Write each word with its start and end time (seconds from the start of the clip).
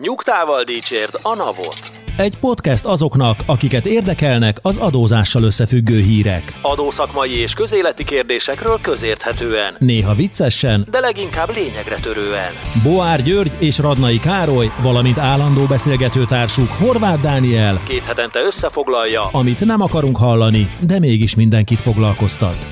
Nyugtával 0.00 0.62
dicsérd 0.62 1.18
a 1.22 1.34
navot. 1.34 1.92
Egy 2.16 2.38
podcast 2.38 2.84
azoknak, 2.84 3.40
akiket 3.46 3.86
érdekelnek 3.86 4.56
az 4.62 4.76
adózással 4.76 5.42
összefüggő 5.42 6.00
hírek. 6.00 6.54
Adószakmai 6.62 7.30
és 7.30 7.54
közéleti 7.54 8.04
kérdésekről 8.04 8.78
közérthetően. 8.82 9.76
Néha 9.78 10.14
viccesen, 10.14 10.86
de 10.90 11.00
leginkább 11.00 11.54
lényegre 11.54 11.96
törően. 11.96 12.52
Boár 12.82 13.22
György 13.22 13.52
és 13.58 13.78
Radnai 13.78 14.18
Károly, 14.18 14.70
valamint 14.82 15.18
állandó 15.18 15.64
beszélgetőtársuk 15.64 16.68
Horváth 16.68 17.20
Dániel, 17.20 17.82
Két 17.84 18.04
hetente 18.04 18.40
összefoglalja, 18.40 19.22
amit 19.22 19.64
nem 19.64 19.80
akarunk 19.80 20.16
hallani, 20.16 20.76
de 20.80 20.98
mégis 20.98 21.34
mindenkit 21.34 21.80
foglalkoztat. 21.80 22.66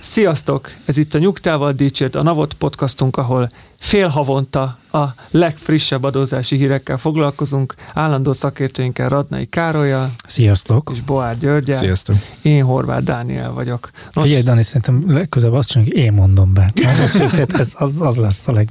Sziasztok! 0.00 0.70
Ez 0.84 0.96
itt 0.96 1.14
a 1.14 1.18
Nyugtával 1.18 1.72
Dicsért, 1.72 2.14
a 2.14 2.22
Navot 2.22 2.54
podcastunk, 2.54 3.16
ahol 3.16 3.50
fél 3.84 4.08
havonta 4.08 4.78
a 4.94 5.14
legfrissebb 5.30 6.02
adózási 6.02 6.56
hírekkel 6.56 6.98
foglalkozunk. 6.98 7.74
Állandó 7.92 8.32
szakértőinkkel 8.32 9.08
Radnai 9.08 9.46
Károlyal 9.46 10.10
Sziasztok! 10.26 10.90
és 10.92 11.00
Boár 11.00 11.38
Györgyel. 11.38 11.76
Sziasztok! 11.76 12.16
Én 12.42 12.64
Horváth 12.64 13.02
Dániel 13.02 13.52
vagyok. 13.52 13.90
Nos, 14.12 14.24
Figyelj, 14.24 14.42
Dani, 14.42 14.62
szerintem 14.62 15.04
legközelebb 15.08 15.54
azt 15.54 15.68
csináljuk, 15.68 15.96
én 15.96 16.12
mondom 16.12 16.52
be. 16.52 16.72
Ez, 17.58 17.72
az, 17.74 18.00
az 18.00 18.16
lesz 18.16 18.48
a 18.48 18.52
leg... 18.52 18.68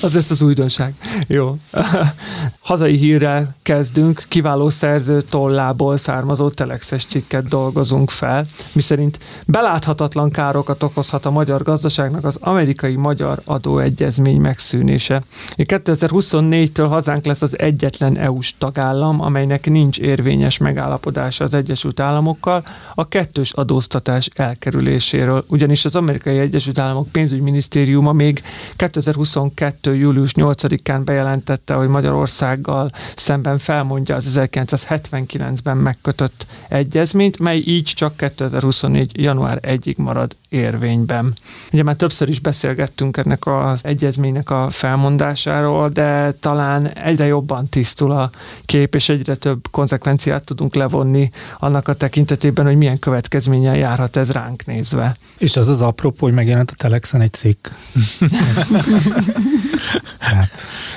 Az 0.00 0.14
lesz 0.14 0.30
az 0.30 0.42
újdonság. 0.42 0.94
Jó. 1.26 1.58
Hazai 2.60 2.96
hírrel 2.96 3.54
kezdünk. 3.62 4.24
Kiváló 4.28 4.68
szerző 4.68 5.22
tollából 5.22 5.96
származó 5.96 6.48
telexes 6.48 7.04
cikket 7.04 7.48
dolgozunk 7.48 8.10
fel, 8.10 8.46
miszerint 8.72 9.18
beláthatatlan 9.46 10.30
károkat 10.30 10.82
okozhat 10.82 11.26
a 11.26 11.30
magyar 11.30 11.62
gazdaságnak 11.62 12.24
az 12.24 12.38
amerikai-magyar 12.40 13.40
adóegyezmény 13.44 14.33
megszűnése. 14.38 15.22
2024-től 15.56 16.86
hazánk 16.88 17.24
lesz 17.24 17.42
az 17.42 17.58
egyetlen 17.58 18.16
EU-s 18.16 18.54
tagállam, 18.58 19.20
amelynek 19.20 19.70
nincs 19.70 19.98
érvényes 19.98 20.58
megállapodása 20.58 21.44
az 21.44 21.54
Egyesült 21.54 22.00
Államokkal 22.00 22.62
a 22.94 23.08
kettős 23.08 23.52
adóztatás 23.52 24.28
elkerüléséről, 24.34 25.44
ugyanis 25.48 25.84
az 25.84 25.96
Amerikai 25.96 26.38
Egyesült 26.38 26.78
Államok 26.78 27.08
pénzügyminisztériuma 27.08 28.12
még 28.12 28.42
2022. 28.76 29.94
július 29.94 30.32
8-án 30.34 31.00
bejelentette, 31.04 31.74
hogy 31.74 31.88
Magyarországgal 31.88 32.90
szemben 33.16 33.58
felmondja 33.58 34.16
az 34.16 34.38
1979-ben 34.40 35.76
megkötött 35.76 36.46
egyezményt, 36.68 37.38
mely 37.38 37.62
így 37.66 37.92
csak 37.94 38.16
2024. 38.16 39.20
január 39.20 39.58
1-ig 39.62 39.96
marad 39.96 40.36
érvényben. 40.54 41.34
Ugye 41.72 41.82
már 41.82 41.96
többször 41.96 42.28
is 42.28 42.40
beszélgettünk 42.40 43.16
ennek 43.16 43.46
az 43.46 43.80
egyezménynek 43.82 44.50
a 44.50 44.68
felmondásáról, 44.70 45.88
de 45.88 46.32
talán 46.32 46.88
egyre 46.88 47.26
jobban 47.26 47.68
tisztul 47.68 48.10
a 48.10 48.30
kép, 48.66 48.94
és 48.94 49.08
egyre 49.08 49.34
több 49.34 49.68
konzekvenciát 49.70 50.44
tudunk 50.44 50.74
levonni 50.74 51.30
annak 51.58 51.88
a 51.88 51.94
tekintetében, 51.94 52.64
hogy 52.64 52.76
milyen 52.76 52.98
következménnyel 52.98 53.76
járhat 53.76 54.16
ez 54.16 54.30
ránk 54.30 54.66
nézve. 54.66 55.16
És 55.38 55.56
az 55.56 55.68
az 55.68 55.80
apropó, 55.82 56.26
hogy 56.26 56.34
megjelent 56.34 56.70
a 56.70 56.74
Telexen 56.76 57.20
egy 57.20 57.32
cikk. 57.32 57.68
hát, 60.18 60.50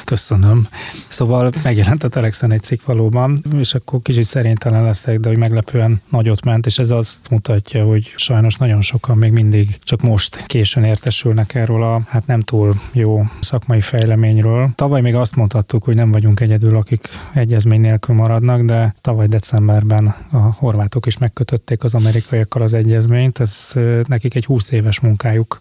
köszönöm. 0.05 0.67
Szóval 1.07 1.51
megjelent 1.63 2.03
a 2.03 2.07
Telexen 2.07 2.51
egy 2.51 2.61
cikk 2.61 2.85
valóban, 2.85 3.43
és 3.57 3.73
akkor 3.73 4.01
kicsit 4.01 4.23
szerénytelen 4.23 4.83
leszek, 4.83 5.19
de 5.19 5.27
hogy 5.29 5.37
meglepően 5.37 6.01
nagyot 6.09 6.43
ment, 6.43 6.65
és 6.65 6.77
ez 6.77 6.91
azt 6.91 7.29
mutatja, 7.29 7.85
hogy 7.85 8.13
sajnos 8.15 8.55
nagyon 8.55 8.81
sokan 8.81 9.17
még 9.17 9.31
mindig 9.47 9.77
csak 9.83 10.01
most 10.01 10.45
későn 10.45 10.83
értesülnek 10.83 11.53
erről 11.53 11.83
a 11.83 12.01
hát 12.07 12.25
nem 12.25 12.39
túl 12.39 12.75
jó 12.91 13.23
szakmai 13.39 13.81
fejleményről. 13.81 14.69
Tavaly 14.75 15.01
még 15.01 15.15
azt 15.15 15.35
mondhattuk, 15.35 15.83
hogy 15.83 15.95
nem 15.95 16.11
vagyunk 16.11 16.39
egyedül, 16.39 16.75
akik 16.75 17.07
egyezmény 17.33 17.81
nélkül 17.81 18.15
maradnak, 18.15 18.61
de 18.61 18.95
tavaly 19.01 19.27
decemberben 19.27 20.15
a 20.31 20.37
horvátok 20.37 21.05
is 21.05 21.17
megkötötték 21.17 21.83
az 21.83 21.93
amerikaiakkal 21.93 22.61
az 22.61 22.73
egyezményt. 22.73 23.39
Ez 23.39 23.71
nekik 24.07 24.35
egy 24.35 24.45
20 24.45 24.71
éves 24.71 24.99
munkájuk 24.99 25.59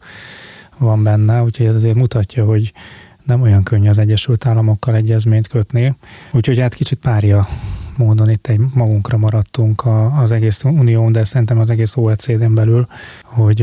van 0.79 1.03
benne, 1.03 1.43
úgyhogy 1.43 1.67
ez 1.67 1.75
azért 1.75 1.95
mutatja, 1.95 2.45
hogy 2.45 2.73
nem 3.25 3.43
olyan 3.43 3.63
könnyű 3.63 3.89
az 3.89 3.99
Egyesült 3.99 4.47
Államokkal 4.47 4.95
egyezményt 4.95 5.49
kötni. 5.49 5.95
Úgyhogy 6.33 6.61
hát 6.61 6.75
kicsit 6.75 6.99
párja 6.99 7.49
módon 7.99 8.31
itt 8.31 8.47
egy 8.47 8.61
magunkra 8.75 9.17
maradtunk 9.17 9.83
az 10.21 10.33
egész 10.33 10.65
unión, 10.65 11.13
de 11.13 11.25
szerintem 11.25 11.59
az 11.59 11.71
egész 11.71 11.97
OECD-n 11.97 12.55
belül, 12.55 12.89
hogy 13.37 13.59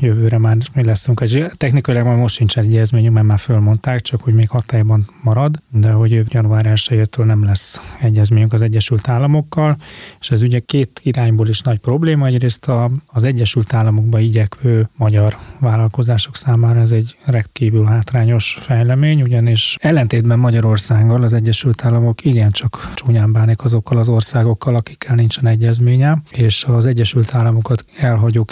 jövőre 0.00 0.38
már 0.38 0.56
mi 0.74 0.84
leszünk. 0.84 1.22
Technikailag 1.56 2.04
már 2.04 2.16
most 2.16 2.34
sincs 2.34 2.58
egyezményünk, 2.58 3.14
mert 3.14 3.26
már 3.26 3.38
fölmondták, 3.38 4.00
csak 4.00 4.22
hogy 4.22 4.34
még 4.34 4.48
hatályban 4.48 5.08
marad, 5.22 5.60
de 5.70 5.90
hogy 5.90 6.24
január 6.28 6.66
1 6.66 7.08
nem 7.16 7.44
lesz 7.44 7.80
egyezményünk 8.00 8.52
az 8.52 8.62
Egyesült 8.62 9.08
Államokkal, 9.08 9.76
és 10.20 10.30
ez 10.30 10.42
ugye 10.42 10.58
két 10.58 11.00
irányból 11.02 11.48
is 11.48 11.60
nagy 11.60 11.78
probléma. 11.78 12.26
Egyrészt 12.26 12.68
a, 12.68 12.90
az 13.06 13.24
Egyesült 13.24 13.74
Államokba 13.74 14.18
igyekvő 14.18 14.88
magyar 14.96 15.36
vállalkozások 15.58 16.36
számára 16.36 16.80
ez 16.80 16.90
egy 16.90 17.16
rendkívül 17.24 17.84
hátrányos 17.84 18.58
fejlemény, 18.60 19.22
ugyanis 19.22 19.76
ellentétben 19.80 20.38
Magyarországgal 20.38 21.22
az 21.22 21.32
Egyesült 21.32 21.84
Államok 21.84 22.24
igencsak 22.24 22.92
csúnyán 22.94 23.32
bánik 23.32 23.64
azokkal 23.64 23.98
az 23.98 24.08
országokkal, 24.08 24.74
akikkel 24.74 25.14
nincsen 25.14 25.46
egyezménye, 25.46 26.22
és 26.30 26.64
az 26.64 26.86
Egyesült 26.86 27.34
Államokat 27.34 27.84
elhagyó 27.96 28.44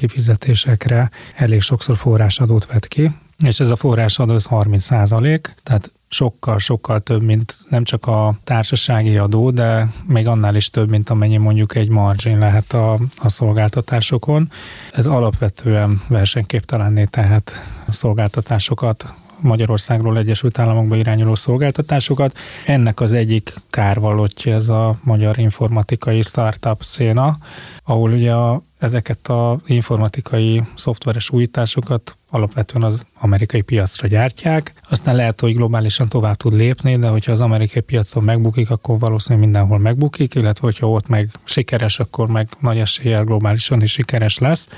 kifizetésekre 0.46 1.10
elég 1.34 1.60
sokszor 1.60 1.96
forrásadót 1.96 2.66
vet 2.66 2.86
ki, 2.86 3.10
és 3.46 3.60
ez 3.60 3.70
a 3.70 3.76
forrásadó 3.76 4.34
az 4.34 4.44
30 4.44 4.82
százalék, 4.82 5.54
tehát 5.62 5.90
sokkal-sokkal 6.08 7.00
több, 7.00 7.22
mint 7.22 7.54
nem 7.68 7.84
csak 7.84 8.06
a 8.06 8.34
társasági 8.44 9.16
adó, 9.16 9.50
de 9.50 9.88
még 10.06 10.26
annál 10.26 10.54
is 10.54 10.70
több, 10.70 10.90
mint 10.90 11.10
amennyi 11.10 11.36
mondjuk 11.36 11.76
egy 11.76 11.88
margin 11.88 12.38
lehet 12.38 12.72
a, 12.72 12.98
a 13.16 13.28
szolgáltatásokon. 13.28 14.50
Ez 14.92 15.06
alapvetően 15.06 16.02
versenyképtelenné 16.08 17.04
tehet 17.04 17.52
szolgáltatásokat 17.88 19.14
Magyarországról 19.40 20.18
Egyesült 20.18 20.58
Államokba 20.58 20.96
irányuló 20.96 21.34
szolgáltatásokat. 21.34 22.36
Ennek 22.66 23.00
az 23.00 23.12
egyik 23.12 23.54
kárvalótja 23.70 24.54
ez 24.54 24.68
a 24.68 24.96
magyar 25.02 25.38
informatikai 25.38 26.22
startup 26.22 26.82
széna, 26.82 27.36
ahol 27.84 28.10
ugye 28.10 28.32
a, 28.32 28.62
ezeket 28.78 29.28
az 29.28 29.56
informatikai 29.66 30.62
szoftveres 30.74 31.30
újításokat 31.30 32.16
alapvetően 32.30 32.84
az 32.84 33.06
amerikai 33.18 33.60
piacra 33.60 34.08
gyártják, 34.08 34.72
aztán 34.88 35.16
lehet, 35.16 35.40
hogy 35.40 35.54
globálisan 35.54 36.08
tovább 36.08 36.36
tud 36.36 36.52
lépni, 36.52 36.98
de 36.98 37.08
hogyha 37.08 37.32
az 37.32 37.40
amerikai 37.40 37.82
piacon 37.82 38.24
megbukik, 38.24 38.70
akkor 38.70 38.98
valószínűleg 38.98 39.44
mindenhol 39.44 39.78
megbukik, 39.78 40.34
illetve 40.34 40.66
hogyha 40.66 40.90
ott 40.90 41.08
meg 41.08 41.30
sikeres, 41.44 41.98
akkor 41.98 42.28
meg 42.28 42.48
nagy 42.60 42.78
eséllyel 42.78 43.24
globálisan 43.24 43.82
is 43.82 43.92
sikeres 43.92 44.38
lesz. 44.38 44.68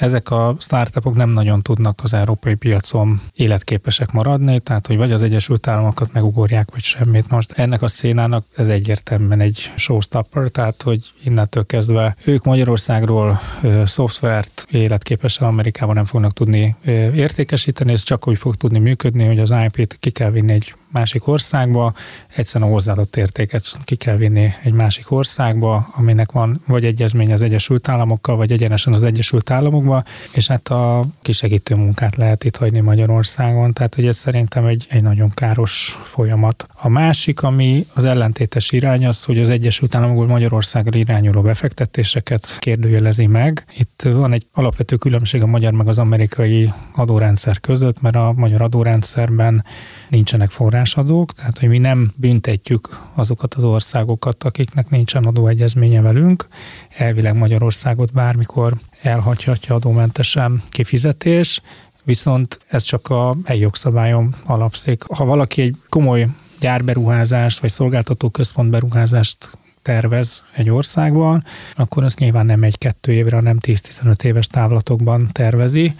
Ezek 0.00 0.30
a 0.30 0.56
startupok 0.58 1.14
nem 1.14 1.30
nagyon 1.30 1.62
tudnak 1.62 2.00
az 2.02 2.14
európai 2.14 2.54
piacon 2.54 3.20
életképesek 3.34 4.12
maradni, 4.12 4.60
tehát 4.60 4.86
hogy 4.86 4.96
vagy 4.96 5.12
az 5.12 5.22
Egyesült 5.22 5.66
Államokat 5.66 6.12
megugorják, 6.12 6.70
vagy 6.70 6.82
semmit. 6.82 7.30
Most 7.30 7.52
ennek 7.52 7.82
a 7.82 7.88
szénának 7.88 8.44
ez 8.56 8.68
egyértelműen 8.68 9.40
egy 9.40 9.72
showstopper, 9.76 10.48
tehát 10.48 10.82
hogy 10.82 11.12
innentől 11.24 11.66
kezdve 11.66 12.16
ők 12.24 12.44
Magyarországról 12.44 13.40
ö, 13.62 13.82
szoftvert 13.86 14.66
életképesen 14.70 15.46
Amerikában 15.46 15.94
nem 15.94 16.04
fognak 16.04 16.32
tudni 16.32 16.76
ö, 16.84 16.90
értékesíteni, 17.12 17.92
ez 17.92 18.02
csak 18.02 18.28
úgy 18.28 18.38
fog 18.38 18.56
tudni 18.56 18.78
működni, 18.78 19.24
hogy 19.24 19.38
az 19.38 19.54
IP-t 19.64 19.96
ki 20.00 20.10
kell 20.10 20.30
vinni 20.30 20.52
egy 20.52 20.74
másik 20.90 21.26
országba, 21.26 21.94
egyszerűen 22.34 22.70
a 22.70 22.72
hozzáadott 22.72 23.16
értéket 23.16 23.78
ki 23.84 23.96
kell 23.96 24.16
vinni 24.16 24.52
egy 24.62 24.72
másik 24.72 25.10
országba, 25.10 25.88
aminek 25.96 26.32
van 26.32 26.62
vagy 26.66 26.84
egyezmény 26.84 27.32
az 27.32 27.42
Egyesült 27.42 27.88
Államokkal, 27.88 28.36
vagy 28.36 28.52
egyenesen 28.52 28.92
az 28.92 29.02
Egyesült 29.02 29.50
Államokba, 29.50 30.04
és 30.32 30.46
hát 30.46 30.68
a 30.68 31.04
kisegítő 31.22 31.74
munkát 31.74 32.16
lehet 32.16 32.44
itt 32.44 32.56
hagyni 32.56 32.80
Magyarországon, 32.80 33.72
tehát 33.72 33.94
hogy 33.94 34.06
ez 34.06 34.16
szerintem 34.16 34.64
egy, 34.64 34.86
egy 34.90 35.02
nagyon 35.02 35.30
káros 35.30 35.98
folyamat. 36.02 36.66
A 36.74 36.88
másik, 36.88 37.42
ami 37.42 37.86
az 37.94 38.04
ellentétes 38.04 38.72
irány 38.72 39.06
az, 39.06 39.24
hogy 39.24 39.38
az 39.38 39.50
Egyesült 39.50 39.94
Államokból 39.94 40.26
Magyarországra 40.26 40.98
irányuló 40.98 41.42
befektetéseket 41.42 42.56
kérdőjelezi 42.58 43.26
meg. 43.26 43.64
Itt 43.78 44.02
van 44.02 44.32
egy 44.32 44.46
alapvető 44.52 44.96
különbség 44.96 45.42
a 45.42 45.46
magyar 45.46 45.72
meg 45.72 45.88
az 45.88 45.98
amerikai 45.98 46.72
adórendszer 46.94 47.60
között, 47.60 48.00
mert 48.00 48.16
a 48.16 48.32
magyar 48.36 48.62
adórendszerben 48.62 49.64
nincsenek 50.10 50.50
forrásadók, 50.50 51.32
tehát 51.32 51.58
hogy 51.58 51.68
mi 51.68 51.78
nem 51.78 52.12
büntetjük 52.16 53.00
azokat 53.14 53.54
az 53.54 53.64
országokat, 53.64 54.44
akiknek 54.44 54.88
nincsen 54.88 55.24
adóegyezménye 55.24 56.00
velünk. 56.00 56.48
Elvileg 56.96 57.36
Magyarországot 57.36 58.12
bármikor 58.12 58.74
elhagyhatja 59.02 59.74
adómentesen 59.74 60.62
kifizetés, 60.68 61.60
viszont 62.04 62.58
ez 62.66 62.82
csak 62.82 63.08
a 63.08 63.36
jogszabályon 63.48 64.34
alapszik. 64.44 65.02
Ha 65.02 65.24
valaki 65.24 65.62
egy 65.62 65.76
komoly 65.88 66.26
gyárberuházást 66.60 67.58
vagy 67.60 67.70
szolgáltató 67.70 68.30
központ 68.30 68.70
beruházást 68.70 69.50
tervez 69.82 70.44
egy 70.52 70.70
országban, 70.70 71.44
akkor 71.74 72.04
azt 72.04 72.18
nyilván 72.18 72.46
nem 72.46 72.62
egy-kettő 72.62 73.12
évre, 73.12 73.36
hanem 73.36 73.58
10-15 73.62 74.24
éves 74.24 74.46
távlatokban 74.46 75.28
tervezi. 75.32 75.94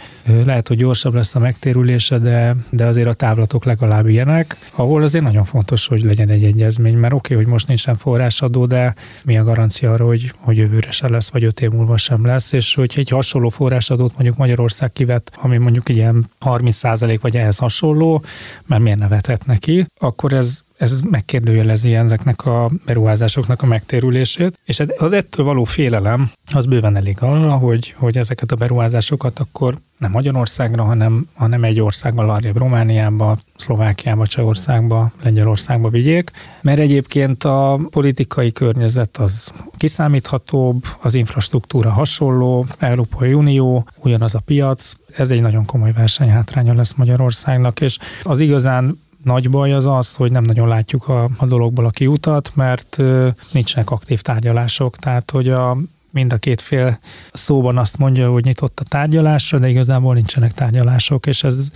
Lehet, 0.45 0.69
hogy 0.69 0.77
gyorsabb 0.77 1.15
lesz 1.15 1.35
a 1.35 1.39
megtérülése, 1.39 2.19
de, 2.19 2.57
de 2.71 2.85
azért 2.85 3.09
a 3.09 3.13
távlatok 3.13 3.65
legalább 3.65 4.07
ilyenek, 4.07 4.57
ahol 4.75 5.03
azért 5.03 5.25
nagyon 5.25 5.45
fontos, 5.45 5.87
hogy 5.87 6.03
legyen 6.03 6.29
egy 6.29 6.45
egyezmény, 6.45 6.97
mert 6.97 7.13
oké, 7.13 7.33
okay, 7.33 7.45
hogy 7.45 7.53
most 7.53 7.67
nincsen 7.67 7.97
forrásadó, 7.97 8.67
de 8.67 8.95
mi 9.25 9.39
a 9.39 9.45
garancia 9.45 9.91
arra, 9.91 10.07
hogy, 10.07 10.33
hogy 10.39 10.57
jövőre 10.57 10.91
sem 10.91 11.11
lesz, 11.11 11.31
vagy 11.31 11.45
öt 11.45 11.61
év 11.61 11.71
múlva 11.71 11.97
sem 11.97 12.27
lesz, 12.27 12.53
és 12.53 12.75
hogy 12.75 12.93
egy 12.97 13.09
hasonló 13.09 13.49
forrásadót 13.49 14.13
mondjuk 14.15 14.37
Magyarország 14.37 14.93
kivet, 14.93 15.33
ami 15.37 15.57
mondjuk 15.57 15.89
ilyen 15.89 16.31
30 16.39 16.81
vagy 17.21 17.37
ehhez 17.37 17.59
hasonló, 17.59 18.25
mert 18.67 18.83
miért 18.83 18.99
ne 18.99 19.09
vethet 19.09 19.47
neki, 19.47 19.87
akkor 19.99 20.33
ez 20.33 20.61
ez 20.81 21.01
megkérdőjelezi 21.01 21.95
ezeknek 21.95 22.47
a 22.47 22.71
beruházásoknak 22.87 23.63
a 23.63 23.67
megtérülését, 23.67 24.59
és 24.65 24.83
az 24.99 25.13
ettől 25.13 25.45
való 25.45 25.65
félelem 25.65 26.31
az 26.53 26.67
bőven 26.67 26.97
elég 26.97 27.17
arra, 27.21 27.53
hogy, 27.53 27.95
hogy 27.97 28.19
ezeket 28.19 28.53
a 28.53 28.57
beruházásokat 28.57 29.39
akkor 29.39 29.79
nem 29.99 30.11
Magyarországra, 30.11 30.83
hanem, 30.83 31.27
hanem 31.35 31.65
egy 31.65 31.81
országba, 31.81 32.23
arrébb 32.23 32.57
Romániába, 32.57 33.39
Szlovákiába, 33.57 34.27
Csehországba, 34.27 35.13
Lengyelországba 35.23 35.89
vigyék, 35.89 36.31
mert 36.63 36.79
egyébként 36.79 37.45
a 37.45 37.81
politikai 37.91 38.53
környezet 38.53 39.17
az 39.17 39.53
kiszámíthatóbb, 39.77 40.85
az 41.01 41.15
infrastruktúra 41.15 41.91
hasonló, 41.91 42.67
Európai 42.79 43.33
Unió, 43.33 43.87
ugyanaz 43.97 44.35
a 44.35 44.41
piac, 44.45 44.93
ez 45.17 45.31
egy 45.31 45.41
nagyon 45.41 45.65
komoly 45.65 45.93
versenyhátránya 45.93 46.75
lesz 46.75 46.95
Magyarországnak, 46.95 47.81
és 47.81 47.99
az 48.23 48.41
igazán 48.41 48.99
nagy 49.25 49.51
baj 49.51 49.73
az 49.73 49.87
az, 49.87 50.15
hogy 50.15 50.31
nem 50.31 50.43
nagyon 50.43 50.69
látjuk 50.69 51.09
a, 51.09 51.29
a 51.37 51.47
dologból 51.47 51.85
a 51.85 51.91
kiutat, 51.91 52.53
mert 52.55 52.99
nincsenek 53.53 53.91
aktív 53.91 54.21
tárgyalások, 54.21 54.97
tehát 54.97 55.31
hogy 55.31 55.49
a 55.49 55.77
mind 56.13 56.33
a 56.33 56.37
két 56.37 56.61
fél 56.61 56.99
szóban 57.33 57.79
azt 57.79 57.99
mondja, 57.99 58.31
hogy 58.31 58.45
nyitott 58.45 58.81
a 58.81 58.85
tárgyalásra, 58.89 59.59
de 59.59 59.69
igazából 59.69 60.15
nincsenek 60.15 60.55
tárgyalások, 60.55 61.27
és 61.27 61.45
ez 61.45 61.71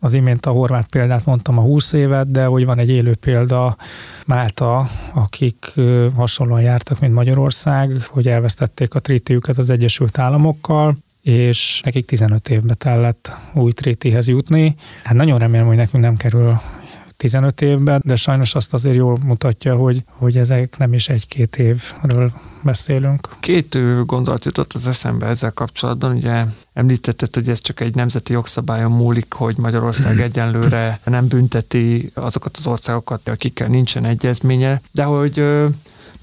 az 0.00 0.14
imént 0.14 0.46
a 0.46 0.50
horvát 0.50 0.86
példát 0.90 1.24
mondtam 1.24 1.58
a 1.58 1.62
20 1.62 1.92
évet, 1.92 2.30
de 2.30 2.44
hogy 2.44 2.64
van 2.64 2.78
egy 2.78 2.90
élő 2.90 3.14
példa 3.14 3.76
Málta, 4.26 4.90
akik 5.12 5.72
hasonlóan 6.16 6.62
jártak, 6.62 7.00
mint 7.00 7.14
Magyarország, 7.14 7.92
hogy 8.08 8.28
elvesztették 8.28 8.94
a 8.94 9.00
trítiüket 9.00 9.58
az 9.58 9.70
Egyesült 9.70 10.18
Államokkal, 10.18 10.96
és 11.22 11.80
nekik 11.84 12.06
15 12.06 12.48
évbe 12.48 12.74
tellett 12.74 13.36
új 13.52 13.72
trétihez 13.72 14.28
jutni. 14.28 14.74
Hát 15.02 15.14
nagyon 15.14 15.38
remélem, 15.38 15.66
hogy 15.66 15.76
nekünk 15.76 16.02
nem 16.02 16.16
kerül 16.16 16.60
15 17.24 17.60
évben, 17.60 18.02
de 18.04 18.16
sajnos 18.16 18.54
azt 18.54 18.74
azért 18.74 18.96
jól 18.96 19.18
mutatja, 19.26 19.76
hogy, 19.76 20.02
hogy 20.06 20.36
ezek 20.36 20.78
nem 20.78 20.92
is 20.92 21.08
egy-két 21.08 21.56
évről 21.56 22.32
beszélünk. 22.62 23.28
Két 23.40 23.78
gondolat 24.06 24.44
jutott 24.44 24.72
az 24.72 24.86
eszembe 24.86 25.26
ezzel 25.26 25.50
kapcsolatban. 25.50 26.16
Ugye 26.16 26.44
említetted, 26.72 27.34
hogy 27.34 27.48
ez 27.48 27.60
csak 27.60 27.80
egy 27.80 27.94
nemzeti 27.94 28.32
jogszabályon 28.32 28.92
múlik, 28.92 29.32
hogy 29.32 29.56
Magyarország 29.56 30.20
egyenlőre 30.28 31.00
nem 31.04 31.28
bünteti 31.28 32.10
azokat 32.14 32.56
az 32.56 32.66
országokat, 32.66 33.28
akikkel 33.28 33.68
nincsen 33.68 34.04
egyezménye, 34.04 34.80
de 34.92 35.04
hogy 35.04 35.44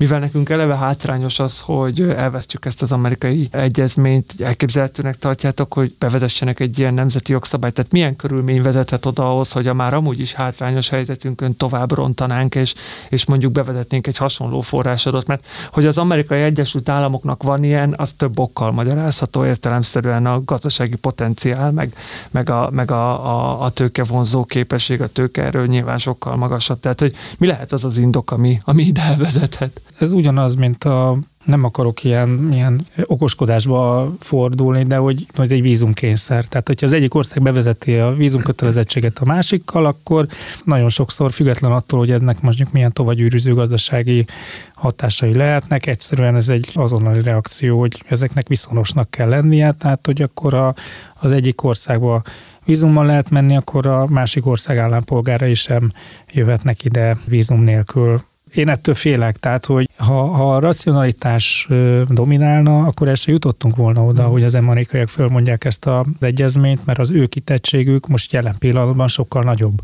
mivel 0.02 0.20
nekünk 0.20 0.50
eleve 0.50 0.76
hátrányos 0.76 1.40
az, 1.40 1.60
hogy 1.60 2.02
elvesztjük 2.02 2.66
ezt 2.66 2.82
az 2.82 2.92
amerikai 2.92 3.48
egyezményt, 3.52 4.36
elképzelhetőnek 4.40 5.18
tartjátok, 5.18 5.74
hogy 5.74 5.96
bevezessenek 6.00 6.60
egy 6.60 6.80
ilyen 6.80 6.94
nemzeti 6.94 7.32
jogszabályt. 7.32 7.74
Tehát 7.74 7.92
milyen 7.92 8.16
körülmény 8.16 8.62
vezethet 8.62 9.06
oda 9.06 9.32
ahhoz, 9.32 9.52
hogy 9.52 9.68
a 9.68 9.74
már 9.74 9.94
amúgy 9.94 10.20
is 10.20 10.34
hátrányos 10.34 10.90
helyzetünkön 10.90 11.56
tovább 11.56 11.92
rontanánk, 11.92 12.56
és, 12.56 12.74
és 13.10 13.26
mondjuk 13.26 13.52
bevezetnénk 13.52 14.08
egy 14.08 14.18
hasonló 14.18 14.62
forrásadot, 14.62 15.28
mert 15.28 15.46
hogy 15.72 15.86
az 15.86 15.98
amerikai 15.98 16.42
Egyesült 16.42 16.90
Államoknak 16.90 17.44
van 17.44 17.64
ilyen, 17.64 17.94
az 17.98 18.14
több 18.18 18.40
okkal 18.40 18.72
magyarázható, 18.72 19.46
értelemszerűen 19.46 20.26
a 20.26 20.44
gazdasági 20.44 20.96
potenciál, 20.96 21.72
meg, 21.72 21.94
meg, 22.32 22.50
a, 22.50 22.70
meg 22.72 22.92
a, 22.92 23.26
a, 23.26 23.64
a 23.64 23.70
tőkevonzó 23.70 24.44
képesség, 24.46 25.02
a 25.02 25.08
tőkeerő 25.08 25.68
nyilván 25.68 25.98
sokkal 25.98 26.36
magasabb. 26.36 26.80
Tehát, 26.80 27.00
hogy 27.00 27.16
mi 27.38 27.48
lehet 27.48 27.72
az 27.72 27.86
az 27.86 27.98
indok, 27.98 28.32
ami, 28.32 28.62
ami 28.64 28.84
ide 28.84 29.02
elvezethet? 29.02 29.82
Ez 30.02 30.12
ugyanaz, 30.12 30.56
mint 30.56 30.84
a 30.84 31.18
nem 31.46 31.64
akarok 31.64 32.04
ilyen, 32.04 32.48
ilyen 32.52 32.88
okoskodásba 33.04 34.12
fordulni, 34.20 34.84
de 34.84 34.96
hogy, 34.96 35.26
hogy 35.36 35.52
egy 35.52 35.62
vízumkényszer. 35.62 36.46
Tehát, 36.46 36.68
hogyha 36.68 36.86
az 36.86 36.94
egyik 36.94 37.14
ország 37.14 37.42
bevezeti 37.42 37.96
a 37.96 38.14
vízumkötelezettséget 38.14 39.18
a 39.20 39.26
másikkal, 39.26 39.86
akkor 39.86 40.28
nagyon 40.64 40.90
sokszor 40.90 41.32
független 41.32 41.72
attól, 41.72 42.00
hogy 42.00 42.12
ennek 42.12 42.42
mondjuk 42.42 42.72
milyen 42.72 42.94
tovagyűrűző 42.94 43.54
gazdasági 43.54 44.26
hatásai 44.74 45.34
lehetnek, 45.34 45.88
egyszerűen 45.88 46.36
ez 46.36 46.50
egy 46.50 46.70
azonnali 46.74 47.22
reakció, 47.22 47.80
hogy 47.80 48.04
ezeknek 48.08 48.48
viszonosnak 48.48 49.10
kell 49.10 49.30
lennie, 49.30 49.72
tehát 49.72 50.06
hogy 50.06 50.22
akkor 50.22 50.54
a, 50.54 50.74
az 51.20 51.32
egyik 51.32 51.64
országba 51.64 52.22
vízummal 52.66 53.06
lehet 53.06 53.30
menni, 53.30 53.56
akkor 53.56 53.88
a 53.88 54.08
másik 54.08 54.46
ország 54.46 54.78
állampolgárai 54.78 55.54
sem 55.54 55.92
jöhetnek 56.32 56.84
ide 56.84 57.18
vízum 57.26 57.62
nélkül 57.62 58.22
én 58.54 58.70
ettől 58.70 58.96
félek, 58.96 59.38
tehát 59.38 59.66
hogy 59.66 59.90
ha, 59.98 60.26
ha 60.26 60.56
a 60.56 60.60
racionalitás 60.60 61.68
dominálna, 62.08 62.86
akkor 62.86 63.08
ezt 63.08 63.22
se 63.22 63.32
jutottunk 63.32 63.76
volna 63.76 64.04
oda, 64.04 64.24
hogy 64.24 64.44
az 64.44 64.56
amerikaiak 64.56 65.10
fölmondják 65.10 65.66
ezt 65.66 65.86
az 65.86 66.06
egyezményt, 66.20 66.86
mert 66.86 67.00
az 67.00 67.12
ő 67.12 67.26
kitettségük 67.26 68.08
most 68.08 68.34
jelen 68.34 68.56
pillanatban 68.60 69.08
sokkal 69.08 69.44
nagyobb. 69.44 69.82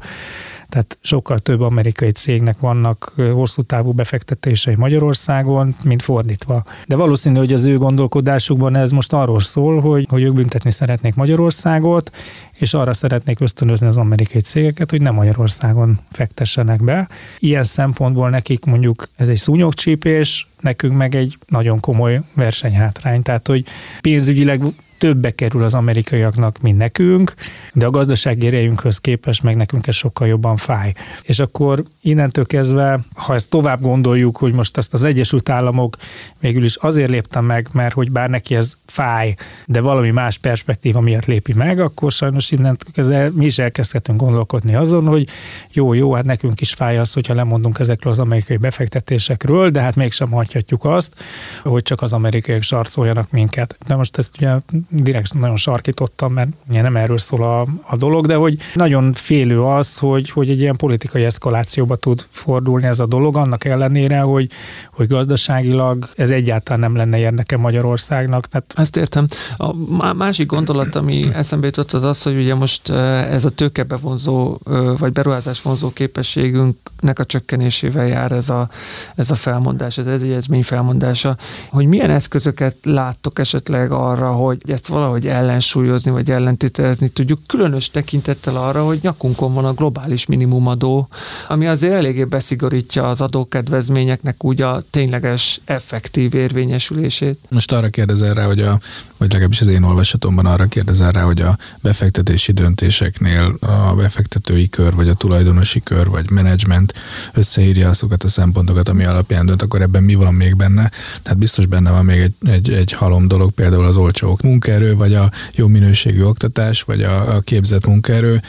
Tehát 0.70 0.98
sokkal 1.02 1.40
több 1.40 1.62
amerikai 1.62 2.12
cégnek 2.12 2.60
vannak 2.60 3.14
hosszú 3.34 3.62
távú 3.62 3.92
befektetései 3.92 4.76
Magyarországon, 4.76 5.76
mint 5.84 6.02
fordítva. 6.02 6.64
De 6.88 6.96
valószínű, 6.96 7.38
hogy 7.38 7.54
az 7.54 7.66
ő 7.66 7.78
gondolkodásukban 7.78 8.76
ez 8.76 8.92
most 8.92 9.14
arról 9.14 9.40
szól, 9.40 9.80
hogy, 9.80 10.06
hogy 10.10 10.22
ők 10.24 10.34
büntetni 10.34 10.72
szeretnék 10.72 11.16
Magyarországot, 11.16 12.12
és 12.54 12.74
arra 12.74 12.94
szeretnék 12.94 13.40
ösztönözni 13.40 13.88
az 13.88 13.98
amerikai 13.98 14.42
cégeket, 14.42 14.90
hogy 14.90 15.02
nem 15.02 15.14
Magyarországon 15.14 16.00
fektessenek 16.12 16.84
be. 16.84 17.08
Ilyen 17.40 17.64
szempontból 17.64 18.30
nekik 18.30 18.66
mondjuk 18.66 19.10
ez 19.16 19.28
egy 19.28 19.38
szúnyogcsípés, 19.38 20.48
nekünk 20.62 20.98
meg 20.98 21.16
egy 21.16 21.38
nagyon 21.48 21.80
komoly 21.80 22.22
versenyhátrány. 22.34 23.22
Tehát, 23.22 23.48
hogy 23.48 23.66
pénzügyileg 24.02 24.62
többe 24.98 25.32
kerül 25.32 25.64
az 25.64 25.74
amerikaiaknak, 25.74 26.62
mint 26.62 26.78
nekünk, 26.78 27.34
de 27.74 27.86
a 27.86 27.90
gazdasági 27.90 28.46
érejünkhöz 28.46 28.98
képest 28.98 29.44
meg 29.44 29.56
nekünk 29.56 29.88
ez 29.88 29.96
sokkal 29.96 30.28
jobban 30.28 30.56
fáj. 30.56 30.94
És 31.22 31.40
akkor 31.40 31.84
innentől 32.02 32.46
kezdve, 32.46 33.00
ha 33.14 33.34
ezt 33.34 33.50
tovább 33.50 33.82
gondoljuk, 33.82 34.38
hogy 34.38 34.54
most 34.54 34.78
ezt 34.78 34.94
az 34.94 35.04
Egyesült 35.04 35.50
Államok 35.50 35.98
végül 36.40 36.64
is 36.64 36.76
azért 36.76 37.10
lépte 37.10 37.40
meg, 37.40 37.68
mert 37.74 37.94
hogy 37.94 38.12
bár 38.12 38.30
neki 38.30 38.56
ez 38.56 38.78
fáj, 38.86 39.36
de 39.66 39.82
valami 39.82 40.12
más 40.12 40.38
perspektíva 40.38 41.00
miatt 41.00 41.26
lépi 41.26 41.54
meg, 41.54 41.80
akkor 41.80 42.12
sajnos 42.12 42.52
innentől 42.52 42.92
kezdve 42.94 43.30
mi 43.34 43.46
is 43.46 43.60
elkezdhetünk 43.60 44.20
gondolkodni 44.20 44.76
azon, 44.76 45.06
hogy 45.08 45.28
jó, 45.72 45.94
jó, 45.94 46.14
hát 46.14 46.26
nekünk 46.26 46.62
is 46.62 46.74
fáj 46.74 46.98
az, 46.98 47.14
hogyha 47.14 47.34
lemondunk 47.34 47.80
ezekről 47.80 48.14
az 48.14 48.20
amerikai 48.20 48.58
befektetésekről, 48.58 49.70
de 49.70 49.82
hát 49.82 49.96
mégsem 49.96 50.32
hagyhatjuk 50.32 50.86
azt, 50.86 51.16
hogy 51.64 51.84
csak 51.84 52.02
az 52.02 52.14
amerikaiak 52.14 52.62
sarcoljanak 52.62 53.32
minket. 53.32 53.78
De 53.88 53.96
most 53.96 54.18
ezt 54.18 54.36
ugye 54.38 54.56
direkt 54.90 55.34
nagyon 55.34 55.58
sarkítottam, 55.58 56.34
mert 56.34 56.50
ugye 56.70 56.82
nem 56.82 56.96
erről 56.96 57.18
szól 57.18 57.44
a, 57.44 57.62
a 57.82 57.98
dolog, 57.98 58.28
de 58.28 58.36
hogy 58.36 58.58
nagyon 58.74 59.14
félő 59.14 59.62
az, 59.64 59.98
hogy, 59.98 60.30
hogy 60.30 60.50
egy 60.50 60.62
ilyen 60.62 60.76
politikai 60.76 61.24
eszkalációba 61.24 61.96
tud 61.96 62.26
fordulni 62.30 62.86
ez 62.86 63.00
a 63.00 63.06
dolog, 63.06 63.36
annak 63.36 63.66
ellenére, 63.66 64.20
hogy, 64.20 64.50
hogy 64.92 65.08
gazdaságilag 65.08 66.10
ez 66.16 66.30
egyáltalán 66.30 66.80
nem 66.80 66.96
lenne 66.96 67.18
érdeke 67.18 67.58
Magyarországnak. 67.58 68.48
Tehát... 68.48 68.74
Ezt 68.76 68.98
értem. 68.98 69.28
A 69.58 70.14
másik 70.14 70.48
gondolat, 70.48 70.96
ami 70.96 71.26
eszembe 71.34 71.66
jutott, 71.66 71.94
az 71.94 72.04
az, 72.04 72.24
hogy 72.24 72.38
ugye 72.38 72.56
most 72.56 72.90
ez 72.90 73.46
a 73.46 73.50
tőkebevonzó 73.50 74.58
vagy 74.98 75.12
beruházás 75.12 75.62
vonzó 75.62 75.90
képességünknek 75.90 77.20
a 77.20 77.26
csökkenésével 77.26 78.08
jár 78.08 78.32
ez 78.32 78.50
a, 78.50 78.70
ez 79.16 79.32
a 79.32 79.36
felmondás, 79.36 79.98
ez 79.98 80.08
egyezmény 80.08 80.64
felmondása, 80.64 81.38
hogy 81.70 81.86
milyen 81.86 82.10
eszközöket 82.10 82.76
láttok 82.84 83.40
esetleg 83.40 83.92
arra, 83.92 84.32
hogy 84.32 84.62
ezt 84.78 84.88
valahogy 84.88 85.28
ellensúlyozni, 85.28 86.12
vagy 86.12 86.32
ellentételezni 86.32 87.08
tudjuk, 87.08 87.40
különös 87.48 87.90
tekintettel 87.90 88.56
arra, 88.56 88.86
hogy 88.86 89.00
nyakunkon 89.02 89.54
van 89.54 89.66
a 89.66 89.74
globális 89.74 90.26
minimumadó, 90.26 91.08
ami 91.48 91.68
azért 91.68 91.94
eléggé 91.94 92.24
beszigorítja 92.24 93.10
az 93.10 93.22
adókedvezményeknek 93.22 94.44
úgy 94.44 94.62
a 94.62 94.84
tényleges, 94.90 95.62
effektív 95.66 96.36
érvényesülését. 96.36 97.40
Most 97.50 97.72
arra 97.72 97.90
kérdezel 97.90 98.34
rá, 98.34 98.46
hogy 98.46 98.62
a 98.62 98.80
vagy 99.18 99.32
legalábbis 99.32 99.62
az 99.62 99.68
én 99.68 99.84
olvasatomban 99.84 100.46
arra 100.46 100.66
kérdezel 100.66 101.12
rá, 101.12 101.22
hogy 101.22 101.42
a 101.42 101.58
befektetési 101.82 102.52
döntéseknél 102.52 103.58
a 103.60 103.96
befektetői 103.96 104.70
kör, 104.70 104.96
vagy 104.96 105.10
a 105.10 105.14
tulajdonosi 105.14 105.82
kör, 105.84 106.08
vagy 106.08 106.30
menedzsment 106.30 106.94
összeírja 107.34 107.90
azokat 107.90 108.24
a 108.24 108.28
szempontokat, 108.28 108.90
ami 108.90 109.04
alapján 109.04 109.46
dönt, 109.46 109.62
akkor 109.62 109.82
ebben 109.82 110.04
mi 110.04 110.16
van 110.16 110.34
még 110.34 110.56
benne? 110.56 110.92
Tehát 111.22 111.40
biztos 111.40 111.66
benne 111.66 111.92
van 111.92 112.06
még 112.06 112.20
egy, 112.20 112.34
egy, 112.46 112.70
egy 112.70 112.92
halom 112.92 113.28
dolog, 113.28 113.52
például 113.52 113.86
az 113.86 113.96
olcsó 113.96 114.40
munkaerő, 114.44 114.96
vagy 114.96 115.14
a 115.14 115.32
jó 115.56 115.68
minőségű 115.68 116.24
oktatás, 116.24 116.82
vagy 116.82 117.04
a, 117.04 117.36
a 117.36 117.40
képzett 117.40 117.86
munkaerő, 117.86 118.42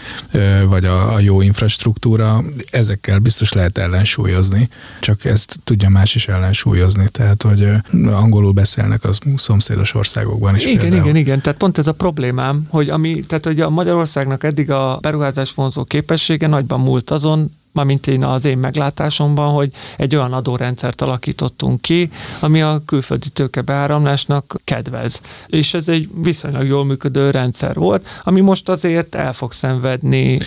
vagy 0.69 0.85
a, 0.85 1.15
a 1.15 1.21
jó 1.21 1.41
infrastruktúra. 1.41 2.43
Ezekkel 2.71 3.19
biztos 3.19 3.53
lehet 3.53 3.79
ellensúlyozni, 3.79 4.69
csak 5.01 5.25
ezt 5.25 5.59
tudja 5.65 5.89
más 5.89 6.15
is 6.15 6.29
ellensúlyozni. 6.29 7.09
Tehát, 7.09 7.43
hogy 7.43 7.71
angolul 8.07 8.53
beszélnek 8.53 9.05
az 9.05 9.19
szomszédos 9.37 9.95
országokban 9.95 10.57
is. 10.67 10.73
Igen, 10.73 10.81
például. 10.81 11.03
igen, 11.03 11.17
igen. 11.17 11.41
Tehát 11.41 11.59
pont 11.59 11.79
ez 11.79 11.87
a 11.87 11.93
problémám, 11.93 12.67
hogy 12.69 12.88
ami, 12.91 13.21
tehát 13.21 13.45
hogy 13.45 13.61
a 13.61 13.71
Magyarországnak 13.71 14.45
eddig 14.45 14.71
a 14.71 14.99
beruházás 15.00 15.55
vonzó 15.55 15.85
képessége 15.85 16.47
nagyban 16.47 16.81
múlt 16.81 17.11
azon, 17.11 17.50
mint 17.85 18.06
én 18.06 18.25
az 18.25 18.44
én 18.44 18.58
meglátásomban, 18.58 19.52
hogy 19.52 19.70
egy 19.97 20.16
olyan 20.16 20.32
adórendszert 20.32 21.02
alakítottunk 21.02 21.80
ki, 21.80 22.11
ami 22.40 22.62
a 22.62 22.82
külföldi 22.87 23.28
tőkebeáramlásnak 23.28 24.56
kedvez. 24.64 25.20
És 25.47 25.75
ez 25.75 25.88
egy 25.88 26.08
viszonylag 26.23 26.66
jól 26.66 26.85
működő 26.85 27.30
rendszer 27.30 27.75
volt, 27.75 28.06
ami 28.23 28.40
most 28.40 28.68
azért 28.68 29.14
el 29.14 29.32
fog 29.32 29.52
szenvedni, 29.52 30.38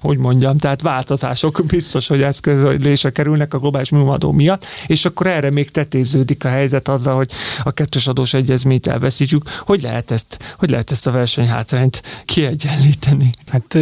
hogy 0.00 0.18
mondjam, 0.18 0.58
tehát 0.58 0.82
változások 0.82 1.62
biztos, 1.66 2.06
hogy 2.06 2.22
eszközölése 2.22 3.10
kerülnek 3.10 3.54
a 3.54 3.58
globális 3.58 3.90
műadó 3.90 4.32
miatt, 4.32 4.66
és 4.86 5.04
akkor 5.04 5.26
erre 5.26 5.50
még 5.50 5.70
tetéződik 5.70 6.44
a 6.44 6.48
helyzet 6.48 6.88
azzal, 6.88 7.16
hogy 7.16 7.30
a 7.64 7.70
kettős 7.70 8.06
adós 8.06 8.34
egyezményt 8.34 8.86
elveszítjük. 8.86 9.42
Hogy 9.58 9.82
lehet 9.82 10.10
ezt, 10.10 10.54
hogy 10.58 10.70
lehet 10.70 10.90
ezt 10.90 11.06
a 11.06 11.10
versenyhátrányt 11.10 12.02
kiegyenlíteni? 12.24 13.30
Hát 13.46 13.78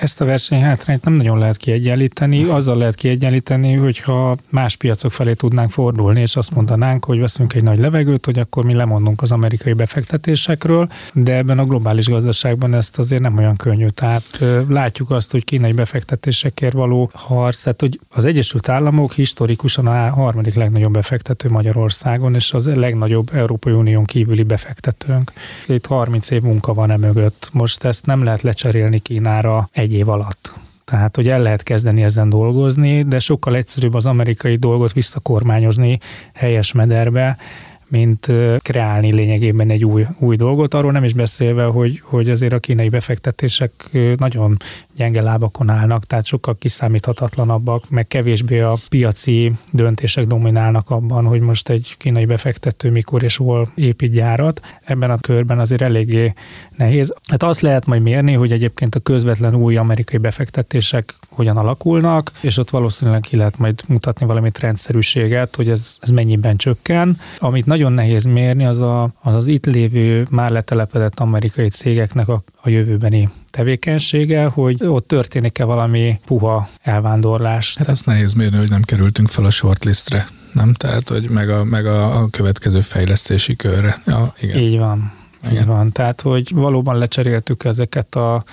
ezt 0.00 0.20
a 0.20 0.24
versenyhátrányt 0.24 1.04
nem 1.04 1.12
nagyon 1.12 1.38
lehet 1.38 1.56
kiegyenlíteni, 1.56 2.37
azzal 2.44 2.76
lehet 2.76 2.94
kiegyenlíteni, 2.94 3.74
hogyha 3.74 4.36
más 4.50 4.76
piacok 4.76 5.12
felé 5.12 5.32
tudnánk 5.32 5.70
fordulni, 5.70 6.20
és 6.20 6.36
azt 6.36 6.54
mondanánk, 6.54 7.04
hogy 7.04 7.18
veszünk 7.18 7.54
egy 7.54 7.62
nagy 7.62 7.78
levegőt, 7.78 8.24
hogy 8.24 8.38
akkor 8.38 8.64
mi 8.64 8.74
lemondunk 8.74 9.22
az 9.22 9.32
amerikai 9.32 9.72
befektetésekről, 9.72 10.88
de 11.12 11.36
ebben 11.36 11.58
a 11.58 11.64
globális 11.64 12.06
gazdaságban 12.08 12.74
ezt 12.74 12.98
azért 12.98 13.22
nem 13.22 13.38
olyan 13.38 13.56
könnyű. 13.56 13.86
Tehát 13.86 14.44
látjuk 14.68 15.10
azt, 15.10 15.30
hogy 15.30 15.44
kínai 15.44 15.72
befektetésekért 15.72 16.72
való 16.72 17.10
harc, 17.14 17.62
tehát 17.62 17.80
hogy 17.80 18.00
az 18.08 18.24
Egyesült 18.24 18.68
Államok 18.68 19.12
historikusan 19.12 19.86
a 19.86 20.10
harmadik 20.10 20.54
legnagyobb 20.54 20.92
befektető 20.92 21.50
Magyarországon, 21.50 22.34
és 22.34 22.52
az 22.52 22.66
legnagyobb 22.66 23.30
Európai 23.32 23.72
Unión 23.72 24.04
kívüli 24.04 24.42
befektetőnk. 24.42 25.32
Itt 25.66 25.86
30 25.86 26.30
év 26.30 26.42
munka 26.42 26.74
van 26.74 26.90
e 26.90 26.96
mögött. 26.96 27.48
Most 27.52 27.84
ezt 27.84 28.06
nem 28.06 28.24
lehet 28.24 28.42
lecserélni 28.42 28.98
Kínára 28.98 29.68
egy 29.72 29.94
év 29.94 30.08
alatt. 30.08 30.52
Tehát, 30.90 31.16
hogy 31.16 31.28
el 31.28 31.42
lehet 31.42 31.62
kezdeni 31.62 32.02
ezen 32.02 32.28
dolgozni, 32.28 33.02
de 33.02 33.18
sokkal 33.18 33.56
egyszerűbb 33.56 33.94
az 33.94 34.06
amerikai 34.06 34.56
dolgot 34.56 34.92
visszakormányozni 34.92 35.98
helyes 36.34 36.72
mederbe, 36.72 37.36
mint 37.88 38.32
kreálni 38.58 39.12
lényegében 39.12 39.70
egy 39.70 39.84
új, 39.84 40.06
új 40.18 40.36
dolgot. 40.36 40.74
Arról 40.74 40.92
nem 40.92 41.04
is 41.04 41.12
beszélve, 41.12 41.64
hogy, 41.64 42.00
hogy 42.04 42.30
azért 42.30 42.52
a 42.52 42.58
kínai 42.58 42.88
befektetések 42.88 43.72
nagyon 44.16 44.56
gyenge 44.98 45.22
lábakon 45.22 45.68
állnak, 45.68 46.04
tehát 46.04 46.26
sokkal 46.26 46.56
kiszámíthatatlanabbak, 46.58 47.90
meg 47.90 48.06
kevésbé 48.06 48.60
a 48.60 48.76
piaci 48.88 49.52
döntések 49.72 50.26
dominálnak 50.26 50.90
abban, 50.90 51.24
hogy 51.24 51.40
most 51.40 51.68
egy 51.68 51.94
kínai 51.98 52.24
befektető 52.24 52.90
mikor 52.90 53.22
és 53.22 53.36
hol 53.36 53.68
épít 53.74 54.12
gyárat. 54.12 54.60
Ebben 54.84 55.10
a 55.10 55.18
körben 55.18 55.58
azért 55.58 55.82
eléggé 55.82 56.32
nehéz. 56.76 57.14
Hát 57.28 57.42
azt 57.42 57.60
lehet 57.60 57.86
majd 57.86 58.02
mérni, 58.02 58.32
hogy 58.32 58.52
egyébként 58.52 58.94
a 58.94 59.00
közvetlen 59.00 59.54
új 59.54 59.76
amerikai 59.76 60.18
befektetések 60.18 61.14
hogyan 61.28 61.56
alakulnak, 61.56 62.32
és 62.40 62.56
ott 62.56 62.70
valószínűleg 62.70 63.20
ki 63.20 63.36
lehet 63.36 63.58
majd 63.58 63.82
mutatni 63.86 64.26
valami 64.26 64.50
rendszerűséget, 64.60 65.56
hogy 65.56 65.68
ez, 65.68 65.96
ez 66.00 66.10
mennyiben 66.10 66.56
csökken. 66.56 67.20
Amit 67.38 67.66
nagyon 67.78 67.92
nehéz 67.92 68.24
mérni, 68.24 68.66
az, 68.66 68.80
a, 68.80 69.12
az 69.20 69.34
az 69.34 69.46
itt 69.46 69.66
lévő, 69.66 70.26
már 70.30 70.50
letelepedett 70.50 71.20
amerikai 71.20 71.68
cégeknek 71.68 72.28
a, 72.28 72.42
a 72.60 72.68
jövőbeni 72.68 73.28
tevékenysége, 73.50 74.44
hogy 74.44 74.84
ott 74.84 75.06
történik-e 75.06 75.64
valami 75.64 76.20
puha 76.26 76.68
elvándorlás. 76.82 77.76
Hát 77.76 77.88
azt 77.88 78.06
nehéz 78.06 78.32
mérni, 78.32 78.56
hogy 78.56 78.68
nem 78.68 78.82
kerültünk 78.82 79.28
fel 79.28 79.44
a 79.44 79.50
shortlistre, 79.50 80.26
nem? 80.52 80.72
Tehát, 80.72 81.08
hogy 81.08 81.30
meg 81.30 81.50
a, 81.50 81.64
meg 81.64 81.86
a, 81.86 82.20
a 82.22 82.28
következő 82.30 82.80
fejlesztési 82.80 83.56
körre. 83.56 83.96
Ja, 84.06 84.34
igen. 84.40 84.58
Így 84.58 84.78
van. 84.78 85.12
Igen. 85.44 85.56
Így 85.56 85.66
van. 85.66 85.92
Tehát, 85.92 86.20
hogy 86.20 86.54
valóban 86.54 86.98
lecseréltük 86.98 87.64
ezeket 87.64 88.14
a 88.14 88.44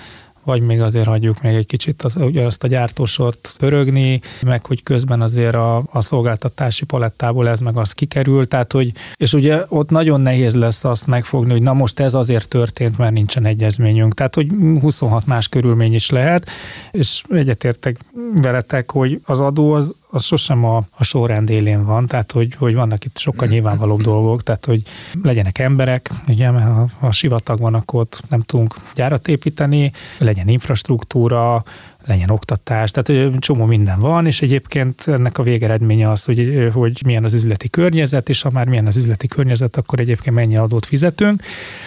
vagy 0.46 0.62
még 0.62 0.80
azért 0.80 1.06
hagyjuk 1.06 1.42
még 1.42 1.54
egy 1.54 1.66
kicsit 1.66 2.02
az, 2.02 2.16
ugye 2.16 2.44
azt 2.44 2.64
a 2.64 2.66
gyártósort 2.66 3.54
pörögni, 3.58 4.20
meg 4.42 4.66
hogy 4.66 4.82
közben 4.82 5.20
azért 5.20 5.54
a, 5.54 5.82
a 5.90 6.00
szolgáltatási 6.00 6.84
palettából 6.84 7.48
ez 7.48 7.60
meg 7.60 7.76
az 7.76 7.92
kikerül, 7.92 8.48
tehát 8.48 8.72
hogy, 8.72 8.92
és 9.16 9.32
ugye 9.32 9.64
ott 9.68 9.90
nagyon 9.90 10.20
nehéz 10.20 10.54
lesz 10.54 10.84
azt 10.84 11.06
megfogni, 11.06 11.52
hogy 11.52 11.62
na 11.62 11.72
most 11.72 12.00
ez 12.00 12.14
azért 12.14 12.48
történt, 12.48 12.98
mert 12.98 13.12
nincsen 13.12 13.44
egyezményünk. 13.44 14.14
Tehát, 14.14 14.34
hogy 14.34 14.48
26 14.80 15.26
más 15.26 15.48
körülmény 15.48 15.94
is 15.94 16.10
lehet, 16.10 16.50
és 16.90 17.22
egyetértek 17.30 17.98
veletek, 18.34 18.90
hogy 18.90 19.20
az 19.24 19.40
adó 19.40 19.72
az, 19.72 19.94
az 20.10 20.24
sosem 20.24 20.64
a, 20.64 20.86
a 20.90 21.04
sorrend 21.04 21.50
élén 21.50 21.84
van, 21.84 22.06
tehát 22.06 22.32
hogy, 22.32 22.54
hogy 22.54 22.74
vannak 22.74 23.04
itt 23.04 23.18
sokkal 23.18 23.48
nyilvánvalóbb 23.48 24.00
dolgok, 24.00 24.42
tehát 24.42 24.64
hogy 24.64 24.82
legyenek 25.22 25.58
emberek, 25.58 26.10
ugye, 26.28 26.50
mert 26.50 26.66
ha 26.66 26.88
a 27.00 27.10
sivatag 27.10 27.60
van, 27.60 27.74
akkor 27.74 28.00
ott 28.00 28.22
nem 28.28 28.40
tudunk 28.40 28.74
gyárat 28.94 29.28
építeni, 29.28 29.92
legyen 30.18 30.48
infrastruktúra, 30.48 31.64
legyen 32.06 32.30
oktatás, 32.30 32.90
tehát 32.90 33.06
hogy 33.30 33.38
csomó 33.38 33.64
minden 33.64 34.00
van, 34.00 34.26
és 34.26 34.42
egyébként 34.42 35.08
ennek 35.08 35.38
a 35.38 35.42
végeredménye 35.42 36.10
az, 36.10 36.24
hogy, 36.24 36.70
hogy 36.72 37.02
milyen 37.06 37.24
az 37.24 37.34
üzleti 37.34 37.68
környezet, 37.68 38.28
és 38.28 38.42
ha 38.42 38.50
már 38.50 38.66
milyen 38.68 38.86
az 38.86 38.96
üzleti 38.96 39.28
környezet, 39.28 39.76
akkor 39.76 40.00
egyébként 40.00 40.34
mennyi 40.34 40.56
adót 40.56 40.86
fizetünk. 40.86 41.42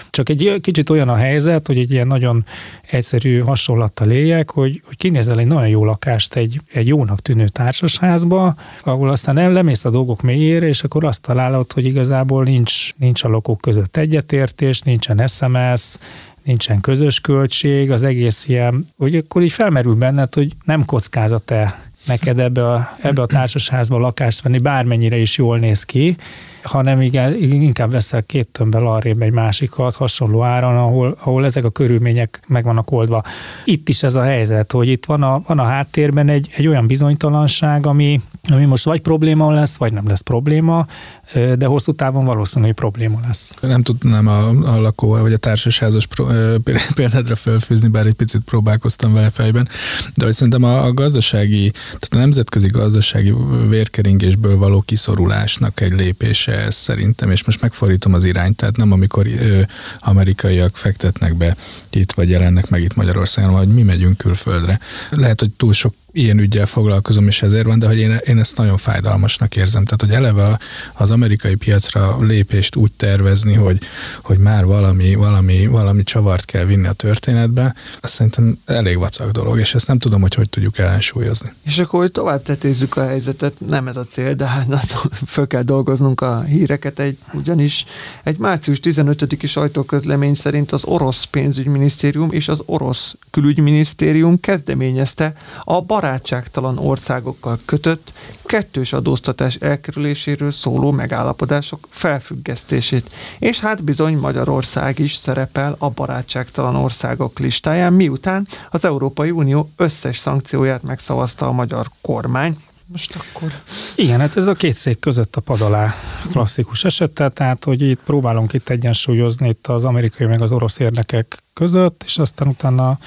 Csak 0.10 0.30
egy 0.30 0.58
kicsit 0.62 0.90
olyan 0.90 1.10
a 1.10 1.16
helyzet, 1.16 1.68
hogy 1.68 1.78
egy 1.78 1.92
ilyen 1.92 2.08
nagyon 2.08 2.46
egyszerű 2.90 3.40
hasonlattal 3.40 4.12
éljek, 4.12 4.52
hogy, 4.52 4.82
hogy 4.86 4.98
kinézel 4.98 5.40
egy 5.40 5.48
nagyon 5.48 5.68
jó 5.68 5.86
lakást 5.86 6.36
egy, 6.36 6.60
egy 6.74 6.88
jónak 6.88 7.20
tűnő 7.20 7.48
társasházba, 7.48 8.56
ahol 8.84 9.10
aztán 9.10 9.36
nem 9.36 9.54
lemész 9.54 9.86
a 9.86 9.90
dolgok 9.90 10.22
mélyére, 10.22 10.68
és 10.68 10.84
akkor 10.84 11.04
azt 11.04 11.22
találod, 11.22 11.72
hogy 11.72 11.86
igazából 11.86 12.44
nincs, 12.44 12.96
nincs 12.96 13.24
a 13.24 13.30
lakók 13.30 13.62
között 13.62 13.98
egyetértés, 13.98 14.82
nincsen 14.82 15.28
SMS, 15.28 15.98
nincsen 16.44 16.82
közös 16.82 17.20
költség, 17.20 17.92
az 17.92 18.04
egész 18.04 18.48
ilyen, 18.48 18.88
hogy 18.98 19.16
akkor 19.16 19.42
így 19.42 19.52
felmerül 19.52 19.96
benned, 19.96 20.34
hogy 20.34 20.52
nem 20.66 20.86
kockázat-e 20.86 21.89
neked 22.10 22.40
ebbe 22.40 22.72
a, 22.72 22.96
ebbe 23.02 23.22
a 23.22 23.26
társasházba 23.26 23.98
lakást 23.98 24.42
venni, 24.42 24.58
bármennyire 24.58 25.18
is 25.18 25.38
jól 25.38 25.58
néz 25.58 25.84
ki, 25.84 26.16
hanem 26.64 27.02
igen, 27.02 27.36
inkább 27.42 27.92
veszel 27.92 28.24
két 28.24 28.48
tömbbel 28.48 28.88
arrébb 28.88 29.22
egy 29.22 29.32
másikat 29.32 29.96
hasonló 29.96 30.44
áron, 30.44 30.78
ahol, 30.78 31.18
ahol 31.20 31.46
ezek 31.46 31.64
a 31.64 31.70
körülmények 31.70 32.42
meg 32.48 32.64
vannak 32.64 32.92
oldva. 32.92 33.24
Itt 33.66 33.90
is 33.90 34.04
ez 34.04 34.16
a 34.16 34.24
helyzet, 34.24 34.72
hogy 34.72 34.88
itt 34.88 35.06
van 35.06 35.24
a, 35.24 35.42
van 35.48 35.60
a 35.60 35.64
háttérben 35.64 36.30
egy, 36.30 36.50
egy 36.56 36.68
olyan 36.68 36.88
bizonytalanság, 36.88 37.86
ami, 37.86 38.22
ami 38.48 38.66
most 38.66 38.86
vagy 38.86 39.02
probléma 39.02 39.52
lesz, 39.52 39.76
vagy 39.76 39.94
nem 39.94 40.08
lesz 40.08 40.22
probléma, 40.22 40.86
de 41.34 41.66
hosszú 41.66 41.92
távon 41.92 42.26
valószínűleg 42.26 42.74
probléma 42.74 43.20
lesz. 43.28 43.56
Nem 43.62 43.84
tudnám 43.84 44.28
a, 44.28 44.48
a 44.48 44.82
lakó 44.82 45.08
vagy 45.08 45.34
a 45.34 45.38
társasházas 45.38 46.08
példádra 46.96 47.36
felfűzni, 47.36 47.88
bár 47.88 48.06
egy 48.06 48.14
picit 48.14 48.42
próbálkoztam 48.42 49.14
vele 49.14 49.30
fejben, 49.30 49.70
de 50.16 50.26
hogy 50.26 50.34
szerintem 50.34 50.64
a, 50.64 50.84
a 50.84 50.94
gazdasági, 50.94 51.72
tehát 51.72 52.10
a 52.10 52.18
nemzetközi 52.18 52.68
gazdasági 52.68 53.34
vérkeringésből 53.68 54.58
való 54.58 54.82
kiszorulásnak 54.82 55.82
egy 55.82 55.92
lépése 55.92 56.52
ez 56.52 56.76
szerintem, 56.76 57.32
és 57.32 57.44
most 57.44 57.62
megfordítom 57.62 58.14
az 58.14 58.24
irányt, 58.24 58.56
tehát 58.56 58.78
nem 58.78 58.92
amikor 58.92 59.28
ö, 59.28 59.62
amerikaiak 60.00 60.78
fektetnek 60.78 61.36
be 61.36 61.56
itt, 61.90 62.12
vagy 62.12 62.30
jelennek 62.30 62.70
meg 62.70 62.82
itt 62.82 62.96
Magyarországon, 62.96 63.52
vagy 63.52 63.68
mi 63.68 63.84
megyünk 63.84 64.18
külföldre. 64.18 64.80
Lehet, 65.10 65.40
hogy 65.40 65.50
túl 65.50 65.74
sok 65.74 65.94
ilyen 66.20 66.40
ügyel 66.40 66.66
foglalkozom, 66.66 67.28
és 67.28 67.42
ezért 67.42 67.66
van, 67.66 67.80
de 67.80 67.88
hogy 67.88 67.98
én, 67.98 68.18
én 68.26 68.40
ezt 68.40 68.58
nagyon 68.58 68.78
fájdalmasnak 68.78 69.56
érzem. 69.56 69.84
Tehát, 69.84 70.02
hogy 70.02 70.12
eleve 70.12 70.60
az 70.94 71.12
amerikai 71.12 71.56
piacra 71.56 72.18
lépést 72.22 72.76
úgy 72.76 72.92
tervezni, 72.92 73.54
hogy, 73.54 73.80
hogy 74.22 74.38
már 74.38 74.66
valami, 74.66 75.16
valami, 75.16 75.68
valami 75.68 76.04
csavart 76.04 76.46
kell 76.46 76.66
vinni 76.66 76.88
a 76.88 76.94
történetbe, 76.94 77.76
azt 78.02 78.14
szerintem 78.14 78.58
elég 78.66 78.98
vacak 78.98 79.32
dolog, 79.32 79.60
és 79.60 79.76
ezt 79.76 79.88
nem 79.88 80.00
tudom, 80.00 80.22
hogy 80.22 80.36
hogy 80.36 80.50
tudjuk 80.50 80.78
ellensúlyozni. 80.78 81.54
És 81.64 81.80
akkor, 81.80 82.00
hogy 82.00 82.12
tovább 82.12 82.44
tetézzük 82.44 82.98
a 82.98 83.08
helyzetet, 83.08 83.54
nem 83.68 83.88
ez 83.88 83.98
a 83.98 84.06
cél, 84.06 84.34
de 84.34 84.48
hát 84.48 85.10
föl 85.26 85.48
kell 85.48 85.62
dolgoznunk 85.62 86.22
a 86.22 86.42
híreket, 86.42 87.00
egy, 87.00 87.18
ugyanis 87.34 87.86
egy 88.24 88.38
március 88.38 88.80
15-i 88.84 89.48
sajtóközlemény 89.48 90.36
szerint 90.36 90.72
az 90.72 90.84
orosz 90.84 91.24
pénzügyminisztérium 91.24 92.32
és 92.32 92.48
az 92.48 92.62
orosz 92.66 93.16
külügyminisztérium 93.32 94.40
kezdeményezte 94.40 95.34
a 95.64 95.82
barát 95.82 96.09
barátságtalan 96.10 96.78
országokkal 96.78 97.58
kötött 97.66 98.14
kettős 98.46 98.94
adóztatás 98.94 99.56
elkerüléséről 99.56 100.52
szóló 100.52 100.92
megállapodások 100.92 101.88
felfüggesztését. 101.90 103.14
És 103.40 103.60
hát 103.60 103.84
bizony 103.84 104.18
Magyarország 104.18 105.00
is 105.00 105.16
szerepel 105.16 105.76
a 105.78 105.90
barátságtalan 105.90 106.76
országok 106.76 107.40
listáján, 107.40 107.94
miután 107.94 108.48
az 108.70 108.86
Európai 108.86 109.32
Unió 109.32 109.70
összes 109.76 110.18
szankcióját 110.18 110.84
megszavazta 110.84 111.48
a 111.48 111.52
magyar 111.52 111.88
kormány, 112.02 112.58
most 112.92 113.16
akkor... 113.16 113.52
Igen, 113.96 114.20
hát 114.20 114.38
ez 114.38 114.48
a 114.48 114.54
két 114.54 114.76
szék 114.76 115.00
között 115.00 115.36
a 115.36 115.42
pad 115.42 115.62
alá 115.62 115.94
klasszikus 116.32 116.84
esete, 116.84 117.30
tehát 117.30 117.64
hogy 117.64 117.82
itt 117.82 118.00
próbálunk 118.06 118.54
itt 118.54 118.70
egyensúlyozni 118.70 119.48
itt 119.48 119.68
az 119.68 119.86
amerikai 119.86 120.28
meg 120.28 120.42
az 120.42 120.52
orosz 120.52 120.80
érdekek 120.80 121.44
között, 121.54 122.04
és 122.06 122.18
aztán 122.18 122.48
utána 122.48 122.98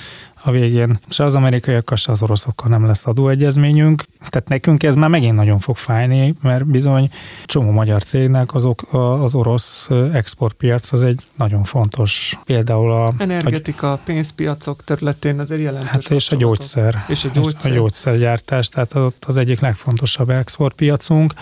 a 0.45 0.51
végén 0.51 0.99
se 1.09 1.25
az 1.25 1.35
amerikaiakkal, 1.35 1.97
se 1.97 2.13
az 2.13 2.23
oroszokkal 2.23 2.69
nem 2.69 2.87
lesz 2.87 3.07
adóegyezményünk. 3.07 4.05
Tehát 4.19 4.49
nekünk 4.49 4.83
ez 4.83 4.95
már 4.95 5.09
megint 5.09 5.37
nagyon 5.37 5.59
fog 5.59 5.77
fájni, 5.77 6.35
mert 6.43 6.67
bizony 6.67 7.11
csomó 7.45 7.71
magyar 7.71 8.03
cégnek 8.03 8.55
azok, 8.55 8.93
az 9.23 9.35
orosz 9.35 9.89
exportpiac 10.13 10.93
az 10.93 11.03
egy 11.03 11.27
nagyon 11.37 11.65
fontos. 11.65 12.39
Például 12.45 12.93
a... 12.93 13.13
Energetika, 13.19 13.93
a 13.93 13.99
pénzpiacok 14.05 14.85
területén 14.85 15.39
azért 15.39 15.61
jelentős. 15.61 15.91
Hát 15.91 16.11
és 16.11 16.31
a 16.31 16.37
gyógyszer. 16.37 17.05
És 17.09 17.25
a 17.25 17.29
gyógyszer. 17.33 17.71
A 17.71 17.75
gyógyszergyártás, 17.75 18.69
tehát 18.69 18.95
ott 18.95 19.25
az 19.27 19.37
egyik 19.37 19.61
legfontosabb 19.61 20.31
exportpiacunk, 20.31 21.35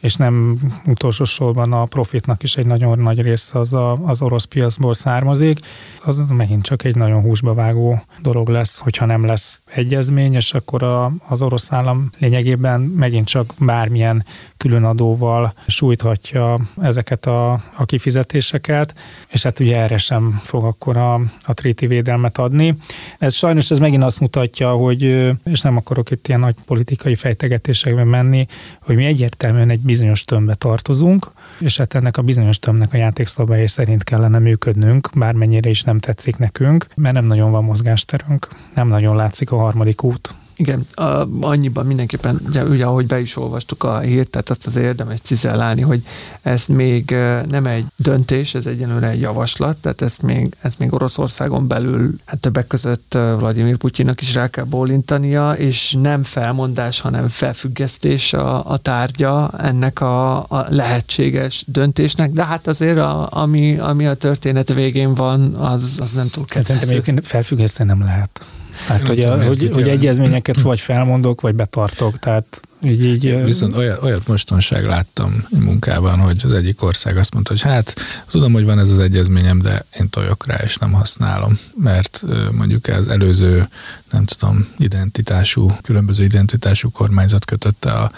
és 0.00 0.14
nem 0.14 0.58
utolsó 0.86 1.24
sorban 1.24 1.72
a 1.72 1.84
profitnak 1.84 2.42
is 2.42 2.56
egy 2.56 2.66
nagyon 2.66 2.98
nagy 2.98 3.20
része 3.20 3.58
az 3.58 3.72
a, 3.72 3.92
az 3.92 4.22
orosz 4.22 4.44
piacból 4.44 4.94
származik. 4.94 5.58
Az 6.04 6.22
megint 6.28 6.62
csak 6.62 6.84
egy 6.84 6.96
nagyon 6.96 7.22
húsba 7.22 7.54
vágó 7.54 8.02
dolog 8.22 8.47
dolog 8.48 8.64
lesz, 8.64 8.78
hogyha 8.78 9.06
nem 9.06 9.26
lesz 9.26 9.62
egyezmény, 9.74 10.34
és 10.34 10.52
akkor 10.52 10.82
a, 10.82 11.12
az 11.28 11.42
orosz 11.42 11.72
állam 11.72 12.10
lényegében 12.18 12.80
megint 12.80 13.26
csak 13.26 13.54
bármilyen 13.58 14.24
különadóval 14.56 15.52
sújthatja 15.66 16.58
ezeket 16.80 17.26
a, 17.26 17.52
a 17.52 17.84
kifizetéseket, 17.84 18.94
és 19.28 19.42
hát 19.42 19.60
ugye 19.60 19.76
erre 19.76 19.98
sem 19.98 20.40
fog 20.42 20.64
akkor 20.64 20.96
a, 20.96 21.14
a 21.42 21.54
tréti 21.54 21.86
védelmet 21.86 22.38
adni. 22.38 22.74
Ez 23.18 23.34
sajnos 23.34 23.70
ez 23.70 23.78
megint 23.78 24.02
azt 24.02 24.20
mutatja, 24.20 24.70
hogy, 24.70 25.02
és 25.44 25.60
nem 25.60 25.76
akarok 25.76 26.10
itt 26.10 26.28
ilyen 26.28 26.40
nagy 26.40 26.54
politikai 26.66 27.14
fejtegetésekbe 27.14 28.04
menni, 28.04 28.46
hogy 28.80 28.96
mi 28.96 29.04
egyértelműen 29.04 29.70
egy 29.70 29.80
bizonyos 29.80 30.24
tömbbe 30.24 30.54
tartozunk, 30.54 31.26
és 31.58 31.76
hát 31.76 31.94
ennek 31.94 32.16
a 32.16 32.22
bizonyos 32.22 32.58
tömbnek 32.58 32.92
a 32.92 32.96
játékszabályai 32.96 33.66
szerint 33.66 34.04
kellene 34.04 34.38
működnünk, 34.38 35.08
bármennyire 35.14 35.68
is 35.68 35.82
nem 35.82 35.98
tetszik 35.98 36.36
nekünk, 36.36 36.86
mert 36.94 37.14
nem 37.14 37.24
nagyon 37.24 37.50
van 37.50 37.64
mozgásterünk, 37.64 38.48
nem 38.74 38.88
nagyon 38.88 39.16
látszik 39.16 39.52
a 39.52 39.56
harmadik 39.56 40.02
út. 40.02 40.34
Igen, 40.58 40.86
a, 40.90 41.26
annyiban 41.40 41.86
mindenképpen, 41.86 42.40
ugye, 42.46 42.64
ugye 42.64 42.84
ahogy 42.84 43.06
be 43.06 43.20
is 43.20 43.36
olvastuk 43.36 43.84
a 43.84 43.98
hírt, 43.98 44.30
tehát 44.30 44.50
azt 44.50 44.66
az 44.66 44.76
érdemes 44.76 45.20
cizellálni, 45.20 45.80
hogy 45.80 46.02
ez 46.42 46.66
még 46.66 47.14
nem 47.48 47.66
egy 47.66 47.84
döntés, 47.96 48.54
ez 48.54 48.66
egyenlőre 48.66 49.08
egy 49.08 49.20
javaslat, 49.20 49.76
tehát 49.76 50.02
ezt 50.02 50.22
még, 50.22 50.54
ez 50.62 50.74
még 50.74 50.92
Oroszországon 50.92 51.66
belül 51.66 52.14
hát 52.24 52.38
többek 52.38 52.66
között 52.66 53.12
Vladimir 53.12 53.76
Putyinnak 53.76 54.20
is 54.20 54.34
rá 54.34 54.48
kell 54.48 54.64
bólintania, 54.64 55.52
és 55.52 55.96
nem 56.00 56.22
felmondás, 56.22 57.00
hanem 57.00 57.28
felfüggesztés 57.28 58.32
a, 58.32 58.70
a 58.70 58.76
tárgya 58.76 59.50
ennek 59.58 60.00
a, 60.00 60.36
a 60.36 60.66
lehetséges 60.68 61.64
döntésnek, 61.66 62.30
de 62.30 62.44
hát 62.44 62.66
azért 62.66 62.98
a, 62.98 63.28
ami, 63.30 63.78
ami 63.78 64.06
a 64.06 64.14
történet 64.14 64.74
végén 64.74 65.14
van, 65.14 65.54
az, 65.54 65.98
az 66.02 66.12
nem 66.12 66.28
túl 66.28 66.44
kedvező. 66.44 66.74
Szerintem 66.74 66.90
egyébként 66.90 67.26
felfüggeszteni 67.26 67.88
nem 67.88 68.02
lehet. 68.02 68.46
Hát, 68.86 69.06
hogy, 69.06 69.20
a, 69.20 69.46
hogy, 69.46 69.70
hogy 69.72 69.88
egyezményeket 69.88 70.60
vagy 70.60 70.80
felmondok, 70.80 71.40
vagy 71.40 71.54
betartok, 71.54 72.18
tehát 72.18 72.60
így, 72.82 73.04
így, 73.04 73.44
Viszont 73.44 73.76
olyat, 73.76 74.02
olyat 74.02 74.26
mostanság 74.26 74.84
láttam 74.84 75.46
munkában, 75.58 76.18
hogy 76.18 76.40
az 76.44 76.52
egyik 76.52 76.82
ország 76.82 77.16
azt 77.16 77.34
mondta, 77.34 77.52
hogy 77.52 77.62
hát 77.62 77.94
tudom, 78.30 78.52
hogy 78.52 78.64
van 78.64 78.78
ez 78.78 78.90
az 78.90 78.98
egyezményem, 78.98 79.60
de 79.60 79.84
én 80.00 80.10
tojok 80.10 80.46
rá, 80.46 80.56
és 80.64 80.76
nem 80.76 80.92
használom, 80.92 81.58
mert 81.82 82.24
mondjuk 82.52 82.86
az 82.86 83.08
előző, 83.08 83.68
nem 84.10 84.24
tudom, 84.24 84.68
identitású, 84.78 85.72
különböző 85.82 86.24
identitású 86.24 86.90
kormányzat 86.90 87.44
kötötte 87.44 87.90
a, 87.92 88.10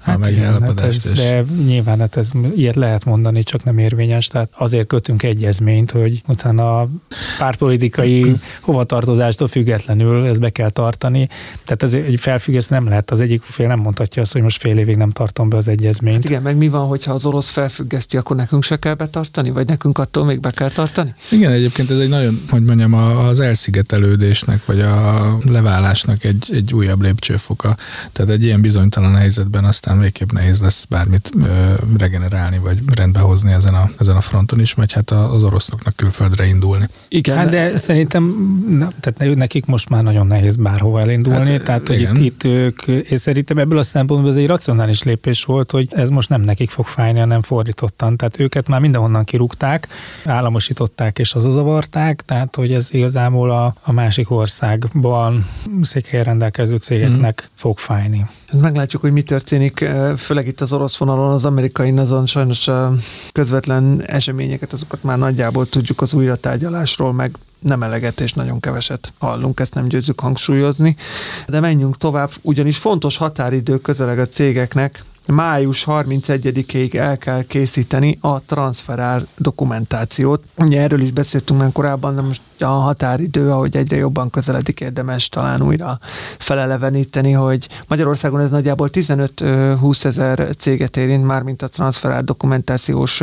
hát 0.00 0.16
a 0.16 0.18
megállapodást. 0.18 1.06
Hát 1.06 1.14
de 1.14 1.44
nyilván 1.64 1.98
hát 1.98 2.16
ez 2.16 2.30
ilyet 2.56 2.76
lehet 2.76 3.04
mondani, 3.04 3.42
csak 3.42 3.64
nem 3.64 3.78
érvényes, 3.78 4.26
tehát 4.26 4.50
azért 4.56 4.86
kötünk 4.86 5.22
egyezményt, 5.22 5.90
hogy 5.90 6.22
utána 6.26 6.80
a 6.80 6.88
pártpolitikai 7.38 8.34
hovatartozástól 8.60 9.48
függetlenül 9.48 10.26
ezt 10.26 10.40
be 10.40 10.50
kell 10.50 10.70
tartani. 10.70 11.28
Tehát 11.64 11.82
ez 11.82 11.94
egy 11.94 12.20
felfüggesz 12.20 12.68
nem 12.68 12.88
lehet, 12.88 13.10
az 13.10 13.20
egyik 13.20 13.42
fél 13.42 13.66
nem 13.66 13.78
mondta 13.78 13.98
mondhatja 13.98 14.22
azt, 14.22 14.32
hogy 14.32 14.42
most 14.42 14.60
fél 14.60 14.78
évig 14.78 14.96
nem 14.96 15.10
tartom 15.10 15.48
be 15.48 15.56
az 15.56 15.68
egyezményt. 15.68 16.14
Hát 16.14 16.24
igen, 16.24 16.42
meg 16.42 16.56
mi 16.56 16.68
van, 16.68 16.86
hogyha 16.86 17.12
az 17.12 17.26
orosz 17.26 17.48
felfüggeszti, 17.48 18.16
akkor 18.16 18.36
nekünk 18.36 18.62
se 18.62 18.76
kell 18.76 18.94
betartani, 18.94 19.50
vagy 19.50 19.66
nekünk 19.66 19.98
attól 19.98 20.24
még 20.24 20.40
be 20.40 20.50
kell 20.50 20.70
tartani? 20.70 21.14
Igen, 21.30 21.52
egyébként 21.52 21.90
ez 21.90 21.98
egy 21.98 22.08
nagyon, 22.08 22.34
hogy 22.48 22.62
mondjam, 22.62 22.94
az 22.94 23.40
elszigetelődésnek, 23.40 24.64
vagy 24.66 24.80
a 24.80 25.37
leválásnak 25.44 26.24
egy, 26.24 26.50
egy 26.52 26.74
újabb 26.74 27.02
lépcsőfoka. 27.02 27.76
Tehát 28.12 28.30
egy 28.30 28.44
ilyen 28.44 28.60
bizonytalan 28.60 29.14
helyzetben 29.14 29.64
aztán 29.64 30.00
végképp 30.00 30.30
nehéz 30.30 30.60
lesz 30.60 30.84
bármit 30.84 31.30
ö, 31.42 31.72
regenerálni, 31.98 32.58
vagy 32.58 32.78
rendbehozni 32.94 33.52
ezen 33.52 33.74
a, 33.74 33.90
ezen 33.98 34.16
a 34.16 34.20
fronton 34.20 34.60
is, 34.60 34.72
vagy 34.72 34.92
hát 34.92 35.10
az 35.10 35.44
oroszoknak 35.44 35.96
külföldre 35.96 36.46
indulni. 36.46 36.84
Igen, 37.08 37.36
hát 37.36 37.48
de 37.48 37.76
szerintem 37.76 38.24
na, 38.68 38.92
tehát 39.00 39.36
nekik 39.36 39.66
most 39.66 39.88
már 39.88 40.02
nagyon 40.02 40.26
nehéz 40.26 40.56
bárhova 40.56 41.00
elindulni, 41.00 41.50
hát, 41.50 41.62
tehát 41.62 41.88
hogy 41.88 42.00
itt, 42.00 42.16
itt 42.16 42.44
ők, 42.44 42.82
és 42.82 43.20
szerintem 43.20 43.58
ebből 43.58 43.78
a 43.78 43.82
szempontból 43.82 44.30
ez 44.30 44.36
egy 44.36 44.46
racionális 44.46 45.02
lépés 45.02 45.44
volt, 45.44 45.70
hogy 45.70 45.88
ez 45.90 46.08
most 46.08 46.28
nem 46.28 46.40
nekik 46.40 46.70
fog 46.70 46.86
fájni, 46.86 47.18
hanem 47.18 47.42
fordítottan. 47.42 48.16
Tehát 48.16 48.40
őket 48.40 48.68
már 48.68 48.80
mindenhonnan 48.80 49.24
kirúgták, 49.24 49.88
államosították 50.24 51.18
és 51.18 51.34
az 51.34 51.42
zavarták, 51.42 52.22
tehát 52.22 52.56
hogy 52.56 52.72
ez 52.72 52.88
igazából 52.92 53.50
a, 53.50 53.74
a 53.82 53.92
másik 53.92 54.28
országban 55.28 55.84
székhelyen 55.84 56.24
rendelkező 56.24 56.76
cégeknek 56.76 57.42
mm. 57.42 57.54
fog 57.54 57.78
fájni. 57.78 58.26
Meglátjuk, 58.60 59.02
hogy 59.02 59.12
mi 59.12 59.22
történik, 59.22 59.88
főleg 60.16 60.46
itt 60.46 60.60
az 60.60 60.72
orosz 60.72 60.96
vonalon, 60.96 61.32
az 61.32 61.44
amerikai 61.44 61.96
azon 61.98 62.26
sajnos 62.26 62.70
közvetlen 63.32 64.02
eseményeket, 64.06 64.72
azokat 64.72 65.02
már 65.02 65.18
nagyjából 65.18 65.66
tudjuk 65.68 66.00
az 66.00 66.14
újratárgyalásról, 66.14 67.12
meg 67.12 67.36
nem 67.58 67.82
eleget 67.82 68.20
és 68.20 68.32
nagyon 68.32 68.60
keveset 68.60 69.12
hallunk, 69.18 69.60
ezt 69.60 69.74
nem 69.74 69.88
győzzük 69.88 70.20
hangsúlyozni. 70.20 70.96
De 71.46 71.60
menjünk 71.60 71.96
tovább, 71.96 72.30
ugyanis 72.40 72.78
fontos 72.78 73.16
határidő 73.16 73.78
közeleg 73.78 74.18
a 74.18 74.26
cégeknek, 74.26 75.04
május 75.26 75.84
31-ig 75.88 76.94
el 76.94 77.18
kell 77.18 77.42
készíteni 77.42 78.18
a 78.20 78.40
transferár 78.40 79.26
dokumentációt. 79.36 80.44
Ugye 80.56 80.80
erről 80.80 81.00
is 81.00 81.10
beszéltünk 81.10 81.60
már 81.60 81.72
korábban, 81.72 82.14
de 82.14 82.20
most 82.20 82.40
a 82.58 82.66
határidő, 82.66 83.50
ahogy 83.50 83.76
egyre 83.76 83.96
jobban 83.96 84.30
közeledik, 84.30 84.80
érdemes 84.80 85.28
talán 85.28 85.62
újra 85.62 85.98
feleleveníteni, 86.38 87.32
hogy 87.32 87.68
Magyarországon 87.86 88.40
ez 88.40 88.50
nagyjából 88.50 88.88
15-20 88.92 90.04
ezer 90.04 90.48
céget 90.56 90.96
érint 90.96 91.26
már, 91.26 91.42
mint 91.42 91.62
a 91.62 91.68
transferár 91.68 92.24
dokumentációs 92.24 93.22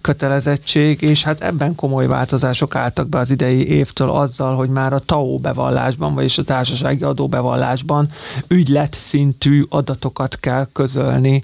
kötelezettség, 0.00 1.02
és 1.02 1.22
hát 1.22 1.40
ebben 1.40 1.74
komoly 1.74 2.06
változások 2.06 2.74
álltak 2.74 3.08
be 3.08 3.18
az 3.18 3.30
idei 3.30 3.68
évtől 3.68 4.10
azzal, 4.10 4.56
hogy 4.56 4.68
már 4.68 4.92
a 4.92 4.98
TAO 4.98 5.38
bevallásban, 5.38 6.14
vagyis 6.14 6.38
a 6.38 6.42
társasági 6.42 7.02
adóbevallásban 7.02 8.08
ügylet 8.48 8.94
szintű 8.94 9.62
adatokat 9.68 10.36
kell 10.40 10.66
közölni 10.72 11.42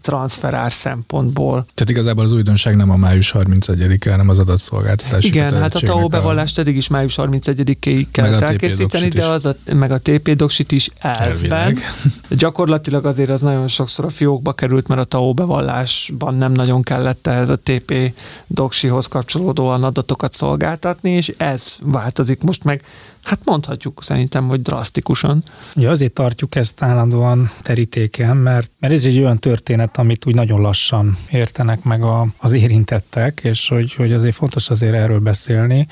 transferár 0.00 0.72
szempontból. 0.72 1.66
Tehát 1.74 1.90
igazából 1.90 2.24
az 2.24 2.32
újdonság 2.32 2.76
nem 2.76 2.90
a 2.90 2.96
május 2.96 3.34
31-e, 3.38 4.10
hanem 4.10 4.28
az 4.28 4.38
adatszolgáltatási 4.38 5.26
Igen, 5.26 5.60
hát 5.60 5.74
a 5.74 5.78
TAO 5.78 6.06
bevallást 6.06 6.58
eddig 6.66 6.76
is 6.76 6.88
május 6.88 7.14
31-ig 7.16 8.06
kellett 8.10 8.40
elkészíteni, 8.40 9.08
de 9.08 9.26
az 9.26 9.46
a, 9.46 9.56
meg 9.74 9.90
a 9.90 9.98
TP 9.98 10.30
doksit 10.30 10.72
is 10.72 10.90
elfben. 10.98 11.78
Gyakorlatilag 12.28 13.04
azért 13.04 13.30
az 13.30 13.40
nagyon 13.40 13.68
sokszor 13.68 14.04
a 14.04 14.08
fiókba 14.08 14.52
került, 14.52 14.88
mert 14.88 15.00
a 15.00 15.04
TAO 15.04 15.34
bevallásban 15.34 16.34
nem 16.34 16.52
nagyon 16.52 16.82
kellett 16.82 17.26
ehhez 17.26 17.48
a 17.48 17.56
TP 17.56 18.12
doksihoz 18.46 19.06
kapcsolódóan 19.06 19.84
adatokat 19.84 20.32
szolgáltatni, 20.32 21.10
és 21.10 21.32
ez 21.36 21.74
változik 21.80 22.42
most 22.42 22.64
meg 22.64 22.82
Hát 23.26 23.40
mondhatjuk 23.44 24.02
szerintem, 24.02 24.48
hogy 24.48 24.62
drasztikusan. 24.62 25.42
Ja, 25.74 25.90
azért 25.90 26.12
tartjuk 26.12 26.54
ezt 26.54 26.82
állandóan 26.82 27.50
terítéken, 27.62 28.36
mert, 28.36 28.70
mert 28.78 28.92
ez 28.92 29.04
egy 29.04 29.18
olyan 29.18 29.38
történet, 29.38 29.96
amit 29.96 30.26
úgy 30.26 30.34
nagyon 30.34 30.60
lassan 30.60 31.18
értenek 31.30 31.82
meg 31.82 32.02
a, 32.02 32.26
az 32.38 32.52
érintettek, 32.52 33.40
és 33.42 33.68
hogy, 33.68 33.94
hogy 33.94 34.12
azért 34.12 34.34
fontos 34.34 34.70
azért 34.70 34.94
erről 34.94 35.20
beszélni. 35.20 35.86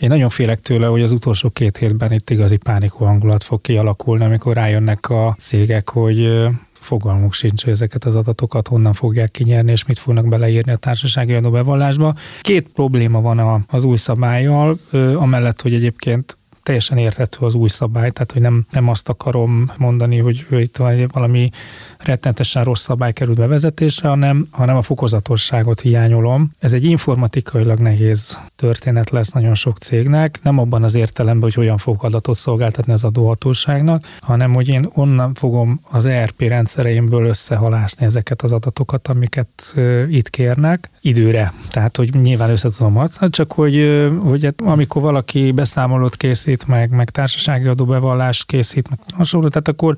Én 0.00 0.08
nagyon 0.08 0.28
félek 0.28 0.60
tőle, 0.60 0.86
hogy 0.86 1.02
az 1.02 1.12
utolsó 1.12 1.50
két 1.50 1.76
hétben 1.76 2.12
itt 2.12 2.30
igazi 2.30 2.56
pánikó 2.56 3.04
hangulat 3.04 3.42
fog 3.42 3.60
kialakulni, 3.60 4.24
amikor 4.24 4.54
rájönnek 4.54 5.10
a 5.10 5.34
cégek, 5.38 5.88
hogy 5.88 6.48
fogalmuk 6.72 7.32
sincs, 7.32 7.64
hogy 7.64 7.72
ezeket 7.72 8.04
az 8.04 8.16
adatokat 8.16 8.68
honnan 8.68 8.92
fogják 8.92 9.30
kinyerni, 9.30 9.70
és 9.70 9.86
mit 9.86 9.98
fognak 9.98 10.28
beleírni 10.28 10.72
a 10.72 10.76
társasági 10.76 11.34
adóbevallásba. 11.34 12.14
Két 12.40 12.68
probléma 12.74 13.20
van 13.20 13.64
az 13.68 13.84
új 13.84 13.96
szabályjal, 13.96 14.78
amellett, 15.14 15.62
hogy 15.62 15.74
egyébként 15.74 16.36
teljesen 16.62 16.98
érthető 16.98 17.38
az 17.46 17.54
új 17.54 17.68
szabály, 17.68 18.10
tehát 18.10 18.32
hogy 18.32 18.42
nem, 18.42 18.66
nem 18.70 18.88
azt 18.88 19.08
akarom 19.08 19.70
mondani, 19.78 20.18
hogy 20.18 20.46
itt 20.50 20.76
valami 21.12 21.50
rettentesen 22.02 22.64
rossz 22.64 22.82
szabály 22.82 23.12
került 23.12 23.38
bevezetésre, 23.38 24.08
hanem, 24.08 24.48
hanem 24.50 24.76
a 24.76 24.82
fokozatosságot 24.82 25.80
hiányolom. 25.80 26.52
Ez 26.58 26.72
egy 26.72 26.84
informatikailag 26.84 27.78
nehéz 27.78 28.38
történet 28.56 29.10
lesz 29.10 29.30
nagyon 29.30 29.54
sok 29.54 29.78
cégnek, 29.78 30.38
nem 30.42 30.58
abban 30.58 30.82
az 30.82 30.94
értelemben, 30.94 31.42
hogy 31.42 31.54
hogyan 31.54 31.76
fogok 31.76 32.02
adatot 32.02 32.36
szolgáltatni 32.36 32.92
az 32.92 33.04
adóhatóságnak, 33.04 34.04
hanem 34.20 34.54
hogy 34.54 34.68
én 34.68 34.88
onnan 34.94 35.34
fogom 35.34 35.80
az 35.90 36.04
ERP 36.04 36.40
rendszereimből 36.40 37.24
összehalászni 37.24 38.04
ezeket 38.04 38.42
az 38.42 38.52
adatokat, 38.52 39.08
amiket 39.08 39.74
itt 40.08 40.30
kérnek, 40.30 40.90
időre. 41.00 41.52
Tehát, 41.70 41.96
hogy 41.96 42.14
nyilván 42.14 42.50
össze 42.50 42.68
tudom 42.76 42.96
adni, 42.96 43.30
csak 43.30 43.52
hogy, 43.52 44.08
hogy 44.22 44.44
hát, 44.44 44.54
amikor 44.64 45.02
valaki 45.02 45.52
beszámolót 45.52 46.16
készít, 46.16 46.66
meg, 46.66 46.90
meg 46.90 47.10
társasági 47.10 47.66
adóbevallást 47.66 48.46
készít, 48.46 48.88
meg 48.88 48.98
hasonló, 49.12 49.48
tehát 49.48 49.68
akkor 49.68 49.96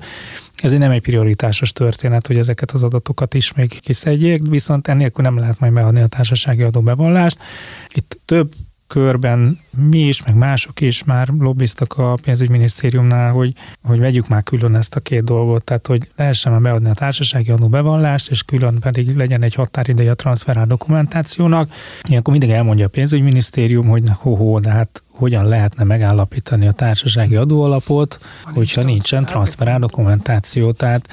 ez 0.55 0.73
nem 0.73 0.91
egy 0.91 1.01
prioritásos 1.01 1.71
történet, 1.71 2.27
hogy 2.27 2.37
ezeket 2.37 2.71
az 2.71 2.83
adatokat 2.83 3.33
is 3.33 3.53
még 3.53 3.79
kiszedjék, 3.79 4.39
viszont 4.49 4.87
ennélkül 4.87 5.23
nem 5.23 5.37
lehet 5.37 5.59
majd 5.59 5.73
beadni 5.73 6.01
a 6.01 6.07
társasági 6.07 6.61
adóbevallást. 6.61 7.37
Itt 7.93 8.17
több 8.25 8.51
körben 8.93 9.59
mi 9.89 9.99
is, 9.99 10.23
meg 10.23 10.35
mások 10.35 10.81
is 10.81 11.03
már 11.03 11.27
lobbiztak 11.39 11.93
a 11.97 12.17
pénzügyminisztériumnál, 12.21 13.31
hogy, 13.31 13.53
hogy 13.83 13.99
vegyük 13.99 14.27
már 14.27 14.43
külön 14.43 14.75
ezt 14.75 14.95
a 14.95 14.99
két 14.99 15.23
dolgot, 15.23 15.63
tehát 15.63 15.87
hogy 15.87 16.09
lehessen 16.15 16.51
már 16.51 16.61
beadni 16.61 16.89
a 16.89 16.93
társasági 16.93 17.51
adóbevallást, 17.51 18.29
és 18.29 18.43
külön 18.43 18.79
pedig 18.79 19.15
legyen 19.15 19.41
egy 19.41 19.53
határideje 19.53 20.11
a 20.11 20.15
transferál 20.15 20.65
dokumentációnak. 20.65 21.69
Ilyenkor 22.09 22.31
mindig 22.31 22.55
elmondja 22.55 22.85
a 22.85 22.89
pénzügyminisztérium, 22.89 23.87
hogy 23.87 24.03
ho-ho, 24.19 24.59
de 24.59 24.69
hát 24.69 25.03
hogyan 25.11 25.47
lehetne 25.47 25.83
megállapítani 25.83 26.67
a 26.67 26.71
társasági 26.71 27.35
adóalapot, 27.35 28.19
hogyha 28.43 28.83
nincsen 28.83 29.25
transferál 29.25 29.79
dokumentáció. 29.79 30.71
Tehát 30.71 31.07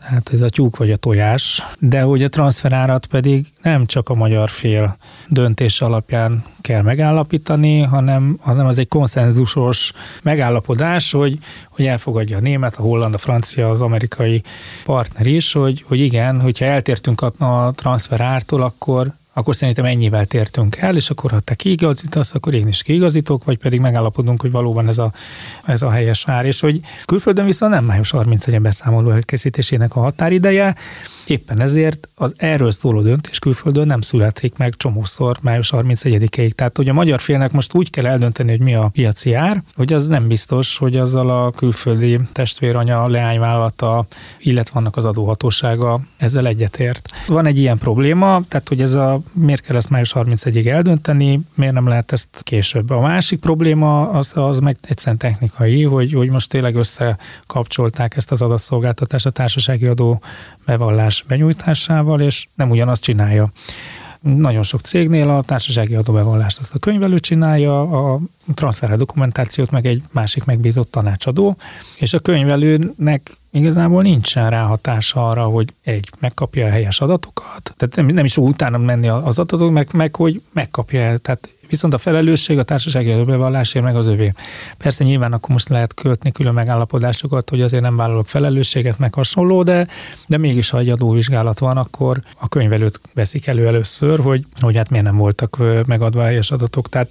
hát 0.00 0.30
ez 0.32 0.40
a 0.40 0.48
tyúk 0.48 0.76
vagy 0.76 0.90
a 0.90 0.96
tojás, 0.96 1.62
de 1.78 2.00
hogy 2.00 2.22
a 2.22 2.28
transferárat 2.28 3.06
pedig 3.06 3.46
nem 3.62 3.86
csak 3.86 4.08
a 4.08 4.14
magyar 4.14 4.48
fél 4.48 4.96
döntés 5.28 5.80
alapján 5.80 6.44
kell 6.60 6.82
megállapítani, 6.82 7.80
hanem, 7.80 8.38
hanem 8.40 8.66
az 8.66 8.78
egy 8.78 8.88
konszenzusos 8.88 9.92
megállapodás, 10.22 11.12
hogy, 11.12 11.38
hogy 11.68 11.86
elfogadja 11.86 12.36
a 12.36 12.40
német, 12.40 12.76
a 12.76 12.82
holland, 12.82 13.14
a 13.14 13.18
francia, 13.18 13.70
az 13.70 13.82
amerikai 13.82 14.42
partner 14.84 15.26
is, 15.26 15.52
hogy, 15.52 15.84
hogy 15.86 16.00
igen, 16.00 16.40
hogyha 16.40 16.64
eltértünk 16.64 17.20
a, 17.20 17.44
a 17.44 17.72
transferártól, 17.72 18.62
akkor 18.62 19.12
akkor 19.32 19.56
szerintem 19.56 19.84
ennyivel 19.84 20.24
tértünk 20.24 20.76
el, 20.76 20.96
és 20.96 21.10
akkor 21.10 21.30
ha 21.30 21.40
te 21.40 21.54
kiigazítasz, 21.54 22.34
akkor 22.34 22.54
én 22.54 22.68
is 22.68 22.82
kiigazítok, 22.82 23.44
vagy 23.44 23.58
pedig 23.58 23.80
megállapodunk, 23.80 24.40
hogy 24.40 24.50
valóban 24.50 24.88
ez 24.88 24.98
a, 24.98 25.12
ez 25.64 25.82
a 25.82 25.90
helyes 25.90 26.28
ár, 26.28 26.44
és 26.44 26.60
hogy 26.60 26.80
külföldön 27.04 27.44
viszont 27.44 27.72
nem 27.72 27.84
május 27.84 28.12
31-en 28.16 28.58
beszámoló 28.62 29.10
elkészítésének 29.10 29.96
a 29.96 30.00
határideje, 30.00 30.76
Éppen 31.26 31.60
ezért 31.60 32.08
az 32.14 32.34
erről 32.36 32.70
szóló 32.70 33.00
döntés 33.00 33.38
külföldön 33.38 33.86
nem 33.86 34.00
születik 34.00 34.56
meg 34.56 34.74
csomószor 34.76 35.38
május 35.42 35.72
31-ig. 35.76 36.50
Tehát, 36.50 36.76
hogy 36.76 36.88
a 36.88 36.92
magyar 36.92 37.20
félnek 37.20 37.52
most 37.52 37.74
úgy 37.74 37.90
kell 37.90 38.06
eldönteni, 38.06 38.50
hogy 38.50 38.60
mi 38.60 38.74
a 38.74 38.88
piaci 38.92 39.34
ár, 39.34 39.62
hogy 39.74 39.92
az 39.92 40.06
nem 40.06 40.28
biztos, 40.28 40.76
hogy 40.76 40.96
azzal 40.96 41.30
a 41.30 41.50
külföldi 41.50 42.20
testvéranya, 42.32 43.06
leányvállalata, 43.06 44.06
illetve 44.38 44.74
vannak 44.74 44.96
az 44.96 45.04
adóhatósága 45.04 46.00
ezzel 46.16 46.46
egyetért. 46.46 47.08
Van 47.26 47.46
egy 47.46 47.58
ilyen 47.58 47.78
probléma, 47.78 48.42
tehát, 48.48 48.68
hogy 48.68 48.80
ez 48.80 48.94
a, 48.94 49.20
miért 49.32 49.62
kell 49.62 49.76
ezt 49.76 49.90
május 49.90 50.12
31-ig 50.14 50.66
eldönteni, 50.66 51.40
miért 51.54 51.74
nem 51.74 51.88
lehet 51.88 52.12
ezt 52.12 52.40
később. 52.42 52.90
A 52.90 53.00
másik 53.00 53.40
probléma 53.40 54.10
az, 54.10 54.32
az 54.34 54.58
meg 54.58 54.76
egyszerűen 54.82 55.18
technikai, 55.18 55.84
hogy, 55.84 56.12
hogy 56.12 56.30
most 56.30 56.50
tényleg 56.50 56.74
összekapcsolták 56.74 58.16
ezt 58.16 58.30
az 58.30 58.42
adatszolgáltatást 58.42 59.26
a 59.26 59.30
társasági 59.30 59.86
adó 59.86 60.20
bevallás 60.64 61.09
benyújtásával, 61.28 62.20
és 62.20 62.46
nem 62.54 62.70
ugyanazt 62.70 63.02
csinálja. 63.02 63.50
Nagyon 64.20 64.62
sok 64.62 64.80
cégnél 64.80 65.28
a 65.28 65.42
társasági 65.42 65.94
adóbevallást 65.94 66.58
azt 66.58 66.74
a 66.74 66.78
könyvelő 66.78 67.18
csinálja, 67.18 67.80
a 68.12 68.20
transfer 68.54 68.96
dokumentációt 68.96 69.70
meg 69.70 69.86
egy 69.86 70.02
másik 70.10 70.44
megbízott 70.44 70.90
tanácsadó, 70.90 71.56
és 71.98 72.12
a 72.12 72.18
könyvelőnek 72.18 73.36
igazából 73.50 74.02
nincsen 74.02 74.50
ráhatása 74.50 75.28
arra, 75.28 75.44
hogy 75.44 75.72
egy, 75.82 76.08
megkapja 76.18 76.66
a 76.66 76.70
helyes 76.70 77.00
adatokat, 77.00 77.74
tehát 77.76 77.96
nem, 77.96 78.06
nem 78.06 78.24
is 78.24 78.36
utána 78.36 78.78
menni 78.78 79.08
az 79.08 79.38
adatok, 79.38 79.70
meg, 79.70 79.88
meg 79.92 80.14
hogy 80.14 80.42
megkapja 80.52 81.18
tehát 81.18 81.48
Viszont 81.70 81.94
a 81.94 81.98
felelősség 81.98 82.58
a 82.58 82.62
társasági 82.62 83.10
előbevallásért 83.10 83.84
meg 83.84 83.96
az 83.96 84.06
övé. 84.06 84.32
Persze 84.78 85.04
nyilván 85.04 85.32
akkor 85.32 85.50
most 85.50 85.68
lehet 85.68 85.94
költni 85.94 86.32
külön 86.32 86.54
megállapodásokat, 86.54 87.50
hogy 87.50 87.62
azért 87.62 87.82
nem 87.82 87.96
vállalok 87.96 88.28
felelősséget, 88.28 88.98
meg 88.98 89.14
hasonló, 89.14 89.62
de, 89.62 89.86
de 90.26 90.36
mégis, 90.36 90.70
ha 90.70 90.78
egy 90.78 90.88
adóvizsgálat 90.88 91.58
van, 91.58 91.76
akkor 91.76 92.20
a 92.38 92.48
könyvelőt 92.48 93.00
veszik 93.14 93.46
elő 93.46 93.66
először, 93.66 94.18
hogy, 94.18 94.44
hogy 94.60 94.76
hát 94.76 94.90
miért 94.90 95.04
nem 95.04 95.16
voltak 95.16 95.56
megadva 95.86 96.22
helyes 96.22 96.50
adatok. 96.50 96.88
Tehát 96.88 97.10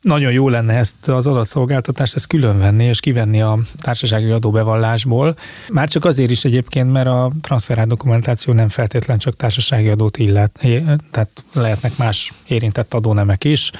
nagyon 0.00 0.32
jó 0.32 0.48
lenne 0.48 0.74
ezt 0.74 1.08
az 1.08 1.26
adatszolgáltatást 1.26 2.14
ezt 2.14 2.26
külön 2.26 2.58
venni 2.58 2.84
és 2.84 3.00
kivenni 3.00 3.42
a 3.42 3.58
társasági 3.76 4.30
adóbevallásból. 4.30 5.36
Már 5.68 5.88
csak 5.88 6.04
azért 6.04 6.30
is 6.30 6.44
egyébként, 6.44 6.92
mert 6.92 7.06
a 7.06 7.30
transferált 7.40 7.88
dokumentáció 7.88 8.52
nem 8.52 8.68
feltétlen 8.68 9.18
csak 9.18 9.36
társasági 9.36 9.88
adót 9.88 10.16
illet, 10.16 10.60
tehát 11.10 11.44
lehetnek 11.52 11.96
más 11.96 12.32
érintett 12.46 12.94
adónemek 12.94 13.44
is 13.44 13.70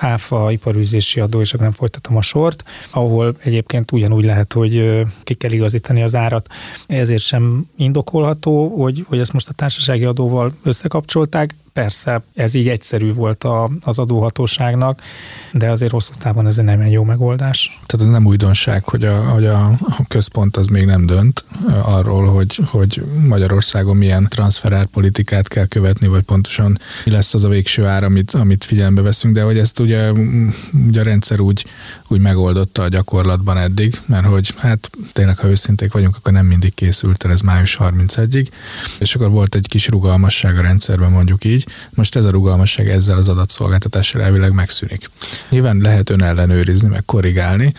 áfa, 0.00 0.50
iparűzési 0.50 1.20
adó, 1.20 1.40
és 1.40 1.52
nem 1.52 1.72
folytatom 1.72 2.16
a 2.16 2.22
sort, 2.22 2.64
ahol 2.90 3.34
egyébként 3.38 3.92
ugyanúgy 3.92 4.24
lehet, 4.24 4.52
hogy 4.52 5.02
ki 5.22 5.34
kell 5.34 5.50
igazítani 5.50 6.02
az 6.02 6.14
árat. 6.14 6.46
Ezért 6.86 7.22
sem 7.22 7.66
indokolható, 7.76 8.68
hogy, 8.82 9.04
hogy 9.08 9.18
ezt 9.18 9.32
most 9.32 9.48
a 9.48 9.52
társasági 9.52 10.04
adóval 10.04 10.52
összekapcsolták. 10.62 11.54
Persze 11.80 12.22
ez 12.34 12.54
így 12.54 12.68
egyszerű 12.68 13.12
volt 13.12 13.44
a, 13.44 13.70
az 13.82 13.98
adóhatóságnak, 13.98 15.02
de 15.52 15.70
azért 15.70 15.92
hosszú 15.92 16.12
távon 16.18 16.46
ez 16.46 16.56
nem 16.56 16.80
egy 16.80 16.92
jó 16.92 17.04
megoldás. 17.04 17.80
Tehát 17.86 18.06
ez 18.06 18.12
nem 18.12 18.26
újdonság, 18.26 18.84
hogy 18.84 19.04
a, 19.04 19.20
hogy 19.20 19.46
a, 19.46 19.70
központ 20.08 20.56
az 20.56 20.66
még 20.66 20.84
nem 20.84 21.06
dönt 21.06 21.44
arról, 21.82 22.26
hogy, 22.26 22.58
hogy 22.64 23.04
Magyarországon 23.26 23.96
milyen 23.96 24.26
transferárpolitikát 24.28 25.48
kell 25.48 25.66
követni, 25.66 26.06
vagy 26.06 26.22
pontosan 26.22 26.78
mi 27.04 27.10
lesz 27.10 27.34
az 27.34 27.44
a 27.44 27.48
végső 27.48 27.86
ár, 27.86 28.04
amit, 28.04 28.30
amit 28.30 28.64
figyelembe 28.64 29.02
veszünk, 29.02 29.34
de 29.34 29.42
hogy 29.42 29.58
ezt 29.58 29.78
ugye, 29.78 30.12
ugye 30.88 31.00
a 31.00 31.04
rendszer 31.04 31.40
úgy, 31.40 31.64
úgy 32.08 32.20
megoldotta 32.20 32.82
a 32.82 32.88
gyakorlatban 32.88 33.56
eddig, 33.56 34.00
mert 34.06 34.26
hogy 34.26 34.54
hát 34.58 34.90
tényleg, 35.12 35.38
ha 35.38 35.48
őszinték 35.48 35.92
vagyunk, 35.92 36.16
akkor 36.16 36.32
nem 36.32 36.46
mindig 36.46 36.74
készült 36.74 37.24
el 37.24 37.30
ez 37.30 37.40
május 37.40 37.76
31-ig, 37.80 38.46
és 38.98 39.14
akkor 39.14 39.30
volt 39.30 39.54
egy 39.54 39.66
kis 39.68 39.88
rugalmasság 39.88 40.58
a 40.58 40.62
rendszerben, 40.62 41.10
mondjuk 41.10 41.44
így. 41.44 41.66
Most 41.90 42.16
ez 42.16 42.24
a 42.24 42.30
rugalmasság 42.30 42.88
ezzel 42.88 43.18
az 43.18 43.28
adatszolgáltatással 43.28 44.22
elvileg 44.22 44.52
megszűnik. 44.52 45.10
Nyilván 45.48 45.76
lehet 45.76 46.10
ön 46.10 46.22
ellenőrizni, 46.22 46.88
meg 46.88 47.04
korrigálni, 47.04 47.74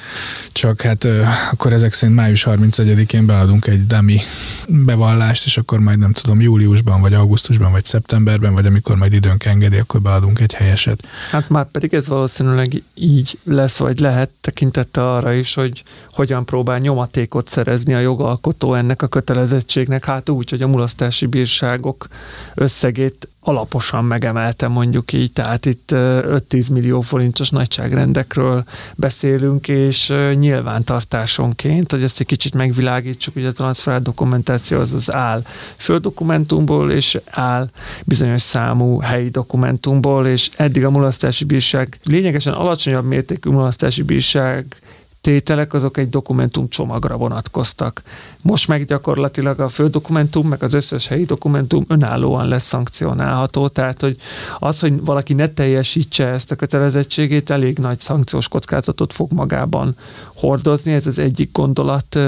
csak 0.52 0.82
hát 0.82 1.08
akkor 1.52 1.74
ezek 1.74 1.94
szerint 1.94 2.18
május 2.18 2.46
31-én 2.50 3.26
beadunk 3.26 3.68
egy 3.68 3.88
dummy 3.88 4.22
bevallást, 4.68 5.46
és 5.46 5.58
akkor 5.58 5.80
majd 5.80 6.00
nem 6.00 6.12
tudom, 6.12 6.42
júliusban, 6.42 7.02
vagy 7.02 7.14
augusztusban, 7.14 7.72
vagy 7.72 7.86
szeptemberben, 7.86 8.54
vagy 8.54 8.66
amikor 8.66 8.96
majd 8.96 9.14
időnk 9.14 9.46
engedi, 9.46 9.78
akkor 9.78 10.02
beadunk 10.02 10.40
egy 10.40 10.54
helyeset. 10.54 11.08
Hát 11.32 11.50
már 11.50 11.66
pedig 11.66 11.94
ez 11.94 12.08
valószínűleg 12.08 12.84
így 12.94 13.38
lesz, 13.44 13.78
vagy 13.78 14.00
lehet 14.00 14.30
tekintette 14.42 15.12
arra 15.12 15.34
is, 15.34 15.54
hogy 15.54 15.84
hogyan 16.12 16.46
próbál 16.46 16.80
nyomatékot 16.80 17.50
szerezni 17.50 17.94
a 17.94 18.00
jogalkotó 18.00 18.74
ennek 18.74 19.02
a 19.02 19.08
kötelezettségnek, 19.08 20.06
hát 20.06 20.30
úgy, 20.30 20.50
hogy 20.50 20.62
a 20.62 20.68
mulasztási 20.68 21.26
bírságok 21.26 22.08
összegét 22.54 23.28
alaposan 23.44 24.06
megemelte 24.06 24.68
mondjuk 24.68 25.14
így, 25.14 25.34
tehát 25.34 25.66
itt 25.66 25.90
5-10 25.92 26.72
millió 26.72 27.02
forintos 27.02 27.50
nagyságrendekről 27.50 28.64
beszélünk, 28.96 29.68
és 29.68 30.14
nyilvántartásonként, 30.34 31.92
hogy 31.92 32.04
ezt 32.04 32.20
egy 32.20 32.26
kicsit 32.26 32.54
megvilágítsuk, 32.54 33.34
hogy 33.34 33.46
a 33.46 33.52
transfer 33.52 34.02
dokumentáció 34.02 34.80
az 34.80 34.94
az 34.94 35.14
áll 35.14 35.44
földdokumentumból, 35.76 36.92
és 36.92 37.20
áll 37.32 37.70
bizonyos 38.06 38.42
számú 38.42 39.00
helyi 39.00 39.30
dokumentumból, 39.30 40.28
és 40.28 40.50
eddig 40.56 40.86
a 40.86 40.90
mulasztási 40.90 41.46
bírság 41.46 42.00
lényegesen 42.04 42.54
alacsonyabb 42.54 43.06
mértékű 43.06 43.50
mulasztási 43.50 44.02
bírság 44.02 44.81
tételek 45.22 45.74
azok 45.74 45.98
egy 45.98 46.10
dokumentum 46.10 46.70
csomagra 46.70 47.18
vonatkoztak. 47.18 48.02
Most 48.42 48.68
meg 48.68 48.86
gyakorlatilag 48.86 49.60
a 49.60 49.70
fő 49.70 49.88
dokumentum, 49.88 50.48
meg 50.48 50.64
az 50.64 50.74
összes 50.74 51.08
helyi 51.08 51.26
dokumentum 51.26 51.86
önállóan 51.88 52.48
lesz 52.48 52.64
szankcionálható, 52.64 53.68
tehát 53.68 54.02
hogy 54.02 54.18
az, 54.60 54.80
hogy 54.80 55.04
valaki 55.06 55.34
ne 55.34 55.48
teljesítse 55.48 56.28
ezt 56.28 56.52
a 56.52 56.56
kötelezettségét, 56.56 57.50
elég 57.50 57.78
nagy 57.78 58.00
szankciós 58.00 58.48
kockázatot 58.48 59.14
fog 59.14 59.32
magában 59.32 59.96
hordozni, 60.36 60.94
ez 60.94 61.08
az 61.08 61.20
egyik 61.20 61.52
gondolat 61.52 62.20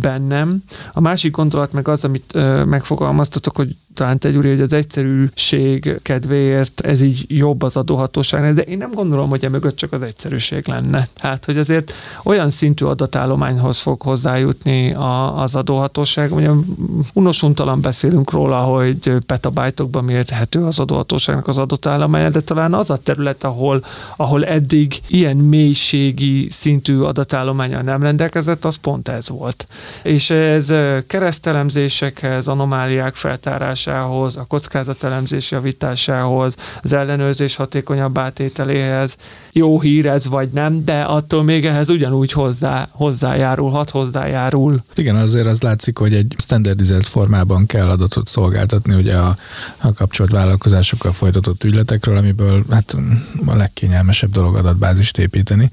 bennem. 0.00 0.62
A 0.92 1.00
másik 1.00 1.30
gondolat 1.32 1.72
meg 1.72 1.88
az, 1.88 2.04
amit 2.04 2.32
megfogalmaztatok, 2.64 3.56
hogy 3.56 3.76
talán 3.94 4.18
te 4.18 4.30
Gyuri, 4.30 4.48
hogy 4.48 4.60
az 4.60 4.72
egyszerűség 4.72 5.98
kedvéért 6.02 6.80
ez 6.80 7.02
így 7.02 7.24
jobb 7.28 7.62
az 7.62 7.76
adóhatóság, 7.76 8.54
de 8.54 8.62
én 8.62 8.78
nem 8.78 8.90
gondolom, 8.94 9.28
hogy 9.28 9.44
emögött 9.44 9.76
csak 9.76 9.92
az 9.92 10.02
egyszerűség 10.02 10.68
lenne. 10.68 11.08
Hát, 11.16 11.44
hogy 11.44 11.58
azért 11.58 11.92
olyan 12.22 12.50
szintű 12.50 12.84
adatállományhoz 12.84 13.78
fog 13.78 14.02
hozzájutni 14.02 14.94
a, 14.94 15.42
az 15.42 15.54
adóhatóság, 15.54 16.34
ugye 16.34 16.50
unosuntalan 17.12 17.80
beszélünk 17.80 18.30
róla, 18.30 18.60
hogy 18.60 19.12
petabájtokban 19.26 20.04
mérhető 20.04 20.64
az 20.64 20.80
adóhatóságnak 20.80 21.48
az 21.48 21.58
adatállománya, 21.58 22.28
de 22.28 22.40
talán 22.40 22.74
az 22.74 22.90
a 22.90 22.96
terület, 22.96 23.44
ahol, 23.44 23.84
ahol 24.16 24.44
eddig 24.44 25.00
ilyen 25.08 25.36
mélységi 25.36 26.46
szintű 26.50 26.98
adatállománya 26.98 27.82
nem 27.82 28.02
rendelkezett, 28.02 28.64
az 28.64 28.76
pont 28.76 29.08
ez 29.08 29.28
volt. 29.28 29.66
És 30.02 30.30
ez 30.30 30.72
keresztelemzésekhez, 31.06 32.48
anomáliák 32.48 33.14
feltárásához, 33.14 33.80
a 33.86 34.44
kockázatelemzés 34.48 35.50
javításához, 35.50 36.54
az 36.82 36.92
ellenőrzés 36.92 37.56
hatékonyabb 37.56 38.18
átételéhez 38.18 39.16
jó 39.52 39.80
hír 39.80 40.06
ez 40.06 40.26
vagy 40.26 40.48
nem, 40.48 40.84
de 40.84 41.00
attól 41.00 41.42
még 41.42 41.66
ehhez 41.66 41.90
ugyanúgy 41.90 42.32
hozzá, 42.32 42.88
hozzájárulhat, 42.90 43.90
hozzájárul. 43.90 44.84
Igen, 44.94 45.16
azért 45.16 45.46
az 45.46 45.62
látszik, 45.62 45.98
hogy 45.98 46.14
egy 46.14 46.34
standardizált 46.38 47.06
formában 47.06 47.66
kell 47.66 47.88
adatot 47.88 48.28
szolgáltatni 48.28 48.94
ugye 48.94 49.16
a, 49.16 49.36
a 49.80 49.92
kapcsolt 49.92 50.30
vállalkozásokkal 50.30 51.12
folytatott 51.12 51.64
ügyletekről, 51.64 52.16
amiből 52.16 52.64
hát 52.70 52.96
a 53.46 53.54
legkényelmesebb 53.54 54.30
dolog 54.30 54.56
adatbázist 54.56 55.18
építeni, 55.18 55.70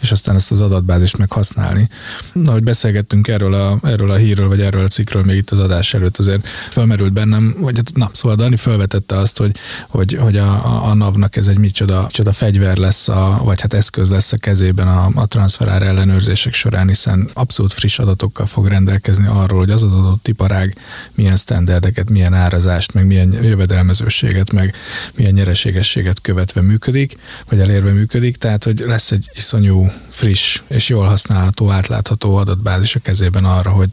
és 0.00 0.10
aztán 0.10 0.34
ezt 0.34 0.50
az 0.50 0.60
adatbázist 0.60 1.18
meg 1.18 1.32
használni. 1.32 1.88
Na, 2.32 2.52
hogy 2.52 2.62
beszélgettünk 2.62 3.28
erről 3.28 3.54
a, 3.54 3.78
erről 3.82 4.10
a 4.10 4.16
hírről, 4.16 4.48
vagy 4.48 4.60
erről 4.60 4.84
a 4.84 4.88
cikkről 4.88 5.22
még 5.24 5.36
itt 5.36 5.50
az 5.50 5.58
adás 5.58 5.94
előtt, 5.94 6.18
azért 6.18 6.46
felmerült 6.70 7.12
bennem, 7.12 7.51
vagy 7.58 7.76
hát, 7.76 7.92
na, 7.94 8.10
szóval 8.12 8.36
Dani 8.36 8.56
felvetette 8.56 9.16
azt, 9.16 9.38
hogy, 9.38 9.56
hogy, 9.88 10.16
hogy 10.20 10.36
a, 10.36 10.88
a, 10.88 10.94
NAV-nak 10.94 11.36
ez 11.36 11.46
egy 11.46 11.58
micsoda, 11.58 12.02
micsoda 12.02 12.32
fegyver 12.32 12.76
lesz, 12.76 13.08
a, 13.08 13.40
vagy 13.44 13.60
hát 13.60 13.72
eszköz 13.72 14.08
lesz 14.10 14.32
a 14.32 14.36
kezében 14.36 14.88
a, 14.88 15.10
a 15.14 15.26
transferár 15.26 15.82
ellenőrzések 15.82 16.52
során, 16.52 16.88
hiszen 16.88 17.30
abszolút 17.32 17.72
friss 17.72 17.98
adatokkal 17.98 18.46
fog 18.46 18.66
rendelkezni 18.66 19.26
arról, 19.26 19.58
hogy 19.58 19.70
az 19.70 19.82
adott 19.82 20.28
iparág 20.28 20.76
milyen 21.14 21.36
standardeket, 21.36 22.10
milyen 22.10 22.34
árazást, 22.34 22.92
meg 22.92 23.06
milyen 23.06 23.32
jövedelmezőséget, 23.32 24.52
meg 24.52 24.74
milyen 25.14 25.32
nyereségességet 25.32 26.20
követve 26.20 26.60
működik, 26.60 27.16
vagy 27.48 27.60
elérve 27.60 27.92
működik, 27.92 28.36
tehát 28.36 28.64
hogy 28.64 28.78
lesz 28.86 29.10
egy 29.10 29.30
iszonyú 29.34 29.90
friss 30.08 30.60
és 30.66 30.88
jól 30.88 31.06
használható, 31.06 31.70
átlátható 31.70 32.36
adatbázis 32.36 32.94
a 32.94 33.00
kezében 33.00 33.44
arra, 33.44 33.70
hogy 33.70 33.88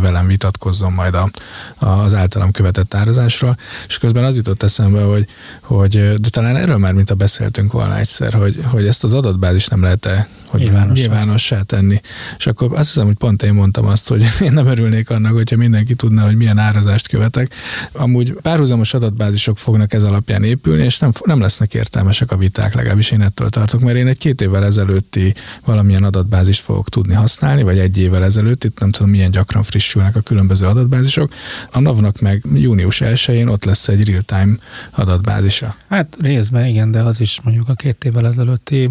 velem 0.00 0.26
vitatkozzon 0.26 0.92
majd 0.92 1.14
a, 1.14 1.30
az 1.78 2.14
általam 2.14 2.50
követett 2.50 2.94
árazásról. 3.02 3.56
És 3.86 3.98
közben 3.98 4.24
az 4.24 4.36
jutott 4.36 4.62
eszembe, 4.62 5.02
hogy, 5.02 5.26
hogy 5.62 6.14
de 6.20 6.28
talán 6.30 6.56
erről 6.56 6.78
már, 6.78 6.92
mint 6.92 7.10
a 7.10 7.14
beszéltünk 7.14 7.72
volna 7.72 7.98
egyszer, 7.98 8.32
hogy, 8.32 8.60
hogy 8.64 8.86
ezt 8.86 9.04
az 9.04 9.14
adatbázis 9.14 9.66
nem 9.66 9.82
lehet-e 9.82 10.28
hogy 10.52 10.62
nyilvánossá. 10.62 11.00
nyilvánossá 11.00 11.62
tenni. 11.62 12.00
És 12.38 12.46
akkor 12.46 12.68
azt 12.72 12.88
hiszem, 12.88 13.06
hogy 13.06 13.16
pont 13.16 13.42
én 13.42 13.52
mondtam 13.52 13.86
azt, 13.86 14.08
hogy 14.08 14.24
én 14.46 14.52
nem 14.52 14.66
örülnék 14.66 15.10
annak, 15.10 15.32
hogyha 15.32 15.56
mindenki 15.56 15.94
tudna, 15.94 16.24
hogy 16.24 16.36
milyen 16.36 16.58
árazást 16.58 17.08
követek. 17.08 17.54
Amúgy 17.92 18.32
párhuzamos 18.42 18.94
adatbázisok 18.94 19.58
fognak 19.58 19.92
ez 19.92 20.02
alapján 20.02 20.44
épülni, 20.44 20.84
és 20.84 20.98
nem, 20.98 21.12
nem 21.24 21.40
lesznek 21.40 21.74
értelmesek 21.74 22.30
a 22.30 22.36
viták, 22.36 22.74
legalábbis 22.74 23.10
én 23.10 23.20
ettől 23.20 23.48
tartok, 23.48 23.80
mert 23.80 23.96
én 23.96 24.06
egy 24.06 24.18
két 24.18 24.40
évvel 24.40 24.64
ezelőtti 24.64 25.34
valamilyen 25.64 26.04
adatbázist 26.04 26.60
fogok 26.60 26.88
tudni 26.88 27.14
használni, 27.14 27.62
vagy 27.62 27.78
egy 27.78 27.98
évvel 27.98 28.24
ezelőtt, 28.24 28.64
itt 28.64 28.80
nem 28.80 28.90
tudom 28.90 29.10
milyen 29.10 29.30
gyakran 29.30 29.62
frissülnek 29.62 30.16
a 30.16 30.20
különböző 30.20 30.66
adatbázisok. 30.66 31.32
A 31.70 31.80
NAV-nak 31.80 32.20
meg 32.20 32.44
június 32.54 33.00
1-én 33.04 33.48
ott 33.48 33.64
lesz 33.64 33.88
egy 33.88 34.08
real-time 34.08 34.56
adatbázisa. 34.90 35.76
Hát 35.88 36.16
részben 36.20 36.66
igen, 36.66 36.90
de 36.90 37.02
az 37.02 37.20
is 37.20 37.40
mondjuk 37.42 37.68
a 37.68 37.74
két 37.74 38.04
évvel 38.04 38.26
ezelőtti 38.26 38.90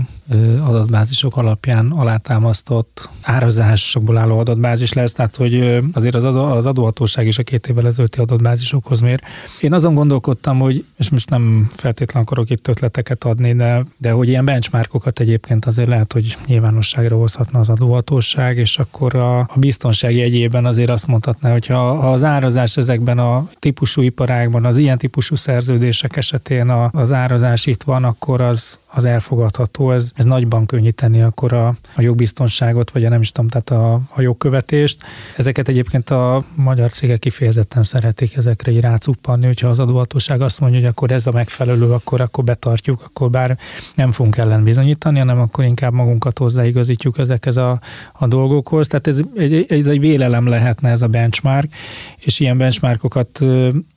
adatbázisok 0.66 1.38
alapján 1.38 1.92
alátámasztott 1.92 3.10
árazásokból 3.22 4.18
álló 4.18 4.40
adatbázis 4.40 4.94
lesz, 4.94 5.12
tehát 5.12 5.36
hogy 5.36 5.82
azért 5.94 6.16
az, 6.16 6.24
adó, 6.24 6.44
az 6.44 6.66
adóhatóság 6.66 7.28
is 7.28 7.38
a 7.38 7.44
két 7.44 7.68
évvel 7.68 7.86
ezelőtti 7.86 8.20
adatbázisokhoz 8.20 9.00
mér. 9.00 9.22
Én 9.62 9.74
azon 9.74 9.94
gondolkodtam, 9.94 10.60
hogy, 10.60 10.86
és 10.98 11.10
most 11.10 11.30
nem 11.30 11.72
feltétlenül 11.76 12.28
akarok 12.28 12.50
itt 12.50 12.68
ötleteket 12.68 13.24
adni, 13.24 13.54
de, 13.54 13.86
de 13.98 14.12
hogy 14.12 14.28
ilyen 14.28 14.46
benchmarkokat 14.46 15.20
egyébként 15.20 15.66
azért 15.66 15.88
lehet, 15.88 16.14
hogy 16.14 16.38
nyilvánosságra 16.46 17.18
hozhatna 17.18 17.60
az 17.60 17.70
adóhatóság, 17.70 18.58
és 18.58 18.78
akkor 18.78 19.16
a, 19.16 19.40
a 19.40 19.56
biztonság 19.58 20.16
jegyében 20.16 20.66
azért 20.66 20.90
azt 20.90 21.08
mondhatná, 21.08 21.52
hogy 21.52 21.66
ha, 21.66 21.96
ha 21.96 22.12
az 22.12 22.24
árazás 22.24 22.78
ezekben 22.78 23.20
a 23.20 23.50
típusú 23.60 24.02
iparágban, 24.02 24.66
az 24.66 24.78
ilyen 24.78 24.98
típusú 24.98 25.36
szerződések 25.36 26.18
esetén 26.18 26.70
a, 26.70 26.90
az 26.94 27.12
árazás 27.12 27.66
itt 27.66 27.84
van, 27.84 28.04
akkor 28.04 28.42
az, 28.42 28.80
az 28.94 29.06
elfogadható, 29.06 29.92
ez, 29.92 30.12
ez 30.16 30.26
nagyban 30.26 30.66
könnyíteni 30.66 31.22
akkor 31.22 31.54
a, 31.54 31.68
a 31.96 32.02
jogbiztonságot, 32.02 32.92
vagy 32.92 33.06
a 33.06 33.10
nem 33.10 33.22
is 33.22 33.32
tudom, 33.32 33.50
tehát 33.50 33.70
a, 33.70 34.02
a 34.10 34.22
jogkövetést. 34.22 35.04
Ezeket 35.38 35.68
egyébként 35.68 36.10
a 36.10 36.44
magyar 36.56 36.92
cégek 36.92 37.20
kifejezetten 37.20 37.84
szeretik 37.84 38.36
ezekre 38.36 38.72
így 38.72 38.80
rácuppanni, 38.80 39.46
hogyha 39.46 39.68
az 39.68 39.80
adóhatóság 39.80 40.42
azt 40.42 40.60
mondja, 40.60 40.80
hogy 40.80 40.88
akkor 40.88 41.12
ez 41.12 41.28
a 41.28 41.32
megfelelő, 41.32 41.92
akkor, 41.92 42.22
akkor 42.22 42.44
betartjuk, 42.44 43.02
akkor 43.06 43.30
bár 43.30 43.58
nem 43.96 44.12
fogunk 44.12 44.38
ellen 44.38 44.64
bizonyítani, 44.64 45.20
hanem 45.20 45.40
akkor 45.40 45.64
inkább 45.64 45.94
magunkat 45.94 46.38
hozzáigazítjuk 46.38 47.18
ezekhez 47.18 47.58
a, 47.58 47.80
a 48.12 48.28
dolgokhoz. 48.28 48.88
Tehát 48.88 49.08
ez 49.08 49.22
egy, 49.36 49.66
ez 49.70 49.88
egy 49.88 50.00
vélelem 50.00 50.48
lehetne 50.48 50.90
ez 50.90 51.02
a 51.02 51.08
benchmark, 51.08 51.74
és 52.18 52.40
ilyen 52.40 52.58
benchmarkokat 52.58 53.40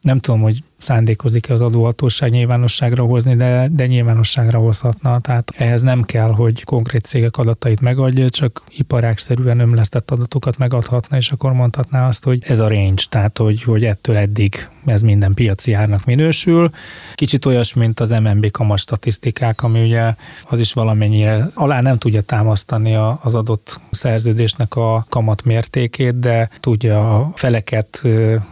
nem 0.01 0.21
tudom, 0.21 0.41
hogy 0.41 0.63
szándékozik-e 0.77 1.53
az 1.53 1.61
adóhatóság 1.61 2.31
nyilvánosságra 2.31 3.05
hozni, 3.05 3.35
de, 3.35 3.69
de 3.73 3.87
nyilvánosságra 3.87 4.59
hozhatna. 4.59 5.21
Tehát 5.21 5.51
ehhez 5.57 5.83
nem 5.83 6.03
kell, 6.03 6.31
hogy 6.31 6.65
konkrét 6.65 7.05
cégek 7.05 7.37
adatait 7.37 7.81
megadja, 7.81 8.31
csak 8.31 8.63
iparágszerűen 8.69 9.59
ömlesztett 9.59 10.11
adatokat 10.11 10.59
megadhatna, 10.59 11.17
és 11.17 11.31
akkor 11.31 11.53
mondhatná 11.53 12.09
azt, 12.09 12.25
hogy 12.25 12.43
ez 12.47 12.59
a 12.59 12.69
range, 12.69 13.03
tehát 13.09 13.39
hogy, 13.39 13.63
hogy 13.63 13.85
ettől 13.85 14.17
eddig 14.17 14.69
ez 14.85 15.03
minden 15.03 15.35
piaci 15.35 15.73
árnak 15.73 16.05
minősül. 16.05 16.70
Kicsit 17.14 17.47
olyas, 17.47 17.75
mint 17.75 18.01
az 18.01 18.11
MNB 18.11 18.51
kamat 18.51 18.79
statisztikák, 18.79 19.62
ami 19.62 19.85
ugye 19.85 20.14
az 20.49 20.61
is 20.61 20.73
valamennyire 20.73 21.51
alá 21.55 21.81
nem 21.81 21.99
tudja 21.99 22.20
támasztani 22.20 22.94
az 23.23 23.35
adott 23.35 23.81
szerződésnek 23.90 24.77
a 24.77 25.07
kamat 25.09 25.44
mértékét, 25.44 26.18
de 26.18 26.51
tudja 26.61 27.16
a 27.16 27.33
feleket 27.35 28.03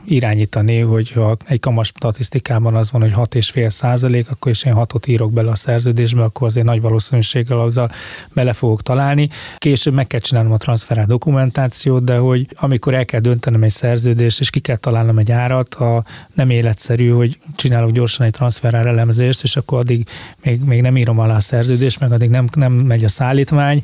irányítani, 0.05 0.79
hogy 0.79 1.11
ha 1.11 1.37
egy 1.47 1.61
kamat 1.61 1.85
statisztikában 1.85 2.75
az 2.75 2.93
van, 2.93 3.01
hogy 3.01 3.13
6,5 3.13 3.69
százalék, 3.69 4.31
akkor 4.31 4.51
is 4.51 4.65
én 4.65 4.75
6-ot 4.77 5.09
írok 5.09 5.33
bele 5.33 5.51
a 5.51 5.55
szerződésbe, 5.55 6.23
akkor 6.23 6.47
azért 6.47 6.67
nagy 6.67 6.81
valószínűséggel 6.81 7.59
azzal 7.59 7.91
bele 8.35 8.53
fogok 8.53 8.83
találni. 8.83 9.29
Később 9.59 9.95
meg 9.95 10.07
kell 10.07 10.21
csinálnom 10.21 10.53
a 10.53 10.57
transferál 10.57 11.07
dokumentációt, 11.07 12.05
de 12.05 12.17
hogy 12.17 12.47
amikor 12.55 12.95
el 12.95 13.05
kell 13.05 13.21
döntenem 13.21 13.63
egy 13.63 13.71
szerződést, 13.71 14.41
és 14.41 14.51
ki 14.51 14.61
kell 14.61 14.77
találnom 14.77 15.19
egy 15.19 15.33
árat, 15.33 15.75
a 15.75 16.05
nem 16.35 16.51
életszerű, 16.51 17.09
hogy 17.09 17.39
csinálok 17.57 17.91
gyorsan 17.91 18.27
egy 18.27 18.33
transferár 18.33 18.87
elemzést, 18.87 19.43
és 19.43 19.57
akkor 19.57 19.79
addig 19.79 20.07
még, 20.43 20.61
még 20.61 20.81
nem 20.81 20.97
írom 20.97 21.19
alá 21.19 21.37
a 21.37 21.41
szerződést, 21.41 22.01
meg 22.01 22.13
addig 22.13 22.31
nem, 22.31 22.47
nem 22.55 22.73
megy 22.73 23.05
a 23.05 23.09
szállítmány, 23.09 23.83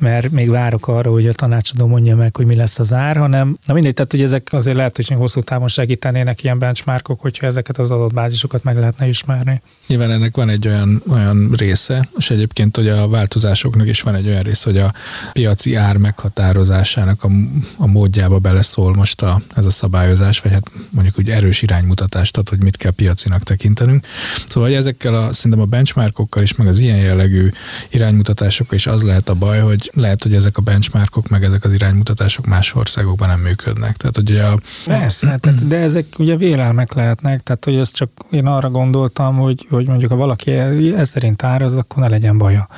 mert 0.00 0.30
még 0.30 0.50
várok 0.50 0.88
arra, 0.88 1.10
hogy 1.10 1.26
a 1.26 1.32
tanácsadó 1.32 1.86
mondja 1.86 2.16
meg, 2.16 2.36
hogy 2.36 2.46
mi 2.46 2.54
lesz 2.54 2.78
az 2.78 2.92
ár, 2.92 3.16
hanem 3.16 3.56
na 3.66 3.74
mindegy, 3.74 3.94
tehát 3.94 4.10
hogy 4.10 4.22
ezek 4.22 4.48
azért 4.52 4.76
lehet, 4.76 4.96
hogy 4.96 5.08
hosszú 5.08 5.40
távon 5.40 5.68
segítenének 5.68 6.42
ilyen 6.42 6.58
benchmarkok, 6.58 7.20
hogyha 7.20 7.46
ezeket 7.46 7.78
az 7.78 7.90
adatbázisokat 7.90 8.64
meg 8.64 8.78
lehetne 8.78 9.08
ismerni. 9.08 9.62
Nyilván 9.86 10.10
ennek 10.10 10.36
van 10.36 10.48
egy 10.48 10.68
olyan, 10.68 11.02
olyan 11.10 11.54
része, 11.56 12.08
és 12.16 12.30
egyébként 12.30 12.76
hogy 12.76 12.88
a 12.88 13.08
változásoknak 13.08 13.86
is 13.86 14.00
van 14.00 14.14
egy 14.14 14.26
olyan 14.26 14.42
része, 14.42 14.70
hogy 14.70 14.78
a 14.78 14.92
piaci 15.32 15.74
ár 15.74 15.96
meghatározásának 15.96 17.24
a, 17.24 17.28
a 17.76 17.86
módjába 17.86 18.38
beleszól 18.38 18.94
most 18.94 19.22
a, 19.22 19.40
ez 19.56 19.64
a 19.64 19.70
szabályozás, 19.70 20.40
vagy 20.40 20.52
hát 20.52 20.70
mondjuk 20.90 21.18
úgy 21.18 21.30
erős 21.30 21.62
iránymutatást 21.62 22.36
ad, 22.36 22.48
hogy 22.48 22.62
mit 22.62 22.76
kell 22.76 22.90
piacinak 22.90 23.42
tekintenünk. 23.42 24.06
Szóval 24.48 24.68
hogy 24.68 24.78
ezekkel 24.78 25.14
a, 25.14 25.32
szerintem 25.32 25.60
a 25.60 25.64
benchmarkokkal 25.64 26.42
is, 26.42 26.54
meg 26.54 26.66
az 26.66 26.78
ilyen 26.78 26.98
jellegű 26.98 27.50
iránymutatásokkal 27.88 28.74
is 28.74 28.86
az 28.86 29.02
lehet 29.02 29.28
a 29.28 29.34
baj, 29.34 29.60
hogy 29.60 29.89
lehet, 29.94 30.22
hogy 30.22 30.34
ezek 30.34 30.56
a 30.56 30.62
benchmarkok, 30.62 31.28
meg 31.28 31.44
ezek 31.44 31.64
az 31.64 31.72
iránymutatások 31.72 32.46
más 32.46 32.74
országokban 32.74 33.28
nem 33.28 33.40
működnek. 33.40 33.96
Tehát, 33.96 34.16
hogy 34.16 34.36
a... 34.36 34.58
Persze, 34.84 35.38
tehát, 35.40 35.66
de 35.66 35.76
ezek 35.76 36.06
ugye 36.18 36.36
vélelmek 36.36 36.92
lehetnek, 36.92 37.40
tehát 37.42 37.64
hogy 37.64 37.76
ezt 37.76 37.94
csak 37.94 38.10
én 38.30 38.46
arra 38.46 38.70
gondoltam, 38.70 39.36
hogy, 39.36 39.66
hogy 39.70 39.86
mondjuk 39.86 40.10
ha 40.10 40.16
valaki 40.16 40.50
ez 40.50 41.08
szerint 41.08 41.42
áraz, 41.42 41.76
akkor 41.76 42.02
ne 42.02 42.08
legyen 42.08 42.38
baja 42.38 42.68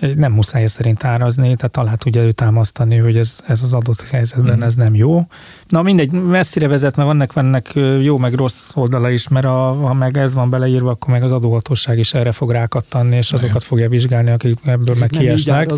nem 0.00 0.32
muszáj 0.32 0.62
ez 0.62 0.72
szerint 0.72 1.04
árazni, 1.04 1.54
tehát 1.54 1.76
alá 1.76 1.94
tudja 1.94 2.22
ő 2.22 2.32
támasztani, 2.32 2.96
hogy 2.96 3.16
ez, 3.16 3.40
ez 3.46 3.62
az 3.62 3.74
adott 3.74 4.00
helyzetben 4.00 4.58
mm. 4.58 4.62
ez 4.62 4.74
nem 4.74 4.94
jó, 4.94 5.26
Na 5.68 5.82
mindegy, 5.82 6.10
messzire 6.10 6.68
vezet, 6.68 6.96
mert 6.96 7.08
vannak, 7.08 7.32
vannak 7.32 7.72
jó 8.02 8.18
meg 8.18 8.34
rossz 8.34 8.70
oldala 8.74 9.10
is, 9.10 9.28
mert 9.28 9.46
a, 9.46 9.72
ha 9.72 9.94
meg 9.94 10.16
ez 10.16 10.34
van 10.34 10.50
beleírva, 10.50 10.90
akkor 10.90 11.12
meg 11.12 11.22
az 11.22 11.32
adóhatóság 11.32 11.98
is 11.98 12.14
erre 12.14 12.32
fog 12.32 12.50
rákattanni, 12.50 13.16
és 13.16 13.32
azokat 13.32 13.64
fogja 13.64 13.88
vizsgálni, 13.88 14.30
akik 14.30 14.58
ebből 14.64 14.96
meg 14.98 15.08
kiesnek. 15.08 15.70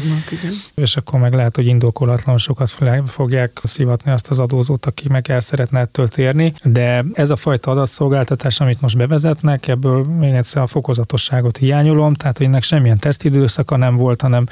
És 0.74 0.96
akkor 0.96 1.20
meg 1.20 1.34
lehet, 1.34 1.54
hogy 1.54 1.66
indokolatlan 1.66 2.38
sokat 2.38 2.70
fogják 3.06 3.60
szivatni 3.62 4.10
azt 4.10 4.28
az 4.28 4.40
adózót, 4.40 4.86
aki 4.86 5.08
meg 5.08 5.30
el 5.30 5.40
szeretne 5.40 5.80
ettől 5.80 6.08
térni. 6.08 6.54
De 6.62 7.04
ez 7.12 7.30
a 7.30 7.36
fajta 7.36 7.70
adatszolgáltatás, 7.70 8.60
amit 8.60 8.80
most 8.80 8.96
bevezetnek, 8.96 9.68
ebből 9.68 10.04
még 10.04 10.32
egyszer 10.32 10.62
a 10.62 10.66
fokozatosságot 10.66 11.56
hiányolom, 11.56 12.14
tehát 12.14 12.36
hogy 12.36 12.46
ennek 12.46 12.62
semmilyen 12.62 12.98
tesztidőszaka 12.98 13.76
nem 13.76 13.96
volt, 13.96 14.20
hanem 14.20 14.46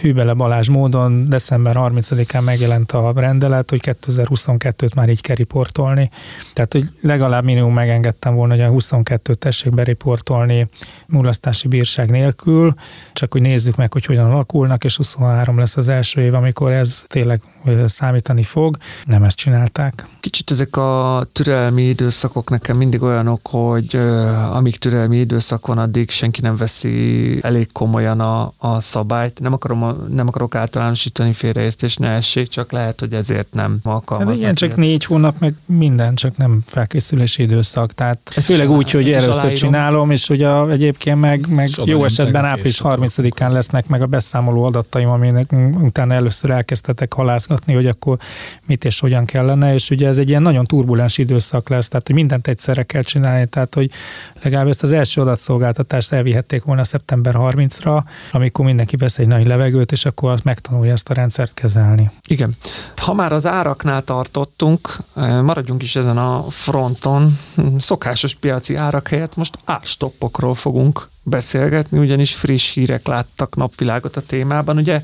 Hűbele 0.00 0.32
Balázs 0.32 0.68
módon 0.68 1.28
december 1.28 1.76
30-án 1.78 2.44
megjelent 2.44 2.92
a 2.92 3.12
rendelet, 3.16 3.70
hogy 3.70 3.80
2022-t 3.82 4.94
már 4.94 5.08
így 5.08 5.20
kell 5.20 5.36
riportolni. 5.36 6.10
Tehát, 6.54 6.72
hogy 6.72 6.90
legalább 7.00 7.44
minimum 7.44 7.72
megengedtem 7.72 8.34
volna, 8.34 8.54
hogy 8.54 8.62
a 8.62 8.70
22-t 8.70 9.34
tessék 9.34 9.74
beriportolni 9.74 10.68
mulasztási 11.06 11.68
bírság 11.68 12.10
nélkül, 12.10 12.74
csak 13.12 13.32
hogy 13.32 13.40
nézzük 13.40 13.76
meg, 13.76 13.92
hogy 13.92 14.04
hogyan 14.04 14.30
alakulnak, 14.30 14.84
és 14.84 14.96
23 14.96 15.58
lesz 15.58 15.76
az 15.76 15.88
első 15.88 16.20
év, 16.20 16.34
amikor 16.34 16.72
ez 16.72 17.04
tényleg 17.08 17.40
számítani 17.86 18.42
fog. 18.42 18.76
Nem 19.04 19.22
ezt 19.22 19.36
csinálták. 19.36 20.06
Kicsit 20.20 20.50
ezek 20.50 20.76
a 20.76 21.24
türelmi 21.32 21.82
időszakok 21.82 22.50
nekem 22.50 22.76
mindig 22.76 23.02
olyanok, 23.02 23.48
hogy 23.48 23.96
amíg 24.52 24.76
türelmi 24.76 25.16
időszak 25.16 25.66
van, 25.66 25.78
addig 25.78 26.10
senki 26.10 26.40
nem 26.40 26.56
veszi 26.56 27.38
elég 27.42 27.72
komolyan 27.72 28.20
a, 28.20 28.52
a 28.58 28.80
szabályt. 28.80 29.40
Nem, 29.40 29.52
akarom, 29.52 30.06
nem 30.08 30.28
akarok 30.28 30.54
általánosítani 30.54 31.32
félreértés, 31.32 31.96
ne 31.96 32.08
essék, 32.08 32.48
csak 32.48 32.72
lehet, 32.72 33.00
hogy 33.00 33.12
ezért 33.12 33.54
nem 33.54 33.78
alkalmaznak. 33.82 34.34
Hát 34.34 34.42
igen, 34.42 34.54
csak 34.54 34.76
négy 34.76 35.04
hónap, 35.04 35.38
meg 35.38 35.54
minden, 35.66 36.14
csak 36.14 36.36
nem 36.36 36.62
felkészülési 36.66 37.42
időszak. 37.42 37.92
Tehát 37.92 38.32
ez 38.36 38.44
főleg 38.44 38.70
úgy, 38.70 38.90
hogy 38.90 39.12
először 39.12 39.52
csinálom, 39.52 40.10
és 40.10 40.26
hogy 40.26 40.42
a, 40.42 40.66
egyébként 40.96 41.20
meg, 41.20 41.54
meg 41.54 41.68
jó 41.84 42.04
esetben 42.04 42.44
április 42.44 42.80
30-án 42.84 43.52
lesznek 43.52 43.86
meg 43.86 44.02
a 44.02 44.06
beszámoló 44.06 44.64
adataim, 44.64 45.08
aminek 45.08 45.52
utána 45.80 46.14
először 46.14 46.50
elkezdtetek 46.50 47.12
halászgatni, 47.12 47.74
hogy 47.74 47.86
akkor 47.86 48.18
mit 48.66 48.84
és 48.84 49.00
hogyan 49.00 49.24
kellene, 49.24 49.74
és 49.74 49.90
ugye 49.90 50.08
ez 50.08 50.18
egy 50.18 50.28
ilyen 50.28 50.42
nagyon 50.42 50.64
turbulens 50.64 51.18
időszak 51.18 51.68
lesz, 51.68 51.88
tehát 51.88 52.06
hogy 52.06 52.14
mindent 52.16 52.46
egyszerre 52.46 52.82
kell 52.82 53.02
csinálni, 53.02 53.46
tehát 53.46 53.74
hogy 53.74 53.90
legalább 54.42 54.66
ezt 54.66 54.82
az 54.82 54.92
első 54.92 55.20
adatszolgáltatást 55.20 56.12
elvihették 56.12 56.62
volna 56.62 56.84
szeptember 56.84 57.34
30-ra, 57.38 58.02
amikor 58.32 58.64
mindenki 58.64 58.96
vesz 58.96 59.18
egy 59.18 59.26
nagy 59.26 59.46
levegőt, 59.46 59.92
és 59.92 60.04
akkor 60.04 60.30
azt 60.30 60.44
megtanulja 60.44 60.92
ezt 60.92 61.10
a 61.10 61.14
rendszert 61.14 61.54
kezelni. 61.54 62.10
Igen. 62.26 62.54
Ha 62.96 63.14
már 63.14 63.32
az 63.32 63.46
áraknál 63.46 64.02
tartottunk, 64.02 64.96
maradjunk 65.42 65.82
is 65.82 65.96
ezen 65.96 66.18
a 66.18 66.42
fronton. 66.42 67.38
Szokásos 67.78 68.34
piaci 68.34 68.74
árak 68.74 69.08
helyett 69.08 69.36
most 69.36 69.58
árstoppokról 69.64 70.54
fogunk 70.54 71.08
beszélgetni, 71.28 71.98
ugyanis 71.98 72.34
friss 72.34 72.72
hírek 72.72 73.06
láttak 73.06 73.56
napvilágot 73.56 74.16
a 74.16 74.20
témában. 74.20 74.76
Ugye 74.76 75.02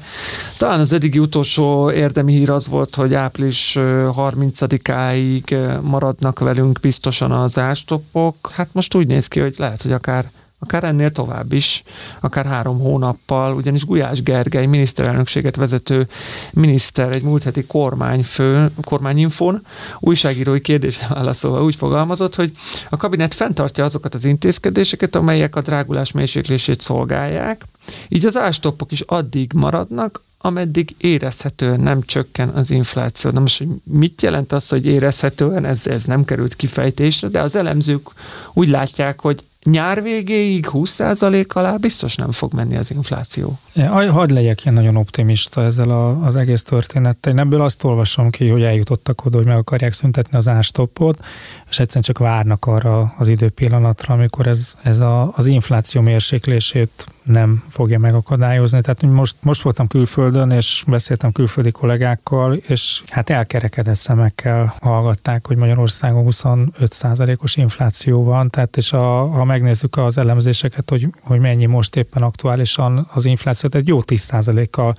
talán 0.58 0.80
az 0.80 0.92
eddigi 0.92 1.18
utolsó 1.18 1.90
érdemi 1.90 2.32
hír 2.32 2.50
az 2.50 2.68
volt, 2.68 2.94
hogy 2.94 3.14
április 3.14 3.76
30-áig 3.80 5.80
maradnak 5.80 6.38
velünk 6.38 6.80
biztosan 6.80 7.30
az 7.30 7.58
ástoppok. 7.58 8.50
Hát 8.52 8.68
most 8.72 8.94
úgy 8.94 9.06
néz 9.06 9.26
ki, 9.26 9.40
hogy 9.40 9.54
lehet, 9.58 9.82
hogy 9.82 9.92
akár 9.92 10.30
akár 10.62 10.84
ennél 10.84 11.10
tovább 11.12 11.52
is, 11.52 11.82
akár 12.20 12.46
három 12.46 12.78
hónappal, 12.78 13.54
ugyanis 13.54 13.84
Gulyás 13.84 14.22
Gergely 14.22 14.66
miniszterelnökséget 14.66 15.56
vezető 15.56 16.08
miniszter 16.52 17.14
egy 17.14 17.22
múlt 17.22 17.42
heti 17.42 17.64
kormányfő, 17.66 18.70
kormányinfon 18.84 19.66
újságírói 19.98 20.60
kérdésre 20.60 21.06
válaszolva 21.08 21.64
úgy 21.64 21.76
fogalmazott, 21.76 22.34
hogy 22.34 22.50
a 22.90 22.96
kabinet 22.96 23.34
fenntartja 23.34 23.84
azokat 23.84 24.14
az 24.14 24.24
intézkedéseket, 24.24 25.16
amelyek 25.16 25.56
a 25.56 25.60
drágulás 25.60 26.12
mérséklését 26.12 26.80
szolgálják, 26.80 27.64
így 28.08 28.26
az 28.26 28.36
ástoppok 28.36 28.92
is 28.92 29.00
addig 29.00 29.52
maradnak, 29.54 30.22
ameddig 30.38 30.94
érezhetően 30.98 31.80
nem 31.80 32.02
csökken 32.02 32.48
az 32.48 32.70
infláció. 32.70 33.30
Na 33.30 33.40
most, 33.40 33.58
hogy 33.58 33.68
mit 33.84 34.22
jelent 34.22 34.52
az, 34.52 34.68
hogy 34.68 34.86
érezhetően, 34.86 35.64
ez, 35.64 35.86
ez 35.86 36.04
nem 36.04 36.24
került 36.24 36.56
kifejtésre, 36.56 37.28
de 37.28 37.40
az 37.40 37.56
elemzők 37.56 38.08
úgy 38.52 38.68
látják, 38.68 39.20
hogy 39.20 39.42
nyár 39.64 40.02
végéig 40.02 40.68
20% 40.72 41.48
alá 41.48 41.76
biztos 41.76 42.14
nem 42.16 42.30
fog 42.30 42.52
menni 42.52 42.76
az 42.76 42.90
infláció. 42.90 43.58
Ja, 43.72 44.12
hadd 44.12 44.32
legyek 44.32 44.64
ilyen 44.64 44.74
nagyon 44.76 44.96
optimista 44.96 45.62
ezzel 45.62 45.90
a, 45.90 46.24
az 46.24 46.36
egész 46.36 46.62
történettel. 46.62 47.32
Én 47.32 47.38
ebből 47.38 47.60
azt 47.60 47.84
olvasom 47.84 48.30
ki, 48.30 48.48
hogy 48.48 48.62
eljutottak 48.62 49.24
oda, 49.24 49.36
hogy 49.36 49.46
meg 49.46 49.56
akarják 49.56 49.92
szüntetni 49.92 50.36
az 50.36 50.48
árstoppot, 50.48 51.24
és 51.70 51.78
egyszerűen 51.78 52.04
csak 52.04 52.18
várnak 52.18 52.66
arra 52.66 53.14
az 53.18 53.28
időpillanatra, 53.28 54.14
amikor 54.14 54.46
ez, 54.46 54.74
ez 54.82 55.00
a, 55.00 55.32
az 55.36 55.46
infláció 55.46 56.00
mérséklését 56.00 57.06
nem 57.22 57.62
fogja 57.68 57.98
megakadályozni. 57.98 58.80
Tehát 58.80 59.02
most, 59.02 59.36
most 59.40 59.62
voltam 59.62 59.86
külföldön, 59.86 60.50
és 60.50 60.84
beszéltem 60.86 61.32
külföldi 61.32 61.70
kollégákkal, 61.70 62.54
és 62.54 63.02
hát 63.08 63.30
elkerekedett 63.30 63.94
szemekkel 63.94 64.74
hallgatták, 64.80 65.46
hogy 65.46 65.56
Magyarországon 65.56 66.26
25%-os 66.30 67.56
infláció 67.56 68.24
van, 68.24 68.50
tehát 68.50 68.76
és 68.76 68.92
a, 68.92 69.26
ha 69.26 69.44
megnézzük 69.44 69.96
az 69.96 70.18
elemzéseket, 70.18 70.90
hogy, 70.90 71.08
hogy 71.20 71.40
mennyi 71.40 71.66
most 71.66 71.96
éppen 71.96 72.22
aktuálisan 72.22 73.06
az 73.14 73.24
infláció, 73.24 73.68
tehát 73.68 73.88
jó 73.88 74.02
10%-kal 74.06 74.94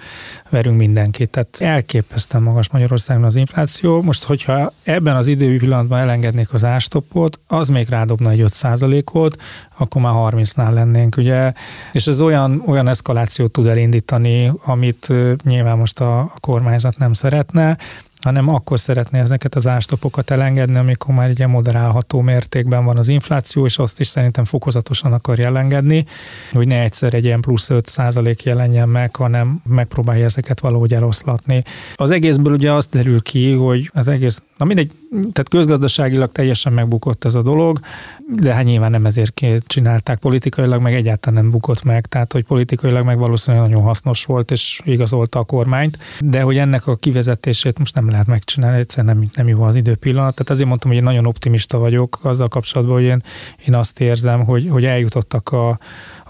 verünk 0.50 0.78
mindenkit. 0.78 1.30
Tehát 1.30 1.58
elképesztően 1.60 2.44
magas 2.44 2.70
Magyarországon 2.70 3.24
az 3.24 3.36
infláció. 3.36 4.02
Most, 4.02 4.24
hogyha 4.24 4.74
ebben 4.84 5.16
az 5.16 5.28
idői 5.28 5.58
pillanatban 5.58 6.00
elengednék 6.00 6.54
az 6.54 6.66
ástoppot, 6.66 7.40
az 7.48 7.68
még 7.68 7.90
rádobna 7.90 8.30
egy 8.30 8.44
5%-ot, 8.48 9.38
akkor 9.84 10.02
már 10.02 10.14
30-nál 10.16 10.74
lennénk, 10.74 11.18
ugye, 11.18 11.54
és 11.92 12.08
ez 12.08 12.22
olyan, 12.22 12.64
olyan 12.66 12.88
eszkalációt 12.88 13.52
tud 13.52 13.68
elindítani, 13.68 14.52
amit 14.66 15.14
nyilván 15.44 15.78
most 15.78 16.00
a, 16.00 16.20
a 16.20 16.34
kormányzat 16.40 16.98
nem 16.98 17.14
szeretne, 17.14 17.78
hanem 18.24 18.50
akkor 18.50 18.80
szeretné 18.80 19.20
ezeket 19.20 19.56
az 19.56 19.68
ástopokat 19.68 20.32
elengedni, 20.32 20.78
amikor 20.78 21.16
már 21.16 21.30
ugye 21.30 21.48
moderálható 21.48 22.22
mértékben 22.22 22.86
van 22.86 22.98
az 22.98 23.08
infláció, 23.08 23.66
és 23.66 23.78
azt 23.78 24.00
is 24.00 24.08
szerintem 24.08 24.44
fokozatosan 24.44 25.14
akarja 25.14 25.46
elengedni, 25.46 26.06
hogy 26.52 26.68
ne 26.68 26.82
egyszer 26.82 27.14
egy 27.14 27.26
ilyen 27.26 27.42
plusz 27.42 27.70
5 27.70 27.88
százalék 27.88 28.44
jelenjen 28.44 28.90
meg, 28.90 29.16
hanem 29.16 29.62
megpróbálja 29.66 30.26
ezeket 30.26 30.60
valahogy 30.60 30.94
eloszlatni. 30.94 31.64
Az 31.96 32.12
egészből 32.12 32.54
ugye 32.54 32.72
azt 32.72 32.90
derül 32.90 33.22
ki, 33.22 33.52
hogy 33.52 33.90
az 33.94 34.08
egész, 34.08 34.44
na 34.58 34.66
mindegy, 34.66 34.92
tehát 35.12 35.50
közgazdaságilag 35.50 36.32
teljesen 36.32 36.74
megbukott 36.74 37.24
ez 37.24 37.36
a 37.36 37.42
dolog, 37.42 37.80
de 38.28 38.54
hát 38.54 38.64
nyilván 38.64 38.92
nem 38.92 39.06
ezért 39.06 39.46
csinálták 39.68 40.20
politikailag, 40.20 40.82
meg 40.82 40.94
egyáltalán 40.94 41.42
nem 41.42 41.52
bukott 41.52 41.84
meg, 41.84 42.06
tehát 42.06 42.32
hogy 42.32 42.44
politikailag 42.46 43.06
meg 43.06 43.18
valószínűleg 43.18 43.68
nagyon 43.68 43.84
hasznos 43.84 44.26
volt, 44.26 44.52
és 44.52 44.82
igazolta 44.84 45.40
a 45.40 45.44
kormányt, 45.44 45.98
de 46.20 46.42
hogy 46.42 46.58
ennek 46.58 46.88
a 46.88 46.96
kivezetését 46.96 47.80
most 47.80 47.96
nem 47.96 48.10
lehet 48.14 48.28
megcsinálni, 48.28 48.78
egyszerűen 48.78 49.18
nem, 49.18 49.30
nem 49.36 49.48
jó 49.48 49.64
az 49.64 49.76
időpillanat. 49.76 50.34
Tehát 50.34 50.50
azért 50.50 50.68
mondtam, 50.68 50.90
hogy 50.90 51.00
én 51.00 51.06
nagyon 51.06 51.26
optimista 51.26 51.78
vagyok 51.78 52.20
azzal 52.22 52.48
kapcsolatban, 52.48 52.96
hogy 52.96 53.06
én, 53.06 53.24
én 53.66 53.76
azt 53.76 54.00
érzem, 54.00 54.44
hogy, 54.44 54.68
hogy 54.70 54.86
eljutottak 54.86 55.50
a, 55.50 55.70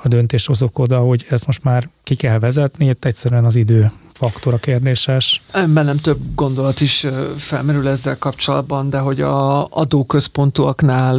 a 0.04 0.08
döntéshozók 0.08 0.80
oda, 0.80 1.00
hogy 1.00 1.26
ezt 1.30 1.46
most 1.46 1.64
már 1.64 1.90
ki 2.04 2.16
kell 2.16 2.40
vezetni, 2.40 2.88
itt 2.88 3.06
egyszerűen 3.06 3.46
az 3.46 3.56
idő 3.56 3.92
faktor 4.14 4.54
a 4.54 4.58
kérdéses. 4.58 5.42
Bennem 5.52 5.98
több 5.98 6.18
gondolat 6.36 6.82
is 6.82 7.08
felmerül 7.36 7.88
ezzel 7.88 8.18
kapcsolatban, 8.18 8.90
de 8.90 8.98
hogy 8.98 9.22
a 9.22 9.68
adóközpontúaknál 9.70 11.18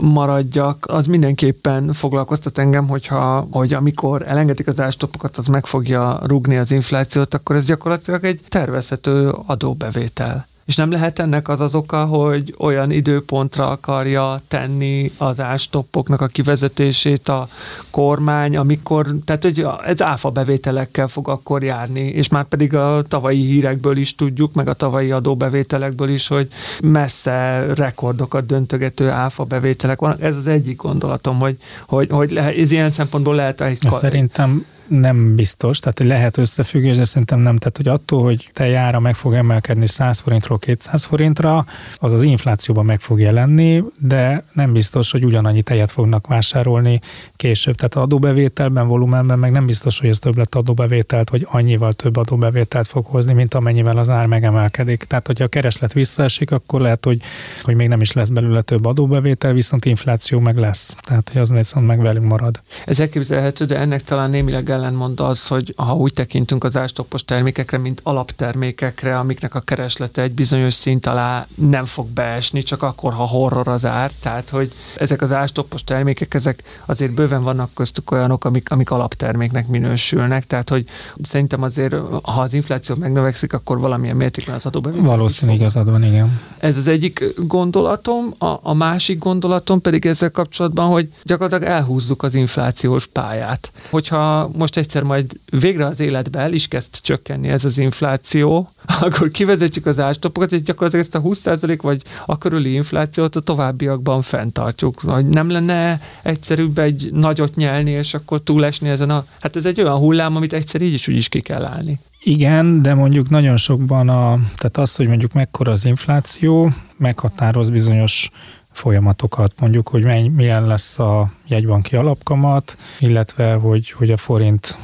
maradjak, 0.00 0.86
az 0.88 1.06
mindenképpen 1.06 1.92
foglalkoztat 1.92 2.58
engem, 2.58 2.88
hogyha, 2.88 3.46
hogy 3.50 3.72
amikor 3.72 4.22
elengedik 4.26 4.66
az 4.66 4.80
ástopokat, 4.80 5.36
az 5.36 5.46
meg 5.46 5.66
fogja 5.66 6.20
rugni 6.22 6.56
az 6.56 6.70
inflációt, 6.70 7.34
akkor 7.34 7.56
ez 7.56 7.64
gyakorlatilag 7.64 8.24
egy 8.24 8.40
tervezhető 8.48 9.28
adóbevétel. 9.46 10.48
És 10.70 10.76
nem 10.76 10.90
lehet 10.90 11.18
ennek 11.18 11.48
az 11.48 11.60
az 11.60 11.74
oka, 11.74 12.04
hogy 12.04 12.54
olyan 12.58 12.90
időpontra 12.90 13.68
akarja 13.68 14.40
tenni 14.48 15.12
az 15.18 15.40
ástoppoknak 15.40 16.20
a 16.20 16.26
kivezetését 16.26 17.28
a 17.28 17.48
kormány, 17.90 18.56
amikor, 18.56 19.06
tehát 19.24 19.42
hogy 19.42 19.66
ez 19.84 20.02
áfa 20.02 20.30
bevételekkel 20.30 21.08
fog 21.08 21.28
akkor 21.28 21.62
járni, 21.62 22.00
és 22.00 22.28
már 22.28 22.44
pedig 22.44 22.74
a 22.74 23.02
tavalyi 23.08 23.44
hírekből 23.44 23.96
is 23.96 24.14
tudjuk, 24.14 24.54
meg 24.54 24.68
a 24.68 24.74
tavalyi 24.74 25.10
adóbevételekből 25.10 26.08
is, 26.08 26.26
hogy 26.26 26.48
messze 26.82 27.66
rekordokat 27.74 28.46
döntögető 28.46 29.08
áfa 29.08 29.44
bevételek 29.44 30.00
vannak. 30.00 30.22
Ez 30.22 30.36
az 30.36 30.46
egyik 30.46 30.76
gondolatom, 30.76 31.38
hogy, 31.38 31.56
hogy, 31.86 32.10
hogy 32.10 32.30
lehet, 32.30 32.56
ez 32.56 32.70
ilyen 32.70 32.90
szempontból 32.90 33.34
lehet 33.34 33.60
egy... 33.60 33.78
Szerintem 33.88 34.64
nem 34.90 35.34
biztos, 35.34 35.78
tehát 35.78 35.98
lehet 35.98 36.36
összefüggés, 36.36 36.96
de 36.96 37.04
szerintem 37.04 37.38
nem. 37.38 37.56
Tehát, 37.56 37.76
hogy 37.76 37.88
attól, 37.88 38.22
hogy 38.22 38.50
tejára 38.52 39.00
meg 39.00 39.14
fog 39.14 39.34
emelkedni 39.34 39.86
100 39.86 40.18
forintról 40.18 40.58
200 40.58 41.04
forintra, 41.04 41.66
az 41.96 42.12
az 42.12 42.22
inflációban 42.22 42.84
meg 42.84 43.00
fog 43.00 43.20
jelenni, 43.20 43.84
de 43.98 44.44
nem 44.52 44.72
biztos, 44.72 45.10
hogy 45.10 45.24
ugyanannyi 45.24 45.62
tejet 45.62 45.90
fognak 45.90 46.26
vásárolni 46.26 47.00
később. 47.36 47.74
Tehát 47.74 47.94
adóbevételben, 47.94 48.86
volumenben 48.86 49.38
meg 49.38 49.50
nem 49.50 49.66
biztos, 49.66 50.00
hogy 50.00 50.08
ez 50.08 50.18
több 50.18 50.36
lett 50.36 50.54
adóbevételt, 50.54 51.30
vagy 51.30 51.46
annyival 51.50 51.92
több 51.92 52.16
adóbevételt 52.16 52.88
fog 52.88 53.06
hozni, 53.06 53.32
mint 53.32 53.54
amennyivel 53.54 53.98
az 53.98 54.08
ár 54.08 54.26
megemelkedik. 54.26 55.04
Tehát, 55.04 55.26
hogyha 55.26 55.44
a 55.44 55.48
kereslet 55.48 55.92
visszaesik, 55.92 56.50
akkor 56.50 56.80
lehet, 56.80 57.04
hogy, 57.04 57.20
hogy 57.62 57.74
még 57.74 57.88
nem 57.88 58.00
is 58.00 58.12
lesz 58.12 58.28
belőle 58.28 58.62
több 58.62 58.84
adóbevétel, 58.84 59.52
viszont 59.52 59.84
infláció 59.84 60.40
meg 60.40 60.56
lesz. 60.56 60.94
Tehát, 61.00 61.30
hogy 61.32 61.40
az 61.40 61.50
viszont 61.50 61.86
meg 61.86 62.00
velünk 62.00 62.26
marad. 62.26 62.62
Ez 62.86 63.00
elképzelhető, 63.00 63.64
de 63.64 63.78
ennek 63.78 64.02
talán 64.02 64.30
némileg 64.30 64.64
ellentmond 64.80 65.20
az, 65.20 65.46
hogy 65.46 65.74
ha 65.76 65.94
úgy 65.94 66.12
tekintünk 66.12 66.64
az 66.64 66.76
ástoppos 66.76 67.24
termékekre, 67.24 67.78
mint 67.78 68.00
alaptermékekre, 68.02 69.18
amiknek 69.18 69.54
a 69.54 69.60
kereslete 69.60 70.22
egy 70.22 70.32
bizonyos 70.32 70.74
szint 70.74 71.06
alá 71.06 71.46
nem 71.54 71.84
fog 71.84 72.06
beesni, 72.06 72.62
csak 72.62 72.82
akkor, 72.82 73.12
ha 73.12 73.26
horror 73.26 73.68
az 73.68 73.86
ár. 73.86 74.10
Tehát, 74.20 74.48
hogy 74.50 74.72
ezek 74.96 75.22
az 75.22 75.32
ástoppos 75.32 75.84
termékek, 75.84 76.34
ezek 76.34 76.62
azért 76.86 77.12
bőven 77.12 77.42
vannak 77.42 77.74
köztük 77.74 78.10
olyanok, 78.10 78.44
amik, 78.44 78.70
amik 78.70 78.90
alapterméknek 78.90 79.68
minősülnek. 79.68 80.46
Tehát, 80.46 80.68
hogy 80.68 80.84
szerintem 81.22 81.62
azért, 81.62 81.96
ha 82.22 82.40
az 82.40 82.54
infláció 82.54 82.94
megnövekszik, 82.98 83.52
akkor 83.52 83.78
valamilyen 83.78 84.16
mértékben 84.16 84.54
az 84.54 84.66
adóbevétel. 84.66 85.06
Valószínű 85.06 85.52
igazad 85.52 85.90
van, 85.90 86.04
igen. 86.04 86.40
Ez 86.58 86.76
az 86.76 86.88
egyik 86.88 87.24
gondolatom, 87.36 88.34
a, 88.38 88.58
a 88.62 88.74
másik 88.74 89.18
gondolatom 89.18 89.80
pedig 89.80 90.06
ezzel 90.06 90.30
kapcsolatban, 90.30 90.88
hogy 90.88 91.12
gyakorlatilag 91.22 91.72
elhúzzuk 91.72 92.22
az 92.22 92.34
inflációs 92.34 93.06
pályát. 93.06 93.72
Hogyha 93.90 94.50
most 94.56 94.69
egyszer 94.76 95.02
majd 95.02 95.32
végre 95.50 95.86
az 95.86 96.00
életbe 96.00 96.38
el 96.38 96.52
is 96.52 96.68
kezd 96.68 96.94
csökkenni 97.02 97.48
ez 97.48 97.64
az 97.64 97.78
infláció, 97.78 98.68
akkor 99.00 99.30
kivezetjük 99.30 99.86
az 99.86 100.00
ástopokat, 100.00 100.52
és 100.52 100.62
gyakorlatilag 100.62 101.04
ezt 101.04 101.14
a 101.14 101.22
20% 101.22 101.78
vagy 101.82 102.02
a 102.26 102.38
körüli 102.38 102.72
inflációt 102.72 103.36
a 103.36 103.40
továbbiakban 103.40 104.22
fenntartjuk. 104.22 105.00
Hogy 105.00 105.26
nem 105.26 105.50
lenne 105.50 106.00
egyszerűbb 106.22 106.78
egy 106.78 107.08
nagyot 107.12 107.54
nyelni, 107.54 107.90
és 107.90 108.14
akkor 108.14 108.42
túlesni 108.42 108.88
ezen 108.88 109.10
a... 109.10 109.24
Hát 109.40 109.56
ez 109.56 109.66
egy 109.66 109.80
olyan 109.80 109.96
hullám, 109.96 110.36
amit 110.36 110.52
egyszer 110.52 110.80
így 110.80 110.92
is 110.92 111.08
úgy 111.08 111.16
is 111.16 111.28
ki 111.28 111.40
kell 111.40 111.64
állni. 111.64 112.00
Igen, 112.22 112.82
de 112.82 112.94
mondjuk 112.94 113.28
nagyon 113.28 113.56
sokban 113.56 114.08
a, 114.08 114.38
tehát 114.56 114.76
az, 114.76 114.96
hogy 114.96 115.08
mondjuk 115.08 115.32
mekkora 115.32 115.72
az 115.72 115.84
infláció, 115.84 116.72
meghatároz 116.96 117.70
bizonyos 117.70 118.30
folyamatokat, 118.72 119.52
mondjuk, 119.60 119.88
hogy 119.88 120.30
milyen 120.30 120.66
lesz 120.66 120.98
a 120.98 121.30
jegybanki 121.46 121.96
alapkamat, 121.96 122.76
illetve 122.98 123.54
hogy, 123.54 123.90
hogy 123.90 124.10
a 124.10 124.16
forint 124.16 124.78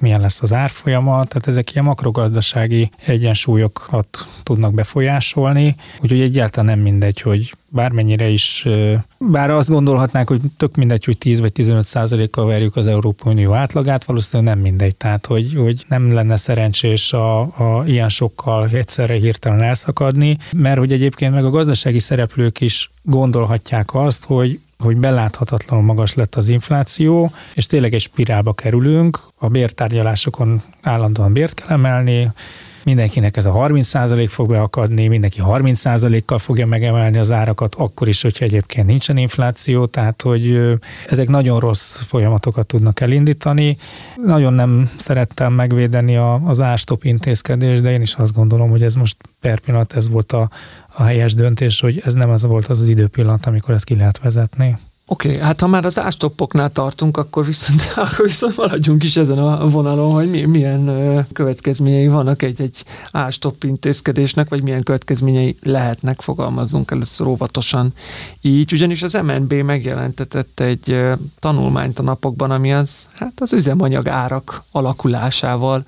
milyen 0.00 0.20
lesz 0.20 0.42
az 0.42 0.52
árfolyama, 0.52 1.24
tehát 1.24 1.46
ezek 1.46 1.72
ilyen 1.72 1.84
makrogazdasági 1.84 2.90
egyensúlyokat 3.04 4.28
tudnak 4.42 4.74
befolyásolni, 4.74 5.76
úgyhogy 6.00 6.20
egyáltalán 6.20 6.66
nem 6.66 6.78
mindegy, 6.84 7.20
hogy 7.20 7.52
bármennyire 7.68 8.28
is, 8.28 8.68
bár 9.18 9.50
azt 9.50 9.68
gondolhatnánk, 9.68 10.28
hogy 10.28 10.40
tök 10.56 10.76
mindegy, 10.76 11.04
hogy 11.04 11.18
10 11.18 11.40
vagy 11.40 11.52
15 11.52 11.84
százalékkal 11.84 12.46
verjük 12.46 12.76
az 12.76 12.86
Európai 12.86 13.32
Unió 13.32 13.52
átlagát, 13.52 14.04
valószínűleg 14.04 14.54
nem 14.54 14.62
mindegy. 14.62 14.96
Tehát, 14.96 15.26
hogy, 15.26 15.54
hogy 15.54 15.84
nem 15.88 16.12
lenne 16.12 16.36
szerencsés 16.36 17.12
a, 17.12 17.40
a 17.40 17.84
ilyen 17.86 18.08
sokkal 18.08 18.68
egyszerre 18.72 19.14
hirtelen 19.14 19.62
elszakadni, 19.62 20.36
mert 20.52 20.78
hogy 20.78 20.92
egyébként 20.92 21.34
meg 21.34 21.44
a 21.44 21.50
gazdasági 21.50 21.98
szereplők 21.98 22.60
is 22.60 22.90
gondolhatják 23.02 23.94
azt, 23.94 24.24
hogy 24.24 24.60
hogy 24.80 24.96
beláthatatlanul 24.96 25.84
magas 25.84 26.14
lett 26.14 26.34
az 26.34 26.48
infláció, 26.48 27.32
és 27.54 27.66
tényleg 27.66 27.94
egy 27.94 28.00
spirálba 28.00 28.52
kerülünk, 28.52 29.20
a 29.38 29.48
bértárgyalásokon 29.48 30.62
állandóan 30.82 31.32
bért 31.32 31.54
kell 31.54 31.68
emelni, 31.68 32.30
mindenkinek 32.84 33.36
ez 33.36 33.46
a 33.46 33.52
30% 33.52 34.26
fog 34.28 34.48
beakadni, 34.48 35.08
mindenki 35.08 35.40
30%-kal 35.44 36.38
fogja 36.38 36.66
megemelni 36.66 37.18
az 37.18 37.32
árakat, 37.32 37.74
akkor 37.74 38.08
is, 38.08 38.22
hogyha 38.22 38.44
egyébként 38.44 38.86
nincsen 38.86 39.16
infláció, 39.16 39.86
tehát 39.86 40.22
hogy 40.22 40.70
ezek 41.08 41.28
nagyon 41.28 41.60
rossz 41.60 42.00
folyamatokat 42.00 42.66
tudnak 42.66 43.00
elindítani. 43.00 43.76
Nagyon 44.24 44.52
nem 44.52 44.90
szerettem 44.96 45.52
megvédeni 45.52 46.16
az 46.46 46.60
árstop 46.60 47.04
intézkedés, 47.04 47.80
de 47.80 47.92
én 47.92 48.00
is 48.00 48.14
azt 48.14 48.34
gondolom, 48.34 48.70
hogy 48.70 48.82
ez 48.82 48.94
most 48.94 49.16
per 49.40 49.60
pillanat 49.60 49.92
ez 49.92 50.08
volt 50.08 50.32
a, 50.32 50.50
a 50.92 51.02
helyes 51.02 51.34
döntés, 51.34 51.80
hogy 51.80 52.02
ez 52.04 52.14
nem 52.14 52.30
az 52.30 52.42
volt 52.42 52.66
az, 52.66 52.80
az 52.80 52.88
időpillanat, 52.88 53.46
amikor 53.46 53.74
ezt 53.74 53.84
ki 53.84 53.96
lehet 53.96 54.18
vezetni. 54.18 54.78
Oké, 55.12 55.28
okay, 55.28 55.40
hát 55.40 55.60
ha 55.60 55.66
már 55.66 55.84
az 55.84 55.98
ástoppoknál 55.98 56.72
tartunk, 56.72 57.16
akkor 57.16 57.46
viszont, 57.46 57.92
akkor 57.96 58.26
viszont 58.26 58.56
maradjunk 58.56 59.04
is 59.04 59.16
ezen 59.16 59.38
a 59.38 59.68
vonalon, 59.68 60.12
hogy 60.12 60.30
mi, 60.30 60.44
milyen 60.44 60.90
következményei 61.32 62.08
vannak 62.08 62.42
egy-egy 62.42 62.84
ástopp 63.12 63.62
intézkedésnek, 63.62 64.48
vagy 64.48 64.62
milyen 64.62 64.82
következményei 64.82 65.56
lehetnek, 65.62 66.20
fogalmazzunk 66.20 66.90
először 66.90 67.26
óvatosan 67.26 67.92
így. 68.40 68.72
Ugyanis 68.72 69.02
az 69.02 69.12
MNB 69.12 69.52
megjelentetett 69.52 70.60
egy 70.60 71.00
tanulmányt 71.38 71.98
a 71.98 72.02
napokban, 72.02 72.50
ami 72.50 72.72
az, 72.72 73.08
hát 73.12 73.32
az 73.36 73.52
üzemanyag 73.52 74.08
árak 74.08 74.64
alakulásával 74.72 75.84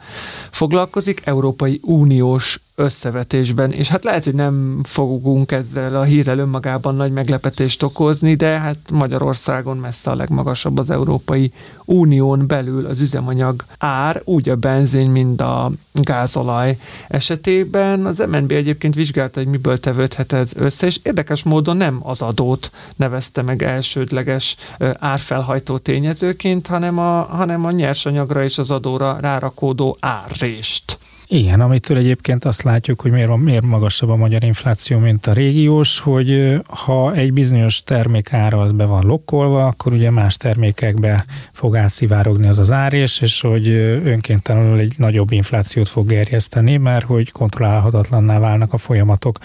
foglalkozik, 0.50 1.20
Európai 1.24 1.80
Uniós 1.82 2.60
összevetésben, 2.82 3.72
és 3.72 3.88
hát 3.88 4.04
lehet, 4.04 4.24
hogy 4.24 4.34
nem 4.34 4.80
fogunk 4.82 5.52
ezzel 5.52 5.96
a 5.96 6.02
hírrel 6.02 6.38
önmagában 6.38 6.94
nagy 6.94 7.12
meglepetést 7.12 7.82
okozni, 7.82 8.34
de 8.34 8.58
hát 8.58 8.76
Magyarországon 8.92 9.76
messze 9.76 10.10
a 10.10 10.14
legmagasabb 10.14 10.78
az 10.78 10.90
Európai 10.90 11.52
Unión 11.84 12.46
belül 12.46 12.86
az 12.86 13.00
üzemanyag 13.00 13.64
ár, 13.78 14.22
úgy 14.24 14.48
a 14.48 14.56
benzin, 14.56 15.10
mint 15.10 15.40
a 15.40 15.70
gázolaj 15.92 16.78
esetében. 17.08 18.06
Az 18.06 18.18
MNB 18.18 18.52
egyébként 18.52 18.94
vizsgálta, 18.94 19.40
hogy 19.40 19.48
miből 19.48 19.78
tevődhet 19.78 20.32
ez 20.32 20.52
össze, 20.56 20.86
és 20.86 20.98
érdekes 21.02 21.42
módon 21.42 21.76
nem 21.76 22.00
az 22.02 22.22
adót 22.22 22.70
nevezte 22.96 23.42
meg 23.42 23.62
elsődleges 23.62 24.56
árfelhajtó 24.98 25.78
tényezőként, 25.78 26.66
hanem 26.66 26.98
a, 26.98 27.22
hanem 27.22 27.64
a 27.64 27.70
nyersanyagra 27.70 28.44
és 28.44 28.58
az 28.58 28.70
adóra 28.70 29.16
rárakódó 29.20 29.96
árrést. 30.00 30.98
Igen, 31.34 31.60
amitől 31.60 31.96
egyébként 31.96 32.44
azt 32.44 32.62
látjuk, 32.62 33.00
hogy 33.00 33.10
miért, 33.10 33.36
miért 33.36 33.64
magasabb 33.64 34.08
a 34.08 34.16
magyar 34.16 34.44
infláció, 34.44 34.98
mint 34.98 35.26
a 35.26 35.32
régiós, 35.32 35.98
hogy 35.98 36.60
ha 36.66 37.14
egy 37.14 37.32
bizonyos 37.32 37.82
termék 37.82 38.32
ára 38.32 38.60
az 38.60 38.72
be 38.72 38.84
van 38.84 39.06
lokkolva, 39.06 39.66
akkor 39.66 39.92
ugye 39.92 40.10
más 40.10 40.36
termékekbe 40.36 41.24
fog 41.52 41.76
átszivárogni 41.76 42.46
az 42.46 42.58
az 42.58 42.72
árés, 42.72 43.20
és 43.20 43.40
hogy 43.40 43.68
önkéntelenül 44.04 44.78
egy 44.78 44.94
nagyobb 44.96 45.32
inflációt 45.32 45.88
fog 45.88 46.06
gerjeszteni, 46.06 46.76
mert 46.76 47.04
hogy 47.04 47.30
kontrollálhatatlanná 47.30 48.38
válnak 48.38 48.72
a 48.72 48.78
folyamatok. 48.78 49.38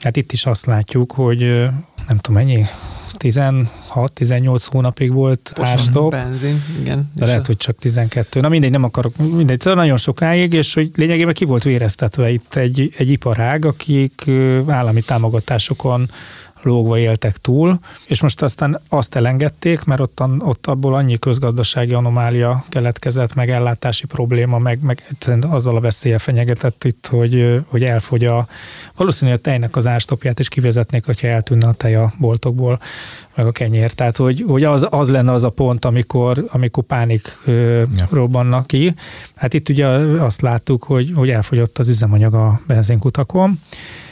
Hát 0.00 0.16
itt 0.16 0.32
is 0.32 0.46
azt 0.46 0.66
látjuk, 0.66 1.12
hogy 1.12 1.40
nem 2.08 2.18
tudom 2.20 2.42
mennyi, 2.42 2.64
16-18 4.06 4.66
hónapig 4.70 5.12
volt 5.12 5.52
árstop. 5.60 6.10
benzin, 6.10 6.62
igen. 6.80 7.10
De 7.14 7.26
lehet, 7.26 7.42
a... 7.42 7.46
hogy 7.46 7.56
csak 7.56 7.78
12. 7.78 8.40
Na 8.40 8.48
mindegy, 8.48 8.70
nem 8.70 8.84
akarok, 8.84 9.16
mindegy, 9.16 9.60
szóval 9.60 9.82
nagyon 9.82 9.96
sokáig, 9.96 10.52
és 10.52 10.74
hogy 10.74 10.90
lényegében 10.94 11.34
ki 11.34 11.44
volt 11.44 11.62
véreztetve 11.62 12.30
itt 12.30 12.54
egy, 12.54 12.94
egy 12.98 13.10
iparág, 13.10 13.64
akik 13.64 14.30
állami 14.66 15.00
támogatásokon 15.00 16.10
lógva 16.62 16.98
éltek 16.98 17.36
túl, 17.36 17.78
és 18.06 18.20
most 18.20 18.42
aztán 18.42 18.80
azt 18.88 19.14
elengedték, 19.14 19.84
mert 19.84 20.00
ott, 20.00 20.22
ott 20.38 20.66
abból 20.66 20.94
annyi 20.94 21.18
közgazdasági 21.18 21.92
anomália 21.92 22.64
keletkezett, 22.68 23.34
meg 23.34 23.50
ellátási 23.50 24.06
probléma, 24.06 24.58
meg, 24.58 24.78
meg 24.82 25.02
azzal 25.40 25.76
a 25.76 25.80
veszélye 25.80 26.18
fenyegetett 26.18 26.84
itt, 26.84 27.06
hogy, 27.06 27.60
hogy 27.66 27.84
elfogy 27.84 28.24
a, 28.24 28.46
valószínűleg 28.96 29.38
a 29.38 29.42
tejnek 29.42 29.76
az 29.76 29.86
árstopját 29.86 30.38
is 30.38 30.48
kivezetnék, 30.48 31.04
hogyha 31.04 31.28
eltűnne 31.28 31.66
a 31.66 31.72
tej 31.72 31.94
a 31.94 32.12
boltokból, 32.18 32.80
meg 33.38 33.46
a 33.46 33.52
kenyér. 33.52 33.92
Tehát, 33.92 34.16
hogy, 34.16 34.44
hogy 34.46 34.64
az, 34.64 34.86
az 34.90 35.10
lenne 35.10 35.32
az 35.32 35.42
a 35.42 35.50
pont, 35.50 35.84
amikor, 35.84 36.44
amikor 36.48 36.84
pánik 36.84 37.38
ö, 37.44 37.82
ja. 37.96 38.08
robbannak 38.10 38.66
ki. 38.66 38.94
Hát 39.34 39.54
itt 39.54 39.68
ugye 39.68 39.86
azt 39.86 40.40
láttuk, 40.40 40.84
hogy, 40.84 41.12
hogy 41.14 41.30
elfogyott 41.30 41.78
az 41.78 41.88
üzemanyag 41.88 42.34
a 42.34 42.60
benzinkutakon, 42.66 43.60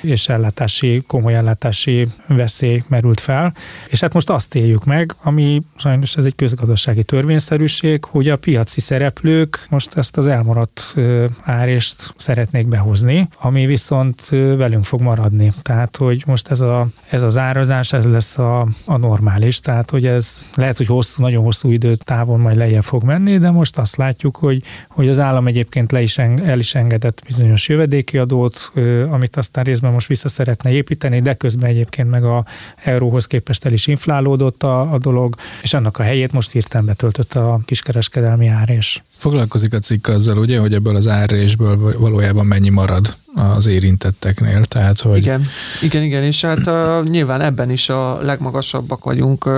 és 0.01 0.29
ellátási, 0.29 1.03
komoly 1.07 1.35
ellátási 1.35 2.09
veszély 2.29 2.83
merült 2.89 3.21
fel. 3.21 3.55
És 3.89 4.01
hát 4.01 4.13
most 4.13 4.31
azt 4.31 4.55
éljük 4.55 4.85
meg, 4.85 5.15
ami 5.23 5.63
sajnos 5.77 6.17
ez 6.17 6.25
egy 6.25 6.35
közgazdasági 6.35 7.03
törvényszerűség, 7.03 8.05
hogy 8.05 8.29
a 8.29 8.37
piaci 8.37 8.81
szereplők 8.81 9.67
most 9.71 9.97
ezt 9.97 10.17
az 10.17 10.27
elmaradt 10.27 10.95
árést 11.43 12.15
szeretnék 12.17 12.67
behozni, 12.67 13.29
ami 13.41 13.67
viszont 13.67 14.29
velünk 14.29 14.85
fog 14.85 15.01
maradni. 15.01 15.53
Tehát, 15.63 15.97
hogy 15.97 16.23
most 16.27 16.49
ez, 16.49 16.61
a, 16.61 16.87
ez 17.11 17.23
az 17.23 17.37
árazás, 17.37 17.93
ez 17.93 18.05
lesz 18.05 18.39
a, 18.39 18.67
a 18.85 18.97
normális, 18.97 19.61
tehát, 19.61 19.91
hogy 19.91 20.07
ez 20.07 20.47
lehet, 20.55 20.77
hogy 20.77 20.87
hosszú, 20.87 21.23
nagyon 21.23 21.45
hosszú 21.45 21.71
időt 21.71 22.05
távon 22.05 22.41
majd 22.41 22.57
lejjebb 22.57 22.85
fog 22.85 23.03
menni, 23.03 23.39
de 23.39 23.51
most 23.51 23.79
azt 23.79 23.97
látjuk, 23.97 24.37
hogy, 24.37 24.63
hogy 24.89 25.09
az 25.09 25.19
állam 25.19 25.47
egyébként 25.47 25.93
le 25.93 26.03
is, 26.03 26.19
el 26.19 26.59
is 26.59 26.75
engedett 26.75 27.23
bizonyos 27.27 27.69
jövedéki 27.69 28.19
adót, 28.19 28.73
amit 29.11 29.37
aztán 29.37 29.65
részben 29.65 29.86
most 29.91 30.07
vissza 30.07 30.29
szeretne 30.29 30.71
építeni, 30.71 31.21
de 31.21 31.35
közben 31.35 31.71
egyébként 31.71 32.11
meg 32.11 32.25
a 32.25 32.45
euróhoz 32.85 33.27
képest 33.27 33.65
el 33.65 33.73
is 33.73 33.87
inflálódott 33.87 34.63
a, 34.63 34.93
a 34.93 34.99
dolog, 34.99 35.35
és 35.63 35.75
annak 35.75 35.99
a 35.99 36.03
helyét 36.03 36.33
most 36.33 36.55
írtam 36.55 36.85
betöltött 36.85 37.35
a 37.35 37.61
kiskereskedelmi 37.65 38.47
árés. 38.47 39.03
Foglalkozik 39.17 39.73
a 39.75 39.79
cikk 39.79 40.07
azzal, 40.07 40.39
ugye, 40.39 40.59
hogy 40.59 40.75
ebből 40.75 40.97
az 40.97 41.09
árrésből 41.09 41.99
valójában 41.99 42.47
mennyi 42.47 42.69
marad 42.69 43.17
az 43.35 43.67
érintetteknél. 43.67 44.65
Tehát, 44.65 45.01
hogy... 45.01 45.17
Igen, 45.17 45.47
igen, 45.83 46.03
igen, 46.03 46.23
és 46.23 46.45
hát 46.45 46.67
uh, 46.67 47.09
nyilván 47.09 47.41
ebben 47.41 47.71
is 47.71 47.89
a 47.89 48.21
legmagasabbak 48.23 49.05
vagyunk 49.05 49.47
uh, 49.47 49.53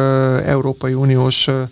Európai 0.46 0.94
Uniós 0.94 1.46
uh, 1.46 1.68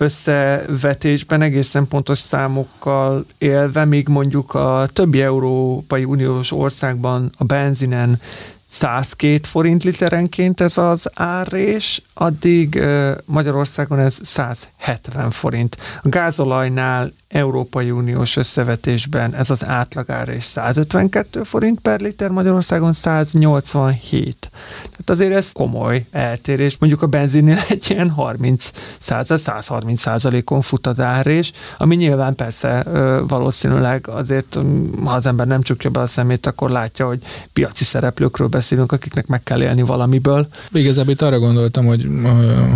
összevetésben 0.00 1.42
egészen 1.42 1.88
pontos 1.88 2.18
számokkal 2.18 3.26
élve, 3.38 3.84
míg 3.84 4.08
mondjuk 4.08 4.54
a 4.54 4.86
többi 4.92 5.22
Európai 5.22 6.04
Uniós 6.04 6.52
országban 6.52 7.30
a 7.38 7.44
benzinen 7.44 8.20
102 8.66 9.46
forint 9.46 9.84
literenként 9.84 10.60
ez 10.60 10.78
az 10.78 11.10
árrés, 11.14 12.02
addig 12.14 12.82
Magyarországon 13.24 13.98
ez 13.98 14.18
170 14.22 15.30
forint. 15.30 15.76
A 16.02 16.08
gázolajnál 16.08 17.12
Európai 17.28 17.90
Uniós 17.90 18.36
összevetésben 18.36 19.34
ez 19.34 19.50
az 19.50 19.66
átlagárrés 19.66 20.44
152 20.44 21.42
forint 21.42 21.80
per 21.80 22.00
liter, 22.00 22.30
Magyarországon 22.30 22.92
187. 22.92 24.50
Tehát 24.80 25.10
azért 25.10 25.32
ez 25.32 25.52
komoly 25.52 26.04
eltérés. 26.10 26.76
Mondjuk 26.78 27.02
a 27.02 27.06
benzinnél 27.06 27.58
egy 27.68 27.90
ilyen 27.90 28.10
30 28.10 28.70
század, 28.98 29.38
130 29.38 30.00
százalékon 30.00 30.60
fut 30.60 30.86
az 30.86 31.00
árrés, 31.00 31.52
ami 31.78 31.96
nyilván 31.96 32.34
persze 32.34 32.82
valószínűleg 33.28 34.08
azért, 34.08 34.58
ha 35.04 35.10
az 35.10 35.26
ember 35.26 35.46
nem 35.46 35.62
csukja 35.62 35.90
be 35.90 36.00
a 36.00 36.06
szemét, 36.06 36.46
akkor 36.46 36.70
látja, 36.70 37.06
hogy 37.06 37.22
piaci 37.52 37.84
szereplőkről 37.84 38.48
beszélünk, 38.48 38.92
akiknek 38.92 39.26
meg 39.26 39.42
kell 39.42 39.62
élni 39.62 39.82
valamiből. 39.82 40.48
Igazából 40.72 41.12
itt 41.12 41.22
arra 41.22 41.38
gondoltam, 41.38 41.86
hogy, 41.86 42.08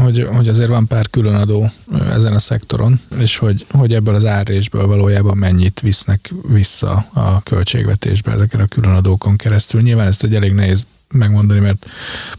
hogy, 0.03 0.29
hogy 0.33 0.49
azért 0.49 0.69
van 0.69 0.87
pár 0.87 1.11
különadó 1.11 1.71
ezen 2.11 2.33
a 2.33 2.39
szektoron, 2.39 3.01
és 3.19 3.37
hogy, 3.37 3.67
hogy 3.71 3.95
ebből 3.95 4.15
az 4.15 4.25
árrésből 4.43 4.87
valójában 4.87 5.37
mennyit 5.37 5.81
visznek 5.81 6.33
vissza 6.49 7.07
a 7.13 7.43
költségvetésbe 7.43 8.33
ezeken 8.33 8.61
a 8.61 8.67
különadókon 8.67 9.37
keresztül. 9.37 9.81
Nyilván 9.81 10.07
ezt 10.07 10.23
egy 10.23 10.35
elég 10.35 10.53
nehéz 10.53 10.87
megmondani, 11.13 11.61
mert 11.61 11.87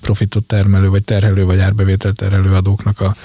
profitot 0.01 0.43
termelő, 0.43 0.89
vagy 0.89 1.03
terhelő, 1.03 1.45
vagy 1.45 1.59
árbevételt 1.59 2.15
terhelő 2.15 2.53
adóknak 2.53 2.99
a, 2.99 3.15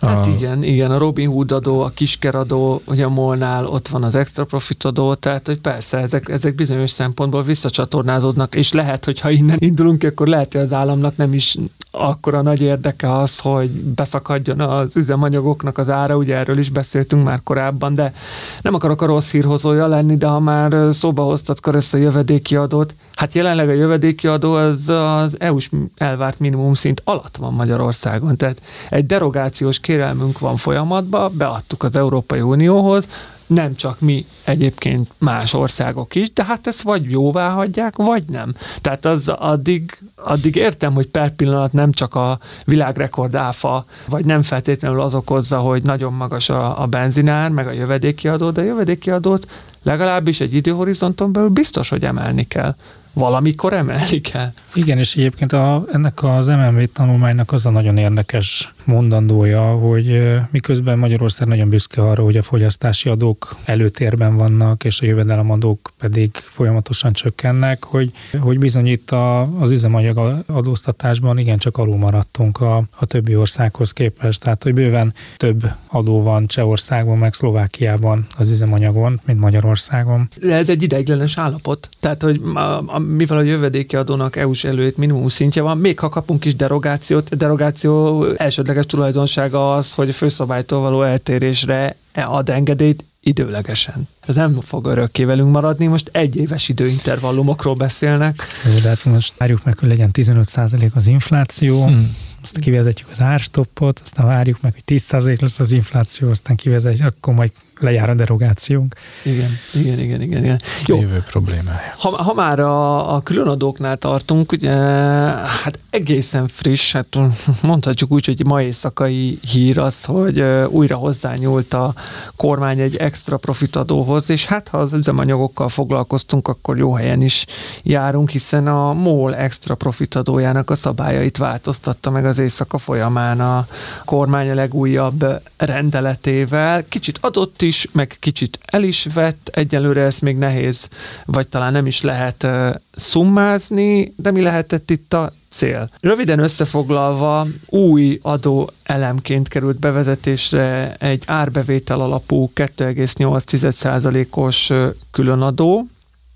a... 0.00 0.06
Hát 0.06 0.26
igen, 0.26 0.62
igen, 0.62 0.90
a 0.90 0.98
Robin 0.98 1.28
Hood 1.28 1.52
adó, 1.52 1.80
a 1.80 1.88
kiskeradó, 1.88 2.82
ugye 2.84 3.04
a 3.04 3.08
Molnál 3.08 3.66
ott 3.66 3.88
van 3.88 4.02
az 4.02 4.14
extra 4.14 4.44
profit 4.44 4.84
adó, 4.84 5.14
tehát 5.14 5.46
hogy 5.46 5.58
persze 5.58 5.98
ezek, 5.98 6.28
ezek 6.28 6.54
bizonyos 6.54 6.90
szempontból 6.90 7.42
visszacsatornázódnak, 7.42 8.54
és 8.54 8.72
lehet, 8.72 9.04
hogy 9.04 9.20
ha 9.20 9.30
innen 9.30 9.58
indulunk, 9.60 10.02
akkor 10.04 10.26
lehet, 10.26 10.52
hogy 10.52 10.62
az 10.62 10.72
államnak 10.72 11.16
nem 11.16 11.34
is 11.34 11.56
akkora 11.96 12.42
nagy 12.42 12.60
érdeke 12.60 13.12
az, 13.12 13.38
hogy 13.38 13.70
beszakadjon 13.70 14.60
az 14.60 14.96
üzemanyagoknak 14.96 15.78
az 15.78 15.90
ára, 15.90 16.16
ugye 16.16 16.36
erről 16.36 16.58
is 16.58 16.70
beszéltünk 16.70 17.24
már 17.24 17.40
korábban, 17.44 17.94
de 17.94 18.14
nem 18.62 18.74
akarok 18.74 19.02
a 19.02 19.06
rossz 19.06 19.30
hírhozója 19.30 19.86
lenni, 19.86 20.16
de 20.16 20.26
ha 20.26 20.40
már 20.40 20.76
szóba 20.90 21.22
hoztatkor 21.22 21.74
össze 21.74 21.98
a 21.98 22.00
jövedéki 22.00 22.56
adót, 22.56 22.94
hát 23.14 23.34
jelenleg 23.34 23.68
a 23.68 23.72
jövedéki 23.72 24.26
adó 24.26 24.52
az 24.52 24.88
az 24.88 25.36
EU-s 25.38 25.70
elvárt 25.96 26.38
minimum 26.38 26.74
szint 26.74 27.00
alatt 27.04 27.36
van 27.36 27.52
Magyarországon, 27.52 28.36
tehát 28.36 28.62
egy 28.90 29.06
derogációs 29.06 29.78
kérelmünk 29.78 30.38
van 30.38 30.56
folyamatban, 30.56 31.32
beadtuk 31.36 31.82
az 31.82 31.96
Európai 31.96 32.40
Unióhoz, 32.40 33.08
nem 33.46 33.74
csak 33.74 34.00
mi, 34.00 34.26
egyébként 34.44 35.10
más 35.18 35.54
országok 35.54 36.14
is, 36.14 36.32
de 36.32 36.44
hát 36.44 36.66
ezt 36.66 36.82
vagy 36.82 37.10
jóvá 37.10 37.48
hagyják, 37.48 37.96
vagy 37.96 38.24
nem. 38.28 38.54
Tehát 38.80 39.04
az 39.04 39.28
addig, 39.28 39.98
addig 40.14 40.56
értem, 40.56 40.92
hogy 40.92 41.06
per 41.06 41.30
pillanat 41.30 41.72
nem 41.72 41.92
csak 41.92 42.14
a 42.14 42.38
világrekord 42.64 43.34
áfa, 43.34 43.84
vagy 44.06 44.24
nem 44.24 44.42
feltétlenül 44.42 45.00
az 45.00 45.14
okozza, 45.14 45.58
hogy 45.58 45.82
nagyon 45.82 46.12
magas 46.12 46.48
a, 46.48 46.82
a 46.82 46.86
benzinár, 46.86 47.50
meg 47.50 47.66
a 47.66 47.72
jövedéki 47.72 48.28
adó, 48.28 48.50
de 48.50 48.60
a 48.60 48.64
jövedéki 48.64 49.10
adót 49.10 49.48
legalábbis 49.82 50.40
egy 50.40 50.54
időhorizonton 50.54 51.32
belül 51.32 51.48
biztos, 51.48 51.88
hogy 51.88 52.04
emelni 52.04 52.46
kell 52.48 52.74
valamikor 53.12 53.72
emelik 53.72 54.34
el. 54.34 54.52
Igen, 54.74 54.98
és 54.98 55.16
egyébként 55.16 55.52
a, 55.52 55.84
ennek 55.92 56.22
az 56.22 56.46
MMV 56.46 56.82
tanulmánynak 56.92 57.52
az 57.52 57.66
a 57.66 57.70
nagyon 57.70 57.96
érdekes 57.96 58.73
mondandója, 58.84 59.62
hogy 59.62 60.32
miközben 60.50 60.98
Magyarország 60.98 61.48
nagyon 61.48 61.68
büszke 61.68 62.02
arra, 62.02 62.22
hogy 62.22 62.36
a 62.36 62.42
fogyasztási 62.42 63.08
adók 63.08 63.56
előtérben 63.64 64.36
vannak, 64.36 64.84
és 64.84 65.00
a 65.00 65.06
jövedelemadók 65.06 65.92
pedig 65.98 66.30
folyamatosan 66.34 67.12
csökkennek, 67.12 67.84
hogy, 67.84 68.12
hogy 68.40 68.58
bizony 68.58 68.86
itt 68.86 69.10
a, 69.10 69.40
az 69.60 69.70
üzemanyag 69.70 70.44
adóztatásban 70.46 71.38
igencsak 71.38 71.76
alul 71.76 71.96
maradtunk 71.96 72.60
a, 72.60 72.76
a 72.90 73.06
többi 73.06 73.36
országhoz 73.36 73.92
képest. 73.92 74.40
Tehát, 74.40 74.62
hogy 74.62 74.74
bőven 74.74 75.14
több 75.36 75.62
adó 75.86 76.22
van 76.22 76.46
Csehországban, 76.46 77.18
meg 77.18 77.34
Szlovákiában 77.34 78.26
az 78.36 78.50
üzemanyagon, 78.50 79.20
mint 79.24 79.40
Magyarországon. 79.40 80.28
De 80.40 80.54
ez 80.54 80.68
egy 80.68 80.82
ideiglenes 80.82 81.38
állapot. 81.38 81.88
Tehát, 82.00 82.22
hogy 82.22 82.40
a, 82.54 82.58
a, 82.58 82.98
mivel 82.98 83.36
a 83.36 83.42
jövedéki 83.42 83.96
adónak 83.96 84.36
EU-s 84.36 84.64
előtt 84.64 84.96
minimum 84.96 85.28
szintje 85.28 85.62
van, 85.62 85.78
még 85.78 85.98
ha 85.98 86.08
kapunk 86.08 86.44
is 86.44 86.56
derogációt, 86.56 87.36
derogáció 87.36 88.24
elsődleges 88.36 88.73
tulajdonsága 88.82 89.74
az, 89.76 89.94
hogy 89.94 90.08
a 90.08 90.12
főszabálytól 90.12 90.80
való 90.80 91.02
eltérésre 91.02 91.96
ad 92.14 92.48
engedélyt 92.48 93.04
időlegesen. 93.20 94.08
Ez 94.26 94.34
nem 94.34 94.60
fog 94.60 94.86
örökké 94.86 95.24
velünk 95.24 95.52
maradni, 95.52 95.86
most 95.86 96.08
egy 96.12 96.36
éves 96.36 96.68
időintervallumokról 96.68 97.74
beszélnek. 97.74 98.42
Jó, 98.64 98.80
de 98.80 98.88
hát 98.88 99.04
most 99.04 99.34
várjuk 99.38 99.64
meg, 99.64 99.78
hogy 99.78 99.88
legyen 99.88 100.10
15% 100.12 100.92
az 100.92 101.06
infláció, 101.06 101.86
hmm 101.86 102.16
aztán 102.44 102.62
kivezetjük 102.62 103.08
az 103.10 103.20
árstoppot, 103.20 104.00
aztán 104.02 104.26
várjuk 104.26 104.60
meg, 104.60 104.72
hogy 104.72 104.98
10% 104.98 105.40
lesz 105.40 105.60
az 105.60 105.72
infláció, 105.72 106.30
aztán 106.30 106.56
kivezetjük, 106.56 107.06
akkor 107.06 107.34
majd 107.34 107.52
lejár 107.80 108.10
a 108.10 108.14
derogációnk. 108.14 108.94
Igen, 109.22 109.50
igen, 109.74 109.98
igen, 109.98 110.20
igen. 110.20 110.44
igen. 110.44 110.60
Jó. 110.86 111.00
Jövő 111.00 111.24
problémája. 111.30 111.94
Ha, 111.98 112.08
ha 112.08 112.34
már 112.34 112.60
a, 112.60 113.14
a 113.14 113.20
különadóknál 113.20 113.96
tartunk, 113.96 114.52
ugye, 114.52 114.70
hát 114.70 115.78
egészen 115.90 116.48
friss, 116.48 116.92
hát 116.92 117.18
mondhatjuk 117.62 118.12
úgy, 118.12 118.26
hogy 118.26 118.46
ma 118.46 118.62
éjszakai 118.62 119.38
hír 119.50 119.78
az, 119.78 120.04
hogy 120.04 120.40
újra 120.68 120.96
hozzányúlt 120.96 121.74
a 121.74 121.94
kormány 122.36 122.80
egy 122.80 122.96
extra 122.96 123.36
profitadóhoz, 123.36 124.30
és 124.30 124.44
hát 124.44 124.68
ha 124.68 124.78
az 124.78 124.92
üzemanyagokkal 124.92 125.68
foglalkoztunk, 125.68 126.48
akkor 126.48 126.76
jó 126.76 126.92
helyen 126.92 127.22
is 127.22 127.46
járunk, 127.82 128.30
hiszen 128.30 128.66
a 128.66 128.92
MOL 128.92 129.34
extra 129.34 129.74
profitadójának 129.74 130.70
a 130.70 130.74
szabályait 130.74 131.36
változtatta 131.36 132.10
meg 132.10 132.24
az 132.24 132.38
éjszaka 132.38 132.78
folyamán 132.78 133.40
a 133.40 133.66
kormány 134.04 134.50
a 134.50 134.54
legújabb 134.54 135.24
rendeletével. 135.56 136.84
Kicsit 136.88 137.18
adott 137.20 137.62
is, 137.64 137.88
meg 137.92 138.16
kicsit 138.20 138.58
el 138.64 138.82
is 138.82 139.06
vett, 139.14 139.48
egyelőre 139.52 140.00
ez 140.00 140.18
még 140.18 140.36
nehéz, 140.36 140.88
vagy 141.24 141.48
talán 141.48 141.72
nem 141.72 141.86
is 141.86 142.00
lehet 142.00 142.46
szummázni, 142.92 144.12
de 144.16 144.30
mi 144.30 144.40
lehetett 144.40 144.90
itt 144.90 145.14
a 145.14 145.32
cél. 145.50 145.90
Röviden 146.00 146.38
összefoglalva, 146.38 147.46
új 147.66 148.18
adó 148.22 148.70
elemként 148.82 149.48
került 149.48 149.78
bevezetésre 149.78 150.94
egy 150.98 151.22
árbevétel 151.26 152.00
alapú 152.00 152.50
2,8%-os 152.54 154.72
különadó, 155.10 155.86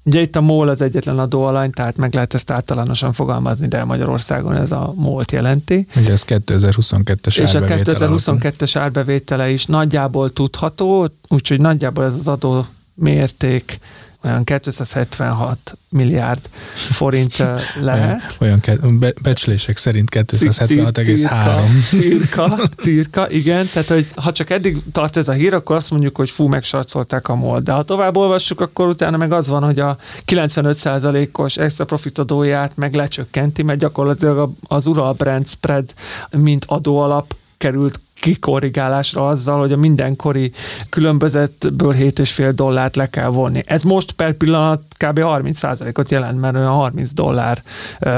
Ugye 0.04 0.20
itt 0.20 0.36
a 0.36 0.40
MOL 0.40 0.68
az 0.68 0.82
egyetlen 0.82 1.18
adóalany, 1.18 1.70
tehát 1.70 1.96
meg 1.96 2.14
lehet 2.14 2.34
ezt 2.34 2.50
általánosan 2.50 3.12
fogalmazni, 3.12 3.68
de 3.68 3.84
Magyarországon 3.84 4.54
ez 4.54 4.72
a 4.72 4.92
MOL-t 4.96 5.32
jelenti. 5.32 5.86
Ugye 5.96 6.12
ez 6.12 6.24
2022-es 6.26 7.38
És 7.38 7.54
a 7.54 7.60
2022-es 7.60 8.72
árbevétele 8.74 9.50
is 9.50 9.66
nagyjából 9.66 10.32
tudható, 10.32 11.08
úgyhogy 11.28 11.60
nagyjából 11.60 12.04
ez 12.04 12.14
az 12.14 12.28
adó 12.28 12.66
mérték 12.94 13.78
olyan 14.24 14.44
276 14.44 15.76
milliárd 15.90 16.48
forint 16.74 17.36
lehet. 17.80 18.36
Olyan, 18.40 18.60
olyan 18.82 18.98
be, 18.98 19.12
becslések 19.22 19.76
szerint 19.76 20.08
276,3. 20.12 21.88
Cirka, 21.88 22.58
cirka, 22.82 23.30
igen. 23.30 23.68
Tehát, 23.72 23.88
hogy 23.88 24.08
ha 24.14 24.32
csak 24.32 24.50
eddig 24.50 24.82
tart 24.92 25.16
ez 25.16 25.28
a 25.28 25.32
hír, 25.32 25.54
akkor 25.54 25.76
azt 25.76 25.90
mondjuk, 25.90 26.16
hogy 26.16 26.30
fú, 26.30 26.46
megsarcolták 26.46 27.28
a 27.28 27.34
MOL. 27.34 27.60
De 27.60 27.72
ha 27.72 27.82
tovább 27.82 28.16
olvassuk, 28.16 28.60
akkor 28.60 28.88
utána 28.88 29.16
meg 29.16 29.32
az 29.32 29.48
van, 29.48 29.62
hogy 29.62 29.78
a 29.78 29.98
95%-os 30.26 31.56
extra 31.56 31.84
profit 31.84 32.18
adóját 32.18 32.76
meg 32.76 32.94
lecsökkenti, 32.94 33.62
mert 33.62 33.78
gyakorlatilag 33.78 34.52
az 34.62 34.86
Ural 34.86 35.12
Brand 35.12 35.48
Spread 35.48 35.94
mint 36.30 36.64
adóalap 36.68 37.34
került 37.58 38.00
kikorrigálásra 38.20 39.28
azzal, 39.28 39.60
hogy 39.60 39.72
a 39.72 39.76
mindenkori 39.76 40.52
különbözetből 40.88 41.94
7,5 41.94 42.52
dollárt 42.54 42.96
le 42.96 43.10
kell 43.10 43.28
vonni. 43.28 43.62
Ez 43.66 43.82
most 43.82 44.12
per 44.12 44.32
pillanat 44.32 44.82
kb. 44.96 45.20
30%-ot 45.22 46.10
jelent, 46.10 46.40
mert 46.40 46.56
olyan 46.56 46.72
30 46.72 47.12
dollár 47.12 47.62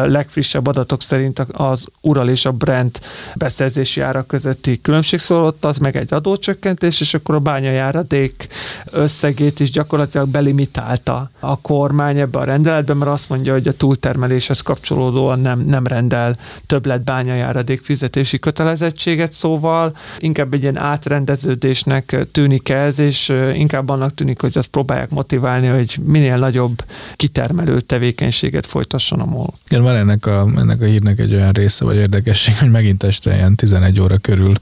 legfrissebb 0.06 0.66
adatok 0.66 1.02
szerint 1.02 1.38
az 1.38 1.86
Ural 2.00 2.28
és 2.28 2.44
a 2.44 2.52
Brent 2.52 3.00
beszerzési 3.34 4.00
ára 4.00 4.22
közötti 4.22 4.80
különbség 4.80 5.18
szólott, 5.18 5.64
az 5.64 5.78
meg 5.78 5.96
egy 5.96 6.14
adócsökkentés, 6.14 7.00
és 7.00 7.14
akkor 7.14 7.34
a 7.34 7.38
bányajáradék 7.38 8.48
összegét 8.90 9.60
is 9.60 9.70
gyakorlatilag 9.70 10.28
belimitálta 10.28 11.30
a 11.38 11.60
kormány 11.60 12.18
ebbe 12.18 12.38
a 12.38 12.44
rendeletbe, 12.44 12.94
mert 12.94 13.10
azt 13.10 13.28
mondja, 13.28 13.52
hogy 13.52 13.68
a 13.68 13.72
túltermeléshez 13.72 14.60
kapcsolódóan 14.60 15.40
nem, 15.40 15.60
nem 15.60 15.86
rendel 15.86 16.36
többlet 16.66 17.04
bányajáradék 17.04 17.82
fizetési 17.82 18.38
kötelezettséget, 18.38 19.32
szóval 19.32 19.89
Szóval 19.94 20.18
inkább 20.18 20.54
egy 20.54 20.62
ilyen 20.62 20.76
átrendeződésnek 20.76 22.16
tűnik 22.32 22.68
ez, 22.68 22.98
és 22.98 23.32
inkább 23.54 23.88
annak 23.88 24.14
tűnik, 24.14 24.40
hogy 24.40 24.58
azt 24.58 24.68
próbálják 24.68 25.10
motiválni, 25.10 25.66
hogy 25.66 25.96
minél 26.04 26.36
nagyobb 26.36 26.84
kitermelő 27.16 27.80
tevékenységet 27.80 28.66
folytasson 28.66 29.20
a 29.20 29.24
MOL. 29.24 29.54
Igen, 29.68 29.82
van 29.82 29.96
ennek 29.96 30.26
a, 30.26 30.48
ennek 30.56 30.80
a 30.80 30.84
hírnek 30.84 31.18
egy 31.18 31.34
olyan 31.34 31.52
része, 31.52 31.84
vagy 31.84 31.96
érdekesség, 31.96 32.56
hogy 32.56 32.70
megint 32.70 33.02
este 33.02 33.34
ilyen 33.34 33.54
11 33.54 34.00
óra 34.00 34.18
körül 34.18 34.54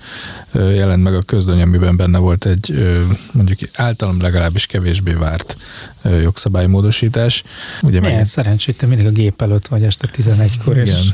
jelent 0.53 1.03
meg 1.03 1.14
a 1.14 1.22
közlöny, 1.26 1.61
amiben 1.61 1.97
benne 1.97 2.18
volt 2.18 2.47
egy 2.47 2.97
mondjuk 3.33 3.59
általam 3.74 4.20
legalábbis 4.20 4.66
kevésbé 4.66 5.12
várt 5.12 5.57
jogszabálymódosítás. 6.22 7.43
Ugye 7.83 8.01
Milyen 8.01 8.16
meg... 8.16 8.24
szerencsét, 8.24 8.76
te 8.76 8.87
mindig 8.87 9.07
a 9.07 9.11
gép 9.11 9.43
előtt 9.43 9.66
vagy 9.66 9.83
este 9.83 10.09
11-kor. 10.16 10.76
Igen, 10.76 10.87
és... 10.87 11.09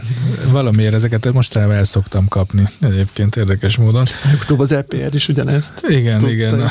valamiért 0.50 0.94
ezeket 0.94 1.32
mostanában 1.32 1.74
el 1.76 1.84
szoktam 1.84 2.28
kapni 2.28 2.64
egyébként 2.80 3.36
érdekes 3.36 3.76
módon. 3.76 4.03
Utóbb 4.42 4.60
az 4.60 4.72
EPR 4.72 5.14
is 5.14 5.28
ugyanezt. 5.28 5.84
Igen, 5.88 6.18
tudta, 6.18 6.34
igen. 6.34 6.60
A, 6.60 6.68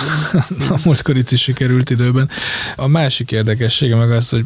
a 0.70 0.80
múltkor 0.86 1.18
itt 1.18 1.32
is 1.32 1.42
sikerült 1.42 1.90
időben. 1.90 2.30
A 2.76 2.88
másik 2.88 3.32
érdekessége 3.32 3.96
meg 3.96 4.12
az, 4.12 4.30
hogy 4.30 4.46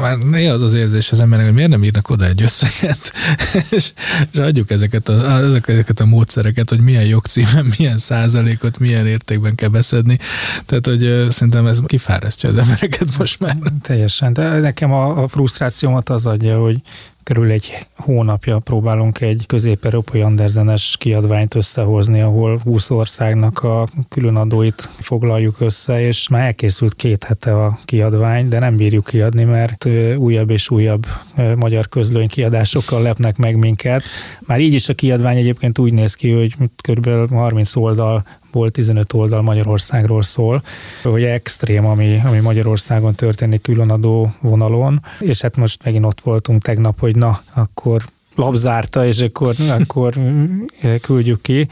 már 0.00 0.18
néha 0.18 0.52
az 0.52 0.62
az 0.62 0.74
érzés 0.74 1.12
az 1.12 1.20
embernek, 1.20 1.46
hogy 1.46 1.54
miért 1.54 1.70
nem 1.70 1.84
írnak 1.84 2.10
oda 2.10 2.24
egy 2.24 2.42
összeget, 2.42 3.12
és, 3.76 3.92
és 4.32 4.38
adjuk 4.38 4.70
ezeket 4.70 5.08
a, 5.08 5.38
ezeket 5.66 6.00
a 6.00 6.04
módszereket, 6.06 6.68
hogy 6.68 6.80
milyen 6.80 7.04
jogcímen, 7.04 7.72
milyen 7.78 7.98
százalékot, 7.98 8.78
milyen 8.78 9.06
értékben 9.06 9.54
kell 9.54 9.68
beszedni. 9.68 10.18
Tehát, 10.66 10.86
hogy 10.86 11.26
szerintem 11.28 11.66
ez 11.66 11.80
kifárasztja 11.86 12.48
az 12.48 12.58
embereket 12.58 13.16
most 13.18 13.40
már. 13.40 13.56
Teljesen, 13.82 14.32
de 14.32 14.60
nekem 14.60 14.92
a, 14.92 15.22
a 15.22 15.28
frusztrációmat 15.28 16.08
az 16.08 16.26
adja, 16.26 16.58
hogy 16.58 16.80
körül 17.28 17.50
egy 17.50 17.86
hónapja 17.96 18.58
próbálunk 18.58 19.20
egy 19.20 19.44
közép-európai 19.46 20.20
anderzenes 20.20 20.96
kiadványt 20.98 21.54
összehozni, 21.54 22.20
ahol 22.20 22.60
20 22.64 22.90
országnak 22.90 23.62
a 23.62 23.88
különadóit 24.08 24.90
foglaljuk 24.98 25.60
össze, 25.60 26.00
és 26.00 26.28
már 26.28 26.46
elkészült 26.46 26.94
két 26.94 27.24
hete 27.24 27.64
a 27.64 27.78
kiadvány, 27.84 28.48
de 28.48 28.58
nem 28.58 28.76
bírjuk 28.76 29.04
kiadni, 29.04 29.44
mert 29.44 29.88
újabb 30.16 30.50
és 30.50 30.70
újabb 30.70 31.06
magyar 31.56 31.88
közlöny 31.88 32.28
kiadásokkal 32.28 33.02
lepnek 33.02 33.36
meg 33.36 33.56
minket. 33.56 34.02
Már 34.46 34.60
így 34.60 34.74
is 34.74 34.88
a 34.88 34.94
kiadvány 34.94 35.36
egyébként 35.36 35.78
úgy 35.78 35.92
néz 35.92 36.14
ki, 36.14 36.32
hogy 36.32 36.54
kb. 36.76 37.30
30 37.30 37.76
oldal 37.76 38.24
ból 38.52 38.70
15 38.70 39.12
oldal 39.12 39.42
Magyarországról 39.42 40.22
szól, 40.22 40.62
hogy 41.02 41.24
extrém, 41.24 41.86
ami, 41.86 42.20
ami 42.24 42.38
Magyarországon 42.38 43.14
történik 43.14 43.60
különadó 43.60 44.32
vonalon, 44.40 45.02
és 45.20 45.40
hát 45.40 45.56
most 45.56 45.84
megint 45.84 46.04
ott 46.04 46.20
voltunk 46.20 46.62
tegnap, 46.62 46.98
hogy 46.98 47.16
na, 47.16 47.40
akkor 47.54 48.02
labzárta, 48.34 49.06
és 49.06 49.20
akkor, 49.20 49.54
akkor 49.78 50.14
küldjük 51.00 51.42
ki 51.42 51.68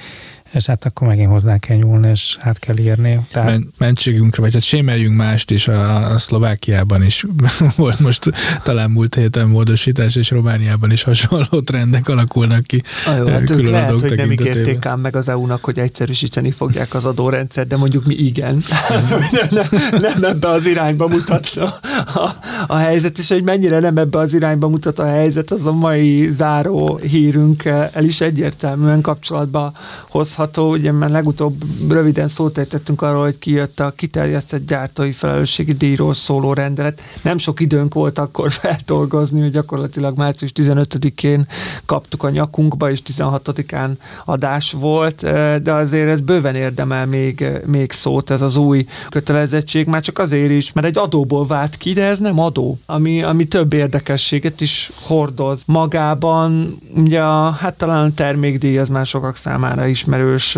és 0.52 0.66
hát 0.66 0.84
akkor 0.84 1.06
megint 1.08 1.30
hozzá 1.30 1.58
kell 1.58 1.76
nyúlni, 1.76 2.08
és 2.08 2.36
át 2.40 2.58
kell 2.58 2.78
írni. 2.78 3.20
Tehát... 3.32 3.50
Men- 3.50 3.72
mentségünkre, 3.78 4.42
vagy 4.42 4.52
hát 4.52 4.62
sémeljünk 4.62 5.16
mást 5.16 5.50
is, 5.50 5.68
a, 5.68 6.10
a 6.12 6.18
Szlovákiában 6.18 7.02
is 7.02 7.26
volt 7.76 8.00
most 8.00 8.32
talán 8.62 8.90
múlt 8.90 9.14
héten 9.14 9.48
módosítás, 9.48 10.16
és 10.16 10.30
Romániában 10.30 10.90
is 10.90 11.02
hasonló 11.02 11.60
trendek 11.64 12.08
alakulnak 12.08 12.62
ki. 12.62 12.82
A 13.06 13.10
jó, 13.10 13.26
hát 13.26 13.50
ők 13.50 13.68
lehet, 13.68 14.00
hogy 14.00 14.16
nem 14.16 14.32
ígérték 14.32 14.86
ám 14.86 15.00
meg 15.00 15.16
az 15.16 15.28
EU-nak, 15.28 15.64
hogy 15.64 15.78
egyszerűsíteni 15.78 16.50
fogják 16.50 16.94
az 16.94 17.06
adórendszer, 17.06 17.66
de 17.66 17.76
mondjuk 17.76 18.06
mi 18.06 18.14
igen. 18.14 18.64
nem, 19.50 19.90
nem 20.00 20.24
ebbe 20.24 20.48
az 20.48 20.66
irányba 20.66 21.08
mutat 21.08 21.46
a, 21.46 21.78
a, 22.18 22.30
a 22.66 22.76
helyzet, 22.76 23.18
és 23.18 23.28
hogy 23.28 23.42
mennyire 23.42 23.78
nem 23.78 23.96
ebbe 23.96 24.18
az 24.18 24.34
irányba 24.34 24.68
mutat 24.68 24.98
a 24.98 25.06
helyzet, 25.06 25.50
az 25.50 25.66
a 25.66 25.72
mai 25.72 26.28
záró 26.32 26.96
hírünk 26.96 27.64
el 27.64 28.04
is 28.04 28.20
egyértelműen 28.20 29.00
kapcsolatba 29.00 29.72
hozhat 30.08 30.35
olvasható, 30.38 30.70
ugye 30.70 30.92
mert 30.92 31.12
legutóbb 31.12 31.54
röviden 31.88 32.28
szót 32.28 32.58
ejtettünk 32.58 33.02
arról, 33.02 33.22
hogy 33.22 33.38
kijött 33.38 33.80
a 33.80 33.90
kiterjesztett 33.96 34.66
gyártói 34.66 35.12
felelősségi 35.12 35.72
díjról 35.72 36.14
szóló 36.14 36.52
rendelet. 36.52 37.02
Nem 37.22 37.38
sok 37.38 37.60
időnk 37.60 37.94
volt 37.94 38.18
akkor 38.18 38.52
feldolgozni, 38.60 39.40
hogy 39.40 39.50
gyakorlatilag 39.50 40.16
március 40.16 40.52
15-én 40.54 41.46
kaptuk 41.86 42.22
a 42.22 42.30
nyakunkba, 42.30 42.90
és 42.90 43.00
16-án 43.06 43.90
adás 44.24 44.72
volt, 44.72 45.20
de 45.62 45.72
azért 45.72 46.08
ez 46.08 46.20
bőven 46.20 46.54
érdemel 46.54 47.06
még, 47.06 47.46
még 47.66 47.92
szót, 47.92 48.30
ez 48.30 48.42
az 48.42 48.56
új 48.56 48.86
kötelezettség, 49.08 49.86
már 49.86 50.02
csak 50.02 50.18
azért 50.18 50.50
is, 50.50 50.72
mert 50.72 50.86
egy 50.86 50.98
adóból 50.98 51.46
vált 51.46 51.76
ki, 51.76 51.92
de 51.92 52.04
ez 52.04 52.18
nem 52.18 52.38
adó, 52.40 52.78
ami, 52.86 53.22
ami 53.22 53.44
több 53.44 53.72
érdekességet 53.72 54.60
is 54.60 54.90
hordoz 55.00 55.62
magában. 55.66 56.78
Ugye 56.94 57.20
a, 57.20 57.50
hát 57.50 57.74
talán 57.76 58.06
a 58.06 58.14
termékdíj 58.14 58.78
az 58.78 58.88
már 58.88 59.06
sokak 59.06 59.36
számára 59.36 59.86
ismerő 59.86 60.25
ismerős 60.34 60.54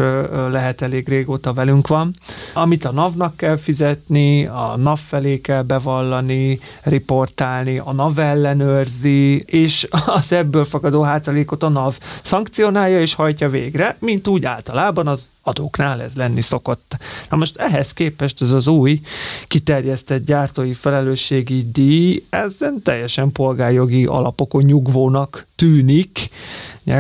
lehet 0.50 0.82
elég 0.82 1.08
régóta 1.08 1.52
velünk 1.52 1.86
van. 1.86 2.10
Amit 2.54 2.84
a 2.84 2.92
NAV-nak 2.92 3.36
kell 3.36 3.56
fizetni, 3.56 4.46
a 4.46 4.74
NAV 4.76 4.98
felé 4.98 5.40
kell 5.40 5.62
bevallani, 5.62 6.60
riportálni, 6.82 7.78
a 7.78 7.92
NAV 7.92 8.18
ellenőrzi, 8.18 9.42
és 9.46 9.88
az 10.06 10.32
ebből 10.32 10.64
fakadó 10.64 11.02
hátralékot 11.02 11.62
a 11.62 11.68
NAV 11.68 11.98
szankcionálja 12.22 13.00
és 13.00 13.14
hajtja 13.14 13.48
végre, 13.48 13.96
mint 14.00 14.28
úgy 14.28 14.44
általában 14.44 15.06
az 15.06 15.28
adóknál 15.48 16.02
ez 16.02 16.14
lenni 16.14 16.40
szokott. 16.40 16.96
Na 17.30 17.36
most 17.36 17.56
ehhez 17.56 17.92
képest 17.92 18.42
ez 18.42 18.50
az 18.50 18.66
új 18.66 19.00
kiterjesztett 19.46 20.26
gyártói 20.26 20.72
felelősségi 20.72 21.66
díj, 21.72 22.22
ezen 22.30 22.82
teljesen 22.82 23.32
polgárjogi 23.32 24.04
alapokon 24.04 24.62
nyugvónak 24.62 25.46
tűnik, 25.56 26.30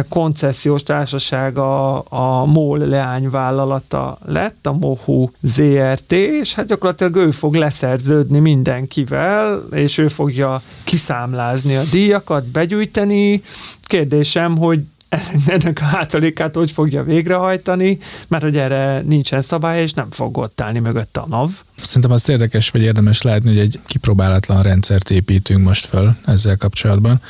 koncesziós 0.08 0.82
társasága 0.82 1.98
a 2.00 2.44
MOL 2.44 2.78
leányvállalata 2.78 4.18
lett, 4.24 4.66
a 4.66 4.72
MOHU 4.72 5.28
ZRT, 5.40 6.12
és 6.12 6.54
hát 6.54 6.66
gyakorlatilag 6.66 7.16
ő 7.16 7.30
fog 7.30 7.54
leszerződni 7.54 8.38
mindenkivel, 8.38 9.62
és 9.72 9.98
ő 9.98 10.08
fogja 10.08 10.62
kiszámlázni 10.84 11.76
a 11.76 11.82
díjakat, 11.90 12.44
begyűjteni. 12.46 13.42
Kérdésem, 13.82 14.56
hogy 14.56 14.80
ennek 15.46 15.80
a 15.80 15.84
hátalékát 15.84 16.54
hogy 16.54 16.72
fogja 16.72 17.02
végrehajtani, 17.02 17.98
mert 18.28 18.42
hogy 18.42 18.56
erre 18.56 19.00
nincsen 19.00 19.42
szabály, 19.42 19.82
és 19.82 19.92
nem 19.92 20.10
fog 20.10 20.38
ott 20.38 20.60
állni 20.60 20.78
mögötte 20.78 21.20
a 21.20 21.26
NAV. 21.26 21.50
Szerintem 21.82 22.10
azt 22.10 22.28
érdekes, 22.28 22.70
vagy 22.70 22.82
érdemes 22.82 23.22
látni, 23.22 23.48
hogy 23.48 23.58
egy 23.58 23.80
kipróbálatlan 23.86 24.62
rendszert 24.62 25.10
építünk 25.10 25.64
most 25.64 25.86
föl 25.86 26.16
ezzel 26.24 26.56
kapcsolatban. 26.56 27.20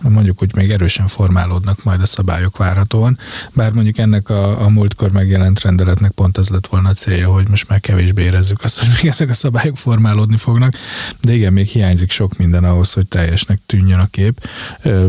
Mondjuk 0.00 0.42
úgy 0.42 0.54
még 0.54 0.70
erősen 0.70 1.06
formálódnak 1.06 1.84
majd 1.84 2.02
a 2.02 2.06
szabályok 2.06 2.56
várhatóan, 2.56 3.18
bár 3.52 3.72
mondjuk 3.72 3.98
ennek 3.98 4.28
a, 4.28 4.64
a 4.64 4.68
múltkor 4.68 5.10
megjelent 5.10 5.60
rendeletnek 5.60 6.10
pont 6.10 6.38
az 6.38 6.48
lett 6.48 6.66
volna 6.66 6.88
a 6.88 6.92
célja, 6.92 7.32
hogy 7.32 7.48
most 7.48 7.68
már 7.68 7.80
kevésbé 7.80 8.22
érezzük 8.22 8.64
azt, 8.64 8.78
hogy 8.78 8.88
még 9.02 9.10
ezek 9.10 9.28
a 9.28 9.34
szabályok 9.34 9.76
formálódni 9.76 10.36
fognak, 10.36 10.74
de 11.20 11.32
igen, 11.32 11.52
még 11.52 11.66
hiányzik 11.66 12.10
sok 12.10 12.36
minden 12.36 12.64
ahhoz, 12.64 12.92
hogy 12.92 13.06
teljesnek 13.06 13.60
tűnjön 13.66 13.98
a 13.98 14.06
kép, 14.06 14.48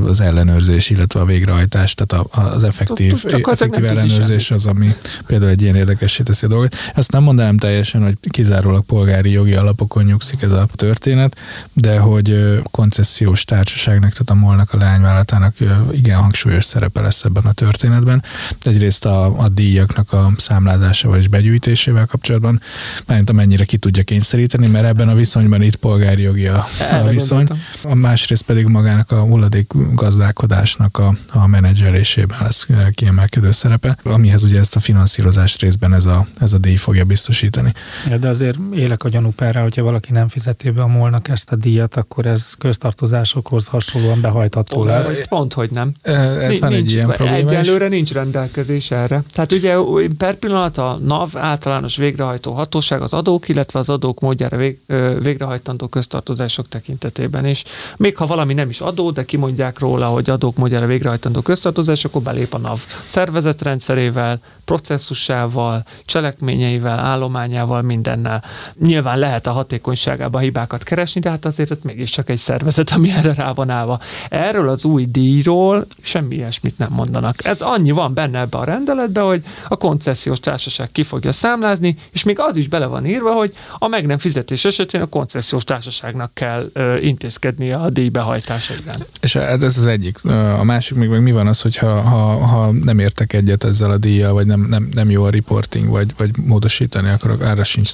az 0.08 0.22
ellenőrzés, 0.22 0.89
illetve 0.89 1.20
a 1.20 1.26
végrehajtás, 1.26 1.93
tehát 1.93 2.26
az 2.32 2.64
effektív, 2.64 3.24
effektív 3.43 3.86
ellenőrzés 3.86 4.52
az, 4.52 4.66
ami 4.66 4.95
például 5.26 5.52
egy 5.52 5.62
ilyen 5.62 5.76
érdekessé 5.76 6.24
teszi 6.24 6.45
a 6.45 6.50
dolgot. 6.50 6.76
Ezt 6.95 7.12
nem 7.12 7.24
mondanám 7.24 7.58
teljesen, 7.58 8.04
hogy 8.04 8.18
kizárólag 8.30 8.86
polgári 8.90 9.32
jogi 9.32 9.54
alapokon 9.54 10.04
nyugszik 10.04 10.42
ez 10.42 10.52
a 10.52 10.68
történet, 10.76 11.38
de 11.74 12.00
hogy 12.00 12.60
koncesziós 12.72 13.44
társaságnak, 13.46 14.12
tehát 14.12 14.30
a 14.30 14.34
molnak 14.34 14.74
a 14.74 14.78
leányvállalatának 14.78 15.56
igen 15.92 16.20
hangsúlyos 16.20 16.64
szerepe 16.64 17.02
lesz 17.02 17.24
ebben 17.24 17.44
a 17.44 17.52
történetben. 17.52 18.24
Egyrészt 18.62 19.06
a, 19.06 19.40
a 19.40 19.50
díjaknak 19.50 20.14
a 20.14 20.32
számlázásával 20.38 21.18
és 21.18 21.28
begyűjtésével 21.28 22.06
kapcsolatban, 22.06 22.62
mert 23.06 23.30
amennyire 23.30 23.66
ki 23.66 23.78
tudja 23.78 24.04
kényszeríteni, 24.04 24.68
mert 24.68 24.86
ebben 24.86 25.10
a 25.10 25.16
viszonyban 25.16 25.62
itt 25.62 25.76
polgári 25.76 26.22
jogi 26.22 26.48
a, 26.48 26.66
a 26.92 27.08
viszony. 27.08 27.48
A 27.84 27.96
másrészt 27.96 28.44
pedig 28.44 28.66
magának 28.66 29.12
a 29.12 29.22
hulladék 29.22 29.72
gazdálkodásnak 29.94 30.98
a, 30.98 31.16
a 31.32 31.48
menedzselésében 31.48 32.38
lesz 32.42 32.68
kiemelkedő 32.94 33.52
szerepe, 33.52 33.98
amihez 34.04 34.44
ugye 34.44 34.60
ezt 34.60 34.76
a 34.76 34.80
finanszírozást 34.80 35.62
részben 35.62 35.94
ez 35.94 36.06
a, 36.06 36.28
ez 36.40 36.54
a 36.54 36.58
díj 36.58 36.76
fogja 36.76 37.04
biztosítani. 37.04 37.74
De 38.20 38.28
azért 38.28 38.58
élek 38.80 39.04
a 39.04 39.10
gyanúperrel, 39.10 39.62
hogyha 39.62 39.84
valaki 39.84 40.12
nem 40.12 40.28
fizeti 40.28 40.70
be 40.70 40.82
a 40.82 40.88
molnak 40.88 41.28
ezt 41.28 41.52
a 41.52 41.56
díjat, 41.56 41.96
akkor 41.96 42.26
ez 42.26 42.54
köztartozásokhoz 42.54 43.68
hasonlóan 43.68 44.22
behajtható 44.22 44.84
lesz. 44.84 45.28
Pont, 45.28 45.54
hogy 45.54 45.72
nem. 45.72 45.92
E, 46.02 46.60
van 46.60 46.74
egy 46.74 46.92
ilyen 46.92 47.08
probléma 47.08 47.38
Egyelőre 47.38 47.86
is. 47.86 47.92
nincs 47.92 48.12
rendelkezés 48.14 48.92
erre. 48.92 49.24
Tehát 49.34 49.52
ugye 49.52 49.76
per 50.18 50.36
pillanat 50.36 50.78
a 50.78 51.00
NAV 51.06 51.38
általános 51.38 51.96
végrehajtó 51.96 52.52
hatóság 52.52 53.02
az 53.02 53.14
adók, 53.14 53.50
illetve 53.50 53.80
az 53.80 53.90
adók 53.90 54.20
módjára 54.20 54.58
vég, 54.58 54.80
végrehajtandó 55.22 55.88
köztartozások 55.88 56.68
tekintetében 56.68 57.46
is. 57.46 57.64
Még 57.98 58.18
ha 58.18 58.26
valami 58.26 58.54
nem 58.54 58.70
is 58.70 58.82
adó, 58.82 59.12
de 59.12 59.26
kimondják 59.26 59.80
róla, 59.80 60.08
hogy 60.08 60.30
adók 60.30 60.58
módjára 60.58 60.86
végrehajtandó 60.86 61.42
köztartozás, 61.42 62.06
akkor 62.06 62.22
belép 62.22 62.54
a 62.54 62.58
NAV 62.58 62.86
szervezetrendszerével, 63.10 64.40
processzusával, 64.66 65.84
cselekményeivel, 66.06 67.00
állományával, 67.00 67.82
mindennel. 67.82 68.44
Nyilván 68.80 69.20
lehet 69.20 69.48
a 69.48 69.52
hatékonyságában 69.52 70.42
hibákat 70.42 70.84
keresni, 70.84 71.22
de 71.22 71.30
hát 71.30 71.46
azért 71.46 71.72
ott 71.72 71.84
mégiscsak 71.84 72.30
egy 72.30 72.38
szervezet, 72.38 72.92
ami 72.92 73.12
erre 73.12 73.34
rá 73.34 73.52
van 73.52 73.70
állva. 73.70 74.00
Erről 74.30 74.70
az 74.70 74.86
új 74.86 75.06
díjról 75.06 75.88
semmi 76.02 76.36
ilyesmit 76.36 76.78
nem 76.78 76.92
mondanak. 76.92 77.46
Ez 77.46 77.62
annyi 77.62 77.92
van 77.92 78.14
benne 78.14 78.40
ebbe 78.40 78.58
a 78.58 78.64
rendeletbe, 78.64 79.22
hogy 79.22 79.44
a 79.68 79.76
koncesziós 79.76 80.40
társaság 80.40 80.92
ki 80.92 81.04
fogja 81.04 81.32
számlázni, 81.32 81.98
és 82.12 82.24
még 82.24 82.40
az 82.40 82.56
is 82.56 82.68
bele 82.68 82.86
van 82.86 83.06
írva, 83.06 83.32
hogy 83.32 83.54
a 83.78 83.88
meg 83.88 84.06
nem 84.06 84.18
fizetés 84.18 84.66
esetén 84.66 85.02
a 85.02 85.06
koncesziós 85.06 85.64
társaságnak 85.64 86.34
kell 86.34 86.70
ö, 86.74 86.98
intézkednie 86.98 87.76
a 87.76 87.90
díj 87.90 88.10
behajtása 88.10 88.74
irán. 88.82 89.06
És 89.22 89.36
ez 89.36 89.78
az 89.78 89.88
egyik. 89.88 90.26
A 90.60 90.64
másik 90.64 90.98
még 90.98 91.10
meg 91.10 91.22
mi 91.22 91.32
van 91.32 91.48
az, 91.48 91.62
hogyha 91.62 92.02
ha, 92.02 92.46
ha 92.46 92.72
nem 92.72 93.00
értek 93.00 93.34
egyet 93.34 93.64
ezzel 93.64 93.92
a 93.92 93.98
díjjal, 93.98 94.34
vagy 94.34 94.46
nem, 94.46 94.66
nem, 94.70 94.90
nem 94.94 95.10
jó 95.10 95.24
a 95.24 95.30
reporting, 95.30 95.90
vagy, 95.90 96.14
vagy 96.18 96.30
módosítani 96.38 97.10
akarok, 97.10 97.42
arra 97.42 97.64
sincs. 97.64 97.90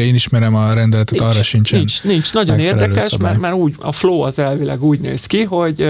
Amennyire 0.00 0.04
én 0.04 0.14
ismerem 0.14 0.54
a 0.54 0.72
rendeletet, 0.72 1.18
nincs, 1.18 1.34
arra 1.34 1.42
sincsen. 1.42 1.78
Nincs, 1.78 2.02
nincs. 2.02 2.32
Nagyon 2.32 2.58
érdekes, 2.58 3.16
mert, 3.16 3.40
mert 3.40 3.54
úgy, 3.54 3.74
a 3.78 3.92
flow 3.92 4.20
az 4.20 4.38
elvileg 4.38 4.82
úgy 4.82 5.00
néz 5.00 5.26
ki, 5.26 5.42
hogy 5.42 5.80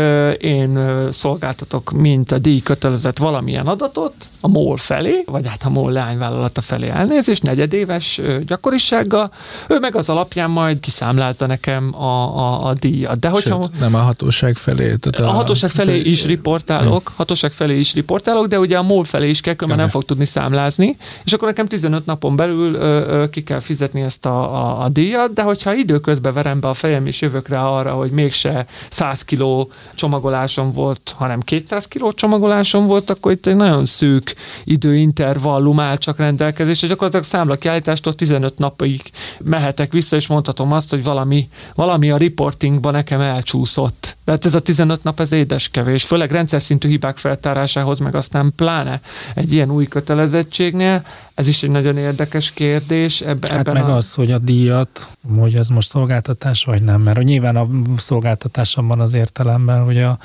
én 0.40 0.78
szolgáltatok, 1.12 1.90
mint 1.92 2.32
a 2.32 2.38
díj 2.38 2.60
kötelezett 2.60 3.18
valamilyen 3.18 3.66
adatot 3.66 4.14
a 4.40 4.48
MOL 4.48 4.76
felé, 4.76 5.22
vagy 5.26 5.46
hát 5.46 5.62
a 5.64 5.68
MOL 5.70 5.92
leányvállalata 5.92 6.60
felé 6.60 6.88
elnézést, 6.88 7.42
negyedéves 7.42 8.20
gyakorisággal, 8.46 9.30
ő 9.68 9.78
meg 9.78 9.96
az 9.96 10.08
alapján 10.08 10.50
majd 10.50 10.80
kiszámlázza 10.80 11.46
nekem 11.46 11.94
a, 12.02 12.38
a, 12.38 12.66
a 12.66 12.74
díjat. 12.74 13.18
De 13.18 13.28
hogyha, 13.28 13.62
Sőt, 13.62 13.78
nem 13.78 13.94
a 13.94 13.98
hatóság 13.98 14.56
felé. 14.56 14.96
Tehát 14.96 15.20
a, 15.20 15.28
a 15.28 15.32
hatóság 15.32 15.70
felé 15.70 15.98
is 15.98 16.26
riportálok, 16.26 17.12
hatóság 17.16 17.52
felé 17.52 17.78
is 17.78 17.94
riportálok, 17.94 18.46
de 18.46 18.58
ugye 18.58 18.78
a 18.78 18.82
MOL 18.82 19.04
felé 19.04 19.28
is 19.28 19.40
kell, 19.40 19.54
mert 19.58 19.76
nem 19.76 19.88
fog 19.88 20.04
tudni 20.04 20.24
számlázni, 20.24 20.96
és 21.24 21.32
akkor 21.32 21.48
nekem 21.48 21.66
15 21.66 22.06
napon 22.06 22.36
belül 22.36 22.74
ö, 22.74 22.78
ö, 22.80 23.28
ki 23.30 23.42
kell 23.42 23.60
fizetni 23.60 24.00
ezt 24.00 24.26
a, 24.26 24.54
a, 24.54 24.84
a 24.84 24.88
díjat, 24.88 25.32
de 25.32 25.42
hogyha 25.42 25.74
időközben 25.74 26.32
verem 26.32 26.60
be 26.60 26.68
a 26.68 26.74
fejem 26.74 27.06
és 27.06 27.20
jövök 27.20 27.48
rá 27.48 27.64
arra, 27.64 27.92
hogy 27.92 28.10
mégse 28.10 28.66
100 28.90 29.22
kiló 29.22 29.70
csomagolásom 29.94 30.72
volt, 30.72 31.14
hanem 31.16 31.40
200 31.40 31.86
kiló 31.86 32.12
csomagolásom 32.12 32.86
volt, 32.86 33.10
akkor 33.10 33.32
itt 33.32 33.46
egy 33.46 33.56
nagyon 33.56 33.86
szűk 33.86 34.29
időintervallum 34.64 35.80
áll 35.80 35.96
csak 35.96 36.18
rendelkezésre, 36.18 36.88
gyakorlatilag 36.88 37.24
számlakiállítástól 37.24 38.14
15 38.14 38.58
napig 38.58 39.02
mehetek 39.38 39.92
vissza, 39.92 40.16
és 40.16 40.26
mondhatom 40.26 40.72
azt, 40.72 40.90
hogy 40.90 41.04
valami, 41.04 41.48
valami 41.74 42.10
a 42.10 42.16
reportingban 42.16 42.92
nekem 42.92 43.20
elcsúszott. 43.20 44.16
De 44.24 44.32
hát 44.32 44.44
ez 44.44 44.54
a 44.54 44.60
15 44.60 45.02
nap, 45.02 45.20
ez 45.20 45.32
édeskevés, 45.32 46.04
főleg 46.04 46.30
rendszer 46.30 46.62
szintű 46.62 46.88
hibák 46.88 47.18
feltárásához, 47.18 47.98
meg 47.98 48.14
aztán 48.14 48.52
pláne 48.56 49.00
egy 49.34 49.52
ilyen 49.52 49.70
új 49.70 49.86
kötelezettségnél, 49.86 51.04
ez 51.40 51.48
is 51.48 51.62
egy 51.62 51.70
nagyon 51.70 51.96
érdekes 51.96 52.50
kérdés. 52.50 53.20
Ebbe, 53.20 53.48
hát 53.48 53.58
ebben 53.58 53.82
meg 53.82 53.92
a... 53.92 53.96
az, 53.96 54.14
hogy 54.14 54.32
a 54.32 54.38
díjat, 54.38 55.08
hogy 55.38 55.54
ez 55.54 55.68
most 55.68 55.88
szolgáltatás 55.88 56.64
vagy 56.64 56.82
nem, 56.82 57.00
mert 57.00 57.22
nyilván 57.22 57.56
a 57.56 57.66
szolgáltatás 57.96 58.76
abban 58.76 59.00
az 59.00 59.14
értelemben, 59.14 59.84
hogy 59.84 59.98
a 59.98 60.18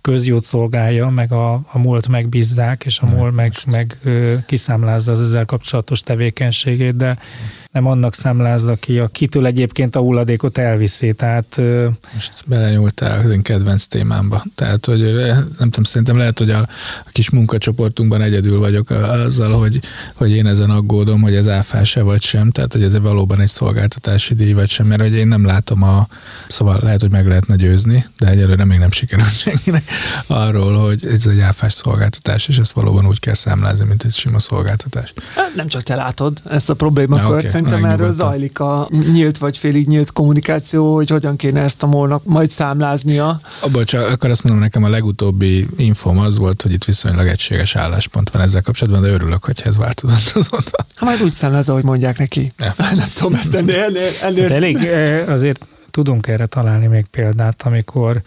közjót 0.00 0.44
szolgálja, 0.44 1.08
meg 1.08 1.32
a, 1.32 1.52
a 1.52 1.78
múlt 1.78 2.08
megbízzák, 2.08 2.84
és 2.84 2.98
a 2.98 3.06
múlt 3.06 3.34
meg, 3.34 3.52
meg 3.70 3.96
ö, 4.04 4.34
kiszámlázza 4.46 5.12
az 5.12 5.20
ezzel 5.20 5.44
kapcsolatos 5.44 6.00
tevékenységét, 6.00 6.96
de 6.96 7.18
nem 7.72 7.86
annak 7.86 8.14
számlázza 8.14 8.74
ki, 8.74 8.98
akitől 8.98 9.46
egyébként 9.46 9.96
a 9.96 10.00
hulladékot 10.00 10.58
elviszi. 10.58 11.12
Tehát, 11.12 11.60
Most 12.14 12.42
belenyúltál 12.46 13.20
az 13.24 13.30
én 13.30 13.42
kedvenc 13.42 13.84
témámba. 13.84 14.44
Tehát, 14.54 14.86
hogy 14.86 15.14
nem 15.58 15.70
tudom, 15.70 15.84
szerintem 15.84 16.16
lehet, 16.16 16.38
hogy 16.38 16.50
a, 16.50 16.58
a 17.04 17.10
kis 17.12 17.30
munkacsoportunkban 17.30 18.22
egyedül 18.22 18.58
vagyok 18.58 18.90
azzal, 18.90 19.58
hogy, 19.58 19.80
hogy 20.14 20.30
én 20.30 20.46
ezen 20.46 20.70
aggódom, 20.70 21.22
hogy 21.22 21.34
ez 21.34 21.48
áfás-e 21.48 22.02
vagy 22.02 22.22
sem, 22.22 22.50
tehát, 22.50 22.72
hogy 22.72 22.82
ez 22.82 22.98
valóban 22.98 23.40
egy 23.40 23.48
szolgáltatási 23.48 24.34
díj 24.34 24.52
vagy 24.52 24.68
sem, 24.68 24.86
mert 24.86 25.00
hogy 25.00 25.14
én 25.14 25.28
nem 25.28 25.44
látom 25.44 25.82
a, 25.82 26.06
szóval 26.48 26.78
lehet, 26.82 27.00
hogy 27.00 27.10
meg 27.10 27.26
lehetne 27.26 27.56
győzni, 27.56 28.06
de 28.18 28.28
egyelőre 28.28 28.64
még 28.64 28.78
nem 28.78 28.90
sikerült 28.90 29.36
senkinek 29.36 29.84
arról, 30.26 30.78
hogy 30.78 31.06
ez 31.06 31.26
egy 31.26 31.40
áfás 31.40 31.72
szolgáltatás, 31.72 32.48
és 32.48 32.58
ezt 32.58 32.72
valóban 32.72 33.06
úgy 33.06 33.20
kell 33.20 33.34
számlázni, 33.34 33.84
mint 33.84 34.02
egy 34.02 34.14
sima 34.14 34.38
szolgáltatás. 34.38 35.12
Nem 35.54 35.66
csak 35.66 35.82
te 35.82 35.94
látod 35.94 36.42
ezt 36.50 36.70
a 36.70 36.74
problémakört, 36.74 37.38
okay. 37.38 37.59
Szerintem 37.64 37.90
erről 37.90 38.06
megnyugodtam. 38.06 38.28
zajlik 38.28 38.60
a 38.60 38.88
nyílt 39.12 39.38
vagy 39.38 39.58
félig 39.58 39.86
nyílt 39.86 40.12
kommunikáció, 40.12 40.94
hogy 40.94 41.10
hogyan 41.10 41.36
kéne 41.36 41.60
ezt 41.60 41.82
a 41.82 41.86
molnak 41.86 42.24
majd 42.24 42.50
számláznia. 42.50 43.40
Abból 43.60 43.84
csak 43.84 44.08
akkor 44.08 44.30
azt 44.30 44.42
mondom, 44.42 44.62
nekem 44.62 44.84
a 44.84 44.88
legutóbbi 44.88 45.66
infom 45.76 46.18
az 46.18 46.38
volt, 46.38 46.62
hogy 46.62 46.72
itt 46.72 46.84
viszonylag 46.84 47.26
egységes 47.26 47.76
álláspont 47.76 48.30
van 48.30 48.42
ezzel 48.42 48.62
kapcsolatban, 48.62 49.02
de 49.02 49.08
örülök, 49.08 49.44
hogy 49.44 49.62
ez 49.64 49.76
változott 49.76 50.32
azóta. 50.34 50.86
Ha 50.94 51.04
majd 51.04 51.22
úgy 51.22 51.30
számláz, 51.30 51.68
ahogy 51.68 51.84
mondják 51.84 52.18
neki. 52.18 52.52
Ja. 52.58 52.74
Nem 52.94 53.08
tudom, 53.14 53.34
ezt 53.34 53.54
ennél, 53.54 53.82
ennél, 53.82 54.10
ennél. 54.22 54.48
de 54.48 54.54
elég, 54.54 54.76
azért 55.28 55.66
tudunk 55.90 56.26
erre 56.26 56.46
találni 56.46 56.86
még 56.86 57.06
példát, 57.10 57.62
amikor 57.62 58.22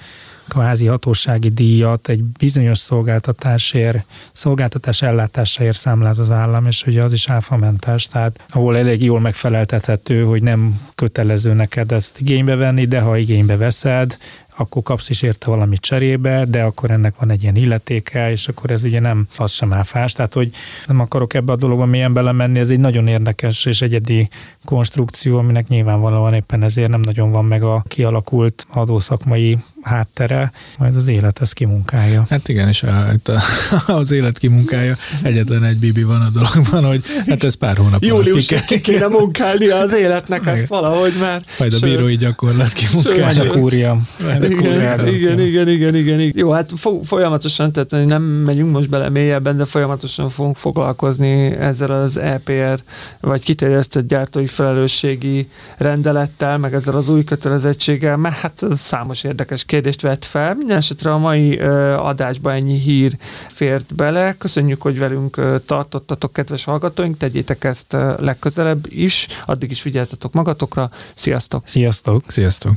kvázi 0.53 0.85
hatósági 0.85 1.49
díjat 1.49 2.07
egy 2.07 2.23
bizonyos 2.23 2.77
szolgáltatásért, 2.77 4.05
szolgáltatás 4.31 5.01
ellátásáért 5.01 5.77
számláz 5.77 6.19
az 6.19 6.31
állam, 6.31 6.65
és 6.65 6.83
ugye 6.87 7.03
az 7.03 7.11
is 7.11 7.29
áfamentes, 7.29 8.07
tehát 8.07 8.39
ahol 8.49 8.77
elég 8.77 9.03
jól 9.03 9.19
megfeleltethető, 9.19 10.23
hogy 10.23 10.43
nem 10.43 10.81
kötelező 10.95 11.53
neked 11.53 11.91
ezt 11.91 12.19
igénybe 12.19 12.55
venni, 12.55 12.85
de 12.85 12.99
ha 12.99 13.17
igénybe 13.17 13.57
veszed, 13.57 14.17
akkor 14.55 14.83
kapsz 14.83 15.09
is 15.09 15.21
érte 15.21 15.49
valamit 15.49 15.81
cserébe, 15.81 16.45
de 16.45 16.63
akkor 16.63 16.91
ennek 16.91 17.15
van 17.19 17.29
egy 17.29 17.43
ilyen 17.43 17.55
illetéke, 17.55 18.31
és 18.31 18.47
akkor 18.47 18.71
ez 18.71 18.83
ugye 18.83 18.99
nem 18.99 19.27
az 19.37 19.51
sem 19.51 19.73
áfás, 19.73 20.13
tehát 20.13 20.33
hogy 20.33 20.51
nem 20.87 20.99
akarok 20.99 21.33
ebbe 21.33 21.51
a 21.51 21.55
dologba 21.55 21.85
mélyen 21.85 22.13
belemenni, 22.13 22.59
ez 22.59 22.69
egy 22.69 22.79
nagyon 22.79 23.07
érdekes 23.07 23.65
és 23.65 23.81
egyedi 23.81 24.29
konstrukció, 24.65 25.37
aminek 25.37 25.67
nyilvánvalóan 25.67 26.33
éppen 26.33 26.63
ezért 26.63 26.89
nem 26.89 27.01
nagyon 27.01 27.31
van 27.31 27.45
meg 27.45 27.63
a 27.63 27.83
kialakult 27.87 28.65
adószakmai 28.69 29.57
háttere, 29.83 30.51
majd 30.77 30.95
az 30.95 31.07
élet 31.07 31.41
ezt 31.41 31.53
kimunkálja. 31.53 32.25
Hát 32.29 32.47
igen, 32.47 32.67
és 32.67 32.83
a, 32.83 33.05
itt 33.13 33.27
a, 33.27 33.41
az 33.99 34.11
élet 34.11 34.37
kimunkája, 34.37 34.97
egyetlen 35.23 35.63
egy 35.63 35.77
bibi 35.77 36.03
van 36.03 36.21
a 36.21 36.29
dologban, 36.29 36.85
hogy 36.85 37.03
hát 37.27 37.43
ez 37.43 37.53
pár 37.53 37.77
hónap 37.77 38.03
alatt 38.03 38.31
ki 38.31 38.55
ki 38.67 38.81
kéne 38.81 39.07
munkálni 39.07 39.67
az 39.67 39.93
életnek 39.93 40.45
ezt 40.45 40.67
valahogy 40.67 41.13
már. 41.19 41.41
Majd 41.59 41.73
a 41.73 41.77
Sőt, 41.77 41.89
bírói 41.89 42.15
gyakorlat 42.15 42.73
kimunkálja. 42.73 43.43
a 43.43 43.47
kúria. 43.47 43.97
Majd 44.23 44.43
a 44.43 44.45
igen, 44.45 44.57
kurvára. 44.57 45.07
igen, 45.07 45.39
igen, 45.39 45.67
igen, 45.69 45.95
igen, 45.95 46.19
igen. 46.19 46.31
Jó, 46.35 46.51
hát 46.51 46.71
fo- 46.75 47.07
folyamatosan, 47.07 47.71
tehát 47.71 48.07
nem 48.07 48.23
megyünk 48.23 48.71
most 48.71 48.89
bele 48.89 49.09
mélyebben, 49.09 49.57
de 49.57 49.65
folyamatosan 49.65 50.29
fogunk 50.29 50.57
foglalkozni 50.57 51.45
ezzel 51.45 51.91
az 51.91 52.17
EPR, 52.17 52.79
vagy 53.19 53.43
kiterjesztett 53.43 54.07
gyártói 54.07 54.47
felelősségi 54.47 55.49
rendelettel, 55.77 56.57
meg 56.57 56.73
ezzel 56.73 56.95
az 56.95 57.09
új 57.09 57.23
kötelezettséggel, 57.23 58.17
mert 58.17 58.35
hát 58.35 58.63
ez 58.71 58.79
számos 58.79 59.23
érdekes 59.23 59.63
kérdést 59.73 60.01
vett 60.01 60.25
fel. 60.25 60.55
Minden 60.55 60.77
esetre 60.77 61.13
a 61.13 61.17
mai 61.17 61.57
adásba 61.97 62.53
ennyi 62.53 62.77
hír 62.77 63.17
fért 63.47 63.95
bele. 63.95 64.35
Köszönjük, 64.37 64.81
hogy 64.81 64.99
velünk 64.99 65.41
tartottatok, 65.65 66.33
kedves 66.33 66.63
hallgatóink, 66.63 67.17
tegyétek 67.17 67.63
ezt 67.63 67.97
legközelebb 68.17 68.85
is, 68.89 69.27
addig 69.45 69.71
is 69.71 69.83
vigyázzatok 69.83 70.33
magatokra. 70.33 70.89
Sziasztok! 71.15 71.67
Sziasztok! 71.67 72.23
Sziasztok! 72.27 72.71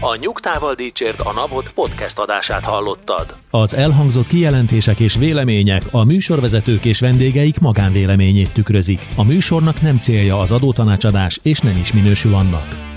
A 0.00 0.16
Nyugtával 0.20 0.74
Dícsért 0.74 1.20
a 1.20 1.32
Napot 1.32 1.72
podcast 1.74 2.18
adását 2.18 2.64
hallottad. 2.64 3.36
Az 3.50 3.74
elhangzott 3.74 4.26
kijelentések 4.26 5.00
és 5.00 5.14
vélemények 5.14 5.82
a 5.90 6.04
műsorvezetők 6.04 6.84
és 6.84 7.00
vendégeik 7.00 7.58
magánvéleményét 7.58 8.52
tükrözik. 8.52 9.08
A 9.16 9.24
műsornak 9.24 9.80
nem 9.80 9.98
célja 9.98 10.38
az 10.38 10.52
adótanácsadás, 10.52 11.40
és 11.42 11.58
nem 11.58 11.76
is 11.80 11.92
minősül 11.92 12.34
annak. 12.34 12.91